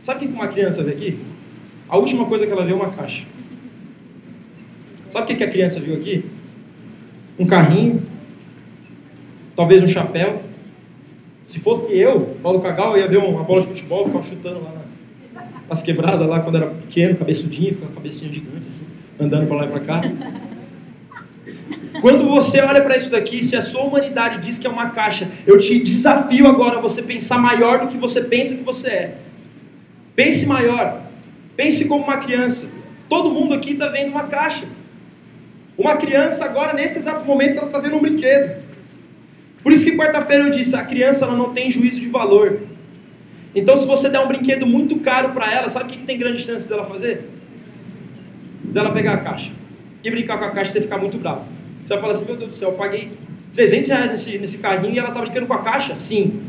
Sabe 0.00 0.24
o 0.24 0.28
que 0.28 0.34
uma 0.34 0.48
criança 0.48 0.82
vê 0.82 0.92
aqui? 0.92 1.29
A 1.90 1.98
última 1.98 2.24
coisa 2.24 2.46
que 2.46 2.52
ela 2.52 2.64
viu 2.64 2.76
é 2.76 2.80
uma 2.80 2.90
caixa. 2.90 3.26
Sabe 5.08 5.32
o 5.32 5.36
que 5.36 5.42
a 5.42 5.48
criança 5.48 5.80
viu 5.80 5.96
aqui? 5.96 6.24
Um 7.36 7.44
carrinho, 7.44 8.02
talvez 9.56 9.82
um 9.82 9.88
chapéu. 9.88 10.40
Se 11.44 11.58
fosse 11.58 11.92
eu, 11.92 12.36
Paulo 12.40 12.60
Cagal, 12.60 12.96
eu 12.96 13.02
ia 13.02 13.08
ver 13.08 13.18
uma 13.18 13.42
bola 13.42 13.60
de 13.62 13.66
futebol, 13.66 14.04
ficava 14.04 14.22
chutando 14.22 14.62
lá 14.62 14.72
nas 15.68 15.82
quebradas, 15.82 16.28
lá 16.28 16.38
quando 16.38 16.56
era 16.56 16.66
pequeno, 16.66 17.16
cabeçudinho, 17.16 17.74
ficava 17.74 17.92
cabecinha 17.92 18.32
gigante, 18.32 18.68
assim, 18.68 18.84
andando 19.18 19.48
para 19.48 19.56
lá 19.56 19.64
e 19.64 19.68
para 19.68 19.80
cá. 19.80 20.02
Quando 22.00 22.24
você 22.26 22.60
olha 22.60 22.80
para 22.82 22.96
isso 22.96 23.10
daqui, 23.10 23.44
se 23.44 23.56
a 23.56 23.60
sua 23.60 23.82
humanidade 23.82 24.38
diz 24.38 24.58
que 24.58 24.66
é 24.66 24.70
uma 24.70 24.90
caixa, 24.90 25.28
eu 25.44 25.58
te 25.58 25.82
desafio 25.82 26.46
agora 26.46 26.78
a 26.78 26.80
você 26.80 27.02
pensar 27.02 27.38
maior 27.38 27.80
do 27.80 27.88
que 27.88 27.96
você 27.96 28.22
pensa 28.22 28.54
que 28.54 28.62
você 28.62 28.88
é. 28.88 29.18
Pense 30.14 30.46
maior. 30.46 31.09
Pense 31.56 31.84
como 31.86 32.04
uma 32.04 32.18
criança. 32.18 32.68
Todo 33.08 33.30
mundo 33.30 33.54
aqui 33.54 33.72
está 33.72 33.88
vendo 33.88 34.10
uma 34.10 34.24
caixa. 34.24 34.66
Uma 35.76 35.96
criança 35.96 36.44
agora, 36.44 36.72
nesse 36.72 36.98
exato 36.98 37.24
momento, 37.24 37.58
ela 37.58 37.66
está 37.66 37.78
vendo 37.78 37.96
um 37.96 38.00
brinquedo. 38.00 38.62
Por 39.62 39.72
isso 39.72 39.84
que 39.84 39.96
quarta-feira 39.96 40.44
eu 40.44 40.50
disse, 40.50 40.74
a 40.76 40.84
criança 40.84 41.24
ela 41.24 41.36
não 41.36 41.52
tem 41.52 41.70
juízo 41.70 42.00
de 42.00 42.08
valor. 42.08 42.60
Então 43.54 43.76
se 43.76 43.86
você 43.86 44.08
der 44.08 44.20
um 44.20 44.28
brinquedo 44.28 44.66
muito 44.66 44.98
caro 45.00 45.32
para 45.32 45.52
ela, 45.52 45.68
sabe 45.68 45.86
o 45.86 45.88
que, 45.88 45.98
que 45.98 46.04
tem 46.04 46.16
grande 46.16 46.42
chance 46.42 46.68
dela 46.68 46.84
fazer? 46.84 47.28
Dela 48.64 48.92
pegar 48.92 49.14
a 49.14 49.18
caixa. 49.18 49.52
E 50.02 50.10
brincar 50.10 50.38
com 50.38 50.44
a 50.44 50.50
caixa 50.50 50.70
e 50.70 50.72
você 50.74 50.80
ficar 50.82 50.98
muito 50.98 51.18
bravo. 51.18 51.44
Você 51.82 51.92
vai 51.92 52.00
falar 52.00 52.12
assim, 52.12 52.24
meu 52.26 52.36
Deus 52.36 52.50
do 52.50 52.56
céu, 52.56 52.70
eu 52.70 52.74
paguei 52.76 53.12
300 53.52 53.88
reais 53.88 54.10
nesse, 54.12 54.38
nesse 54.38 54.58
carrinho 54.58 54.94
e 54.94 54.98
ela 54.98 55.08
está 55.08 55.20
brincando 55.20 55.46
com 55.46 55.54
a 55.54 55.58
caixa? 55.58 55.96
Sim. 55.96 56.42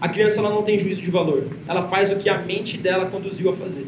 A 0.00 0.08
criança 0.08 0.40
ela 0.40 0.50
não 0.50 0.62
tem 0.62 0.78
juízo 0.78 1.02
de 1.02 1.10
valor. 1.10 1.46
Ela 1.68 1.82
faz 1.82 2.10
o 2.10 2.16
que 2.16 2.28
a 2.28 2.38
mente 2.38 2.78
dela 2.78 3.06
conduziu 3.06 3.50
a 3.50 3.52
fazer. 3.52 3.86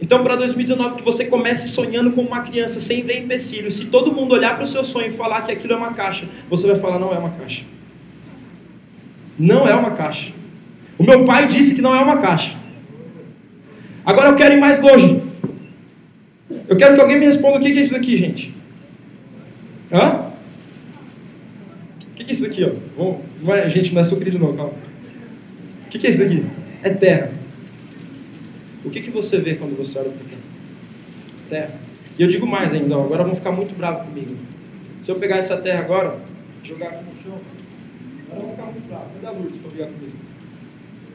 Então, 0.00 0.22
para 0.22 0.36
2019, 0.36 0.96
que 0.96 1.02
você 1.02 1.24
comece 1.24 1.66
sonhando 1.68 2.12
como 2.12 2.28
uma 2.28 2.40
criança, 2.40 2.78
sem 2.78 3.02
ver 3.02 3.18
empecilho. 3.18 3.70
Se 3.70 3.86
todo 3.86 4.12
mundo 4.12 4.32
olhar 4.32 4.54
para 4.54 4.62
o 4.62 4.66
seu 4.66 4.84
sonho 4.84 5.08
e 5.08 5.10
falar 5.10 5.42
que 5.42 5.50
aquilo 5.50 5.72
é 5.72 5.76
uma 5.76 5.92
caixa, 5.92 6.28
você 6.48 6.66
vai 6.66 6.76
falar: 6.76 6.98
não 6.98 7.12
é 7.12 7.18
uma 7.18 7.30
caixa. 7.30 7.64
Não 9.38 9.68
é 9.68 9.74
uma 9.74 9.90
caixa. 9.90 10.32
O 10.98 11.04
meu 11.04 11.24
pai 11.24 11.46
disse 11.46 11.74
que 11.74 11.82
não 11.82 11.94
é 11.94 12.00
uma 12.00 12.18
caixa. 12.18 12.56
Agora 14.04 14.28
eu 14.28 14.36
quero 14.36 14.54
ir 14.54 14.60
mais 14.60 14.80
longe. 14.80 15.22
Eu 16.68 16.76
quero 16.76 16.94
que 16.94 17.00
alguém 17.00 17.18
me 17.18 17.26
responda 17.26 17.58
o 17.58 17.60
que 17.60 17.68
é 17.68 17.70
isso 17.72 17.92
daqui, 17.92 18.16
gente. 18.16 18.54
Hã? 19.92 20.28
O 22.10 22.14
que 22.14 22.30
é 22.30 22.32
isso 22.32 22.42
daqui, 22.42 22.64
ó? 22.64 22.70
Vamos, 22.96 23.20
não 23.42 23.54
é, 23.54 23.68
gente, 23.68 23.92
não 23.94 24.00
é 24.00 24.04
sucrilho 24.04 24.38
não, 24.38 24.56
calma. 24.56 24.72
O 25.86 25.88
que 25.88 26.06
é 26.06 26.10
isso 26.10 26.20
daqui? 26.20 26.44
É 26.82 26.90
terra. 26.90 27.37
O 28.84 28.90
que, 28.90 29.00
que 29.00 29.10
você 29.10 29.38
vê 29.38 29.54
quando 29.54 29.76
você 29.76 29.98
olha 29.98 30.10
para 30.10 30.20
aqui? 30.20 30.36
Terra. 31.48 31.80
E 32.18 32.22
eu 32.22 32.28
digo 32.28 32.46
mais 32.46 32.74
ainda, 32.74 32.96
ó, 32.96 33.04
agora 33.04 33.24
vão 33.24 33.34
ficar 33.34 33.52
muito 33.52 33.74
bravos 33.74 34.02
comigo. 34.06 34.36
Se 35.00 35.10
eu 35.10 35.16
pegar 35.16 35.36
essa 35.36 35.56
terra 35.56 35.80
agora, 35.80 36.20
jogar 36.62 36.88
aqui 36.88 37.04
no 37.04 37.22
chão, 37.22 37.40
agora 38.26 38.42
vão 38.42 38.50
ficar 38.50 38.64
muito 38.64 38.88
bravos. 38.88 39.08
Cadê 39.14 39.26
a 39.26 39.30
Lourdes 39.30 39.58
para 39.58 39.70
brigar 39.70 39.88
comigo? 39.88 40.16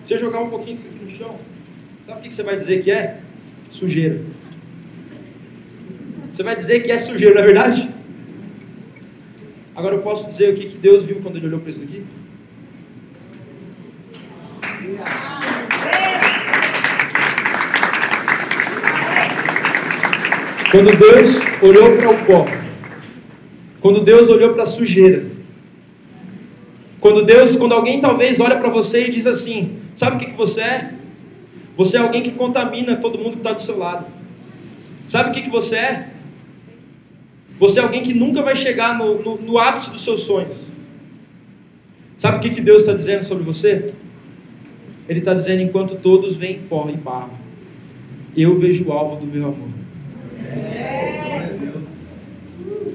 Se 0.04 0.14
eu 0.14 0.18
jogar 0.18 0.42
um 0.42 0.50
pouquinho 0.50 0.76
disso 0.76 0.88
aqui 0.88 1.04
no 1.04 1.10
chão, 1.10 1.38
sabe 2.06 2.20
o 2.20 2.22
que, 2.22 2.30
que 2.30 2.36
você 2.36 2.44
vai 2.44 2.56
dizer 2.56 2.82
que 2.82 2.92
é? 2.92 3.20
Sujeira. 3.70 4.22
Você 6.32 6.44
vai 6.44 6.56
dizer 6.56 6.82
que 6.82 6.92
é 6.92 6.98
sujeira, 6.98 7.36
não 7.36 7.42
é 7.42 7.46
verdade? 7.46 7.90
Agora 9.76 9.96
eu 9.96 10.02
posso 10.02 10.28
dizer 10.28 10.52
o 10.52 10.56
que, 10.56 10.66
que 10.66 10.78
Deus 10.78 11.04
viu 11.04 11.20
quando 11.22 11.38
ele 11.38 11.48
olhou 11.48 11.60
para 11.60 11.70
isso 11.70 11.84
aqui? 11.84 12.04
Quando 20.74 20.98
Deus 20.98 21.40
olhou 21.62 21.96
para 21.98 22.10
o 22.10 22.26
pó, 22.26 22.48
quando 23.80 24.02
Deus 24.02 24.28
olhou 24.28 24.54
para 24.54 24.64
a 24.64 24.66
sujeira, 24.66 25.24
quando 27.00 27.24
Deus, 27.24 27.56
quando 27.56 27.74
alguém 27.74 28.02
talvez 28.02 28.40
olha 28.40 28.58
para 28.58 28.70
você 28.70 29.06
e 29.06 29.12
diz 29.12 29.28
assim: 29.28 29.78
Sabe 29.96 30.16
o 30.16 30.20
que, 30.20 30.32
que 30.32 30.36
você 30.36 30.62
é? 30.62 30.94
Você 31.78 31.96
é 31.96 32.00
alguém 32.00 32.24
que 32.24 32.32
contamina 32.32 32.96
todo 32.96 33.20
mundo 33.20 33.34
que 33.34 33.38
está 33.38 33.54
do 33.54 33.62
seu 33.62 33.78
lado. 33.78 34.08
Sabe 35.06 35.30
o 35.30 35.32
que, 35.32 35.44
que 35.44 35.50
você 35.52 35.76
é? 35.76 36.10
Você 37.60 37.80
é 37.80 37.84
alguém 37.84 38.02
que 38.02 38.16
nunca 38.16 38.42
vai 38.42 38.56
chegar 38.56 38.98
no, 38.98 39.22
no, 39.22 39.38
no 39.40 39.60
ápice 39.60 39.92
dos 39.92 40.04
seus 40.04 40.22
sonhos. 40.22 40.58
Sabe 42.18 42.38
o 42.38 42.40
que, 42.40 42.50
que 42.50 42.62
Deus 42.62 42.82
está 42.82 42.94
dizendo 42.94 43.24
sobre 43.24 43.44
você? 43.44 43.94
Ele 45.08 45.20
está 45.20 45.36
dizendo: 45.36 45.62
enquanto 45.62 45.98
todos 45.98 46.36
veem 46.36 46.62
pó 46.62 46.90
e 46.92 46.98
barro, 46.98 47.38
eu 48.36 48.58
vejo 48.58 48.88
o 48.88 48.92
alvo 48.92 49.18
do 49.18 49.28
meu 49.28 49.50
amor. 49.50 49.83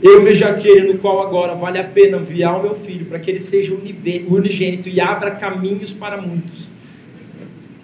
Eu 0.02 0.22
vejo 0.22 0.44
aquele 0.44 0.92
no 0.92 0.98
qual 0.98 1.20
agora 1.22 1.54
vale 1.54 1.78
a 1.78 1.84
pena 1.84 2.18
enviar 2.18 2.58
o 2.58 2.62
meu 2.62 2.74
filho 2.74 3.06
para 3.06 3.18
que 3.18 3.30
ele 3.30 3.40
seja 3.40 3.74
unigênito 4.28 4.88
e 4.88 5.00
abra 5.00 5.32
caminhos 5.32 5.92
para 5.92 6.20
muitos. 6.20 6.70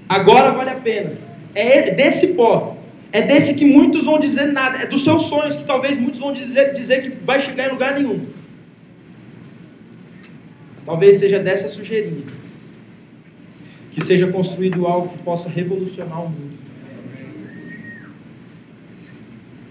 Agora 0.09 0.52
vale 0.52 0.70
a 0.70 0.76
pena. 0.76 1.18
É 1.55 1.90
desse 1.90 2.28
pó 2.28 2.74
é 3.14 3.22
desse 3.22 3.55
que 3.55 3.64
muitos 3.64 4.07
vão 4.07 4.18
dizer 4.18 4.46
nada. 4.46 4.78
É 4.78 4.86
dos 4.86 5.05
seus 5.05 5.26
sonhos 5.26 5.55
que 5.55 5.64
talvez 5.64 5.96
muitos 5.96 6.18
vão 6.18 6.32
dizer, 6.32 6.72
dizer 6.72 7.00
que 7.00 7.11
vai 7.24 7.38
chegar 7.38 7.68
em 7.68 7.70
lugar 7.70 7.94
nenhum. 7.94 8.26
Talvez 10.84 11.18
seja 11.18 11.38
dessa 11.38 11.68
sujeirinha 11.68 12.24
que 13.92 14.02
seja 14.02 14.26
construído 14.26 14.84
algo 14.88 15.11
que 15.11 15.18
possa 15.18 15.48
revolucionar 15.48 16.24
o 16.24 16.28
mundo. 16.28 16.59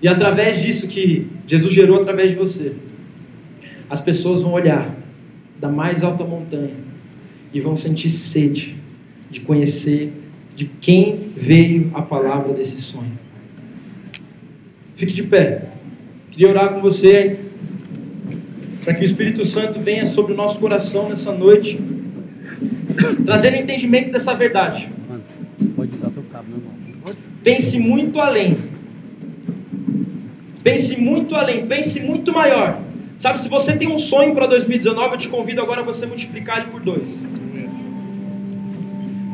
E 0.03 0.07
através 0.09 0.61
disso 0.61 0.89
que 0.89 1.29
Jesus 1.47 1.71
gerou 1.71 1.95
através 1.95 2.31
de 2.31 2.35
você, 2.35 2.73
as 3.89 4.01
pessoas 4.01 4.41
vão 4.41 4.51
olhar 4.51 4.93
da 5.61 5.69
mais 5.69 6.03
alta 6.03 6.25
montanha 6.25 6.75
e 7.53 7.61
vão 7.61 7.73
sentir 7.73 8.09
sede 8.09 8.75
de 9.31 9.39
conhecer 9.39 10.11
de 10.57 10.65
quem 10.65 11.31
veio 11.33 11.89
a 11.93 12.01
palavra 12.01 12.53
desse 12.53 12.81
sonho. 12.81 13.17
Fique 14.93 15.13
de 15.13 15.23
pé. 15.23 15.69
Queria 16.29 16.49
orar 16.49 16.73
com 16.73 16.81
você 16.81 17.39
para 18.83 18.93
que 18.93 19.03
o 19.03 19.05
Espírito 19.05 19.45
Santo 19.45 19.79
venha 19.79 20.05
sobre 20.05 20.33
o 20.33 20.35
nosso 20.35 20.59
coração 20.59 21.07
nessa 21.07 21.31
noite, 21.31 21.79
trazendo 23.23 23.55
entendimento 23.55 24.11
dessa 24.11 24.35
verdade. 24.35 24.91
Pense 27.41 27.79
muito 27.79 28.19
além. 28.19 28.72
Pense 30.63 30.95
muito 30.97 31.35
além, 31.35 31.67
pense 31.67 31.99
muito 31.99 32.31
maior. 32.31 32.79
Sabe, 33.17 33.39
se 33.39 33.49
você 33.49 33.75
tem 33.75 33.91
um 33.91 33.97
sonho 33.97 34.33
para 34.33 34.47
2019, 34.47 35.13
eu 35.13 35.17
te 35.17 35.27
convido 35.27 35.61
agora 35.61 35.81
a 35.81 35.83
você 35.83 36.05
multiplicar 36.05 36.59
ele 36.59 36.71
por 36.71 36.81
dois. 36.81 37.21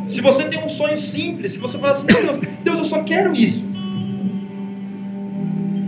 Se 0.08 0.22
você 0.22 0.46
tem 0.46 0.64
um 0.64 0.70
sonho 0.70 0.98
simples, 0.98 1.54
se 1.54 1.60
você 1.60 1.78
falar 1.78 1.92
assim, 1.92 2.08
Deus, 2.08 2.38
Deus, 2.64 2.80
eu 2.80 2.86
só 2.86 3.04
quero 3.04 3.34
isso. 3.34 3.64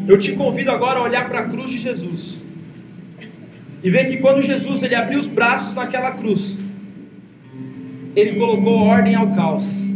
Eu 0.08 0.18
te 0.18 0.34
convido 0.34 0.72
agora 0.72 1.00
a 1.00 1.04
olhar 1.04 1.28
para 1.28 1.40
a 1.40 1.46
cruz 1.46 1.72
de 1.72 1.78
Jesus 1.78 2.42
e 3.84 3.90
ver 3.90 4.06
que 4.06 4.18
quando 4.18 4.42
Jesus 4.42 4.84
ele 4.84 4.94
abriu 4.94 5.20
os 5.20 5.28
braços 5.28 5.74
naquela 5.74 6.12
cruz, 6.12 6.58
ele 8.16 8.34
colocou 8.34 8.78
ordem 8.78 9.16
ao 9.16 9.30
caos. 9.32 9.91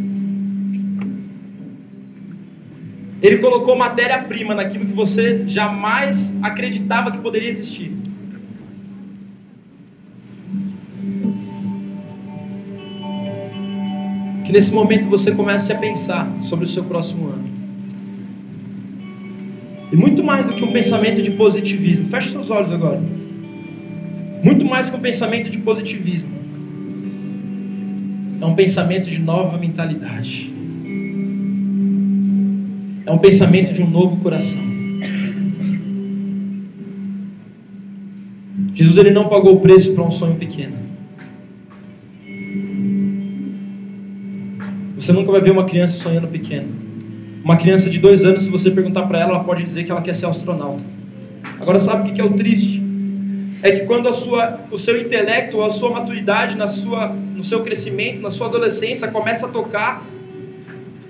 Ele 3.25 3.39
colocou 3.39 3.75
matéria-prima 3.75 4.53
naquilo 4.53 4.85
que 4.85 4.93
você 4.93 5.47
jamais 5.47 6.31
acreditava 6.43 7.09
que 7.09 7.17
poderia 7.17 7.49
existir. 7.49 7.91
Que 14.45 14.51
nesse 14.51 14.71
momento 14.71 15.09
você 15.09 15.31
comece 15.31 15.73
a 15.73 15.75
pensar 15.75 16.31
sobre 16.39 16.65
o 16.65 16.67
seu 16.67 16.83
próximo 16.83 17.29
ano. 17.29 17.49
E 19.91 19.97
muito 19.97 20.23
mais 20.23 20.45
do 20.45 20.53
que 20.53 20.63
um 20.63 20.71
pensamento 20.71 21.23
de 21.23 21.31
positivismo. 21.31 22.05
Feche 22.05 22.29
seus 22.29 22.51
olhos 22.51 22.71
agora. 22.71 23.01
Muito 24.43 24.65
mais 24.65 24.87
que 24.87 24.97
um 24.97 25.01
pensamento 25.01 25.49
de 25.49 25.57
positivismo. 25.57 26.29
É 28.39 28.45
um 28.45 28.53
pensamento 28.53 29.09
de 29.09 29.19
nova 29.19 29.57
mentalidade. 29.57 30.54
É 33.05 33.11
um 33.11 33.17
pensamento 33.17 33.71
de 33.71 33.83
um 33.83 33.89
novo 33.89 34.17
coração. 34.17 34.61
Jesus 38.73 38.97
ele 38.97 39.11
não 39.11 39.29
pagou 39.29 39.53
o 39.53 39.59
preço 39.59 39.93
para 39.93 40.03
um 40.03 40.11
sonho 40.11 40.35
pequeno. 40.35 40.75
Você 44.95 45.13
nunca 45.13 45.31
vai 45.31 45.41
ver 45.41 45.51
uma 45.51 45.65
criança 45.65 45.97
sonhando 45.97 46.27
pequeno. 46.27 46.67
Uma 47.43 47.57
criança 47.57 47.89
de 47.89 47.99
dois 47.99 48.25
anos, 48.25 48.43
se 48.43 48.49
você 48.49 48.71
perguntar 48.71 49.03
para 49.03 49.19
ela, 49.19 49.31
ela 49.35 49.43
pode 49.43 49.61
dizer 49.61 49.83
que 49.83 49.91
ela 49.91 50.01
quer 50.01 50.15
ser 50.15 50.25
astronauta. 50.25 50.83
Agora, 51.59 51.79
sabe 51.79 52.09
o 52.09 52.13
que 52.13 52.19
é 52.19 52.23
o 52.23 52.33
triste? 52.33 52.83
É 53.61 53.71
que 53.71 53.81
quando 53.81 54.07
a 54.07 54.13
sua, 54.13 54.61
o 54.71 54.77
seu 54.77 54.99
intelecto, 54.99 55.61
a 55.61 55.69
sua 55.69 55.91
maturidade, 55.91 56.57
na 56.57 56.67
sua, 56.67 57.07
no 57.07 57.43
seu 57.43 57.61
crescimento, 57.61 58.19
na 58.19 58.29
sua 58.29 58.47
adolescência, 58.47 59.07
começa 59.07 59.45
a 59.45 59.49
tocar, 59.49 60.03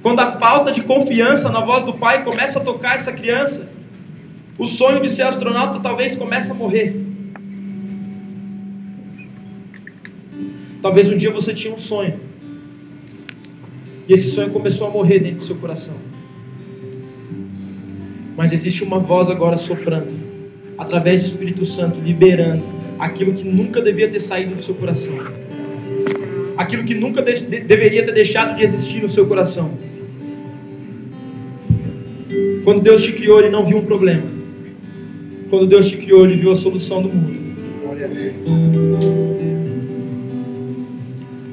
quando 0.06 0.20
a 0.20 0.34
falta 0.34 0.72
de 0.72 0.84
confiança 0.84 1.50
na 1.50 1.62
voz 1.62 1.84
do 1.84 1.92
pai 1.92 2.24
começa 2.24 2.60
a 2.60 2.64
tocar 2.64 2.94
essa 2.94 3.12
criança, 3.12 3.68
o 4.56 4.68
sonho 4.68 5.02
de 5.02 5.10
ser 5.10 5.24
astronauta 5.24 5.80
talvez 5.80 6.16
comece 6.16 6.52
a 6.52 6.54
morrer. 6.54 6.96
Talvez 10.80 11.10
um 11.10 11.18
dia 11.18 11.32
você 11.32 11.56
tinha 11.56 11.74
um 11.74 11.78
sonho. 11.80 12.20
E 14.08 14.14
esse 14.14 14.30
sonho 14.30 14.52
começou 14.52 14.90
a 14.90 14.92
morrer 14.92 15.18
dentro 15.18 15.40
do 15.40 15.44
seu 15.44 15.56
coração. 15.56 15.96
Mas 18.38 18.54
existe 18.54 18.84
uma 18.84 19.00
voz 19.00 19.28
agora 19.28 19.58
soprando, 19.58 20.14
através 20.78 21.22
do 21.22 21.26
Espírito 21.26 21.66
Santo, 21.66 22.00
liberando 22.00 22.64
aquilo 23.00 23.34
que 23.34 23.44
nunca 23.44 23.82
devia 23.82 24.08
ter 24.08 24.20
saído 24.20 24.54
do 24.54 24.62
seu 24.62 24.76
coração. 24.76 25.16
Aquilo 26.56 26.84
que 26.84 26.94
nunca 26.94 27.24
de 27.24 27.42
deveria 27.42 28.06
ter 28.06 28.14
deixado 28.14 28.56
de 28.56 28.64
existir 28.64 29.02
no 29.02 29.10
seu 29.10 29.26
coração. 29.26 29.95
Quando 32.66 32.82
Deus 32.82 33.04
te 33.04 33.12
criou, 33.12 33.40
Ele 33.40 33.52
não 33.52 33.64
viu 33.64 33.78
um 33.78 33.86
problema. 33.86 34.24
Quando 35.52 35.68
Deus 35.68 35.88
te 35.88 35.98
criou, 35.98 36.26
Ele 36.26 36.36
viu 36.36 36.52
a 36.52 36.56
solução 36.56 37.00
do 37.00 37.10
mundo. 37.10 37.46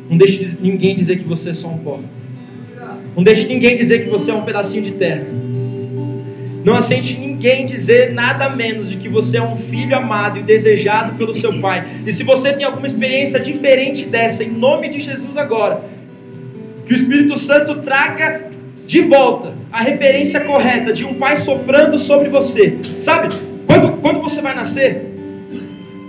Não 0.08 0.16
deixe 0.16 0.56
ninguém 0.60 0.94
dizer 0.94 1.16
que 1.16 1.24
você 1.24 1.50
é 1.50 1.52
só 1.52 1.68
um 1.68 1.76
pó. 1.76 2.00
Não 3.14 3.22
deixe 3.22 3.46
ninguém 3.46 3.76
dizer 3.76 4.02
que 4.02 4.08
você 4.08 4.30
é 4.30 4.34
um 4.34 4.40
pedacinho 4.40 4.82
de 4.82 4.92
terra. 4.92 5.26
Não 6.64 6.74
aceite 6.74 7.18
ninguém 7.18 7.66
dizer 7.66 8.14
nada 8.14 8.48
menos 8.48 8.88
de 8.88 8.96
que 8.96 9.08
você 9.08 9.36
é 9.36 9.42
um 9.42 9.56
filho 9.56 9.94
amado 9.94 10.38
e 10.38 10.42
desejado 10.42 11.12
pelo 11.14 11.34
seu 11.34 11.60
pai. 11.60 11.86
E 12.06 12.12
se 12.12 12.24
você 12.24 12.54
tem 12.54 12.64
alguma 12.64 12.86
experiência 12.86 13.38
diferente 13.38 14.06
dessa, 14.06 14.44
em 14.44 14.50
nome 14.50 14.88
de 14.88 14.98
Jesus 14.98 15.36
agora, 15.36 15.84
que 16.86 16.94
o 16.94 16.96
Espírito 16.96 17.38
Santo 17.38 17.82
traga 17.82 18.51
de 18.92 19.00
volta 19.00 19.54
a 19.72 19.80
referência 19.80 20.40
correta 20.40 20.92
de 20.92 21.02
um 21.02 21.14
pai 21.14 21.34
soprando 21.38 21.98
sobre 21.98 22.28
você. 22.28 22.78
Sabe, 23.00 23.34
quando, 23.64 23.96
quando 24.02 24.20
você 24.20 24.42
vai 24.42 24.54
nascer, 24.54 25.14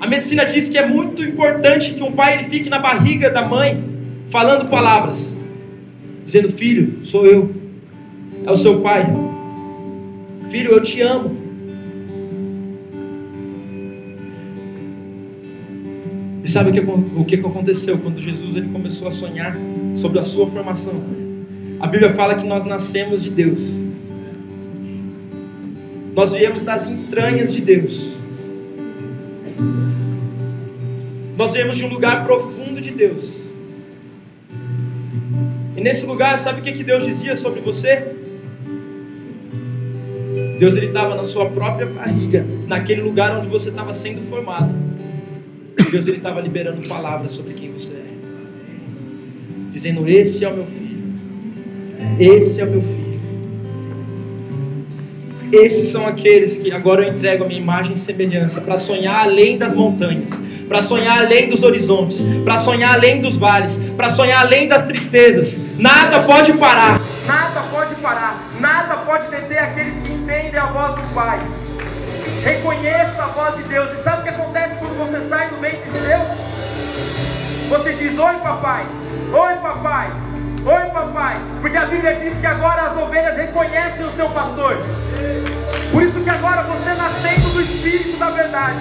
a 0.01 0.05
medicina 0.05 0.45
diz 0.45 0.67
que 0.67 0.77
é 0.77 0.85
muito 0.85 1.23
importante 1.23 1.93
que 1.93 2.03
um 2.03 2.11
pai 2.11 2.33
ele 2.33 2.43
fique 2.43 2.69
na 2.69 2.79
barriga 2.79 3.29
da 3.29 3.41
mãe 3.41 3.81
falando 4.27 4.69
palavras, 4.69 5.33
dizendo: 6.25 6.49
Filho, 6.49 7.05
sou 7.05 7.25
eu, 7.25 7.55
é 8.45 8.51
o 8.51 8.57
seu 8.57 8.81
pai, 8.81 9.13
filho, 10.49 10.71
eu 10.71 10.83
te 10.83 10.99
amo. 10.99 11.37
E 16.43 16.49
sabe 16.49 16.71
o 16.71 16.73
que, 16.73 16.81
o 16.81 17.23
que 17.23 17.35
aconteceu 17.35 17.97
quando 17.97 18.19
Jesus 18.19 18.57
ele 18.57 18.67
começou 18.67 19.07
a 19.07 19.11
sonhar 19.11 19.55
sobre 19.93 20.19
a 20.19 20.23
sua 20.23 20.47
formação? 20.47 21.22
A 21.83 21.87
Bíblia 21.87 22.15
fala 22.15 22.35
que 22.35 22.45
nós 22.45 22.63
nascemos 22.63 23.21
de 23.21 23.29
Deus. 23.29 23.83
Nós 26.15 26.31
viemos 26.31 26.63
das 26.63 26.87
entranhas 26.87 27.51
de 27.51 27.61
Deus. 27.61 28.09
Nós 31.37 31.51
viemos 31.51 31.75
de 31.75 31.83
um 31.83 31.89
lugar 31.89 32.23
profundo 32.23 32.79
de 32.79 32.89
Deus 32.89 33.43
nesse 35.83 36.05
lugar, 36.05 36.39
sabe 36.39 36.61
o 36.61 36.63
que, 36.63 36.71
que 36.71 36.83
Deus 36.83 37.05
dizia 37.05 37.35
sobre 37.35 37.59
você? 37.59 38.15
Deus 40.57 40.77
ele 40.77 40.87
estava 40.87 41.13
na 41.13 41.25
sua 41.25 41.49
própria 41.49 41.85
barriga, 41.85 42.45
naquele 42.67 43.01
lugar 43.01 43.37
onde 43.37 43.49
você 43.49 43.67
estava 43.67 43.91
sendo 43.91 44.21
formado. 44.29 44.73
Deus 45.91 46.07
ele 46.07 46.17
estava 46.17 46.39
liberando 46.39 46.87
palavras 46.87 47.31
sobre 47.31 47.53
quem 47.53 47.71
você 47.71 47.91
é, 47.91 48.05
dizendo: 49.71 50.07
Esse 50.07 50.45
é 50.45 50.49
o 50.49 50.55
meu 50.55 50.65
filho, 50.65 50.92
esse 52.19 52.61
é 52.61 52.63
o 52.63 52.67
meu 52.67 52.81
filho. 52.81 53.03
Esses 55.51 55.89
são 55.89 56.07
aqueles 56.07 56.57
que 56.57 56.71
agora 56.71 57.03
eu 57.03 57.13
entrego 57.13 57.43
a 57.43 57.47
minha 57.47 57.59
imagem 57.59 57.93
e 57.93 57.97
semelhança 57.97 58.59
para 58.59 58.75
sonhar 58.75 59.21
além 59.21 59.55
das 59.55 59.71
montanhas, 59.71 60.41
para 60.67 60.81
sonhar 60.81 61.19
além 61.19 61.47
dos 61.47 61.61
horizontes, 61.61 62.23
para 62.43 62.57
sonhar 62.57 62.95
além 62.95 63.21
dos 63.21 63.37
vales, 63.37 63.79
para 63.95 64.09
sonhar 64.09 64.41
além 64.41 64.67
das 64.67 64.81
tristezas. 64.81 65.59
Nada 65.77 66.23
pode 66.23 66.53
parar. 66.53 66.99
Nada 67.27 67.61
pode 67.71 67.93
parar. 67.95 68.51
Nada 68.59 68.97
pode 68.97 69.29
deter 69.29 69.59
aqueles 69.59 69.99
que 69.99 70.11
entendem 70.11 70.59
a 70.59 70.65
voz 70.65 70.95
do 70.95 71.13
Pai. 71.13 71.39
Reconheça 72.43 73.23
a 73.23 73.27
voz 73.27 73.55
de 73.55 73.63
Deus. 73.69 73.91
E 73.93 74.01
sabe 74.01 74.21
o 74.21 74.23
que 74.23 74.29
acontece 74.29 74.79
quando 74.79 74.97
você 74.97 75.21
sai 75.21 75.49
do 75.49 75.57
ventre 75.57 75.89
de 75.91 75.99
Deus? 75.99 76.27
Você 77.69 77.93
diz: 77.93 78.17
Oi, 78.17 78.33
papai. 78.41 78.87
Oi, 79.31 79.55
papai. 79.61 80.32
Oi, 80.65 80.89
papai. 80.91 81.41
Porque 81.59 81.75
a 81.75 81.85
Bíblia 81.85 82.15
diz 82.15 82.37
que 82.37 82.47
agora 82.47 82.83
as 82.83 82.95
ovelhas 82.95 83.35
reconhecem 83.35 84.05
o 84.05 84.11
seu 84.13 84.29
pastor. 84.29 84.77
Por 85.91 86.01
isso 86.01 86.21
que 86.21 86.29
agora 86.29 86.63
você 86.63 86.93
nascendo 86.93 87.49
do 87.49 87.61
Espírito 87.61 88.17
da 88.17 88.29
verdade, 88.29 88.77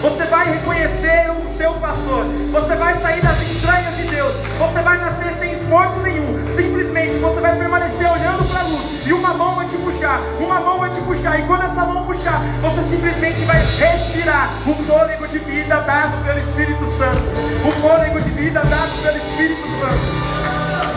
você 0.00 0.24
vai 0.24 0.50
reconhecer 0.54 1.30
o 1.30 1.58
seu 1.58 1.74
pastor, 1.74 2.24
você 2.50 2.74
vai 2.76 2.96
sair 3.00 3.20
das 3.20 3.38
entranhas 3.42 3.96
de 3.96 4.04
Deus, 4.04 4.34
você 4.58 4.80
vai 4.80 4.98
nascer 4.98 5.34
sem 5.34 5.52
esforço 5.52 5.98
nenhum, 6.00 6.42
simplesmente 6.56 7.18
você 7.18 7.40
vai 7.40 7.54
permanecer 7.54 8.10
olhando 8.10 8.50
para 8.50 8.60
a 8.60 8.64
luz 8.64 9.06
e 9.06 9.12
uma 9.12 9.34
mão 9.34 9.56
vai 9.56 9.66
te 9.68 9.76
puxar, 9.76 10.20
uma 10.40 10.60
mão 10.60 10.78
vai 10.78 10.90
te 10.90 11.00
puxar, 11.02 11.38
e 11.38 11.42
quando 11.42 11.64
essa 11.64 11.84
mão 11.84 12.04
puxar, 12.06 12.40
você 12.62 12.82
simplesmente 12.82 13.44
vai 13.44 13.58
respirar 13.58 14.50
o 14.66 14.74
fôlego 14.84 15.28
de 15.28 15.38
vida 15.38 15.76
dado 15.80 16.24
pelo 16.24 16.38
Espírito 16.40 16.88
Santo, 16.88 17.22
o 17.66 17.70
fôlego 17.80 18.20
de 18.22 18.30
vida 18.30 18.60
dado 18.60 19.02
pelo 19.02 19.16
Espírito 19.16 19.68
Santo. 19.78 20.25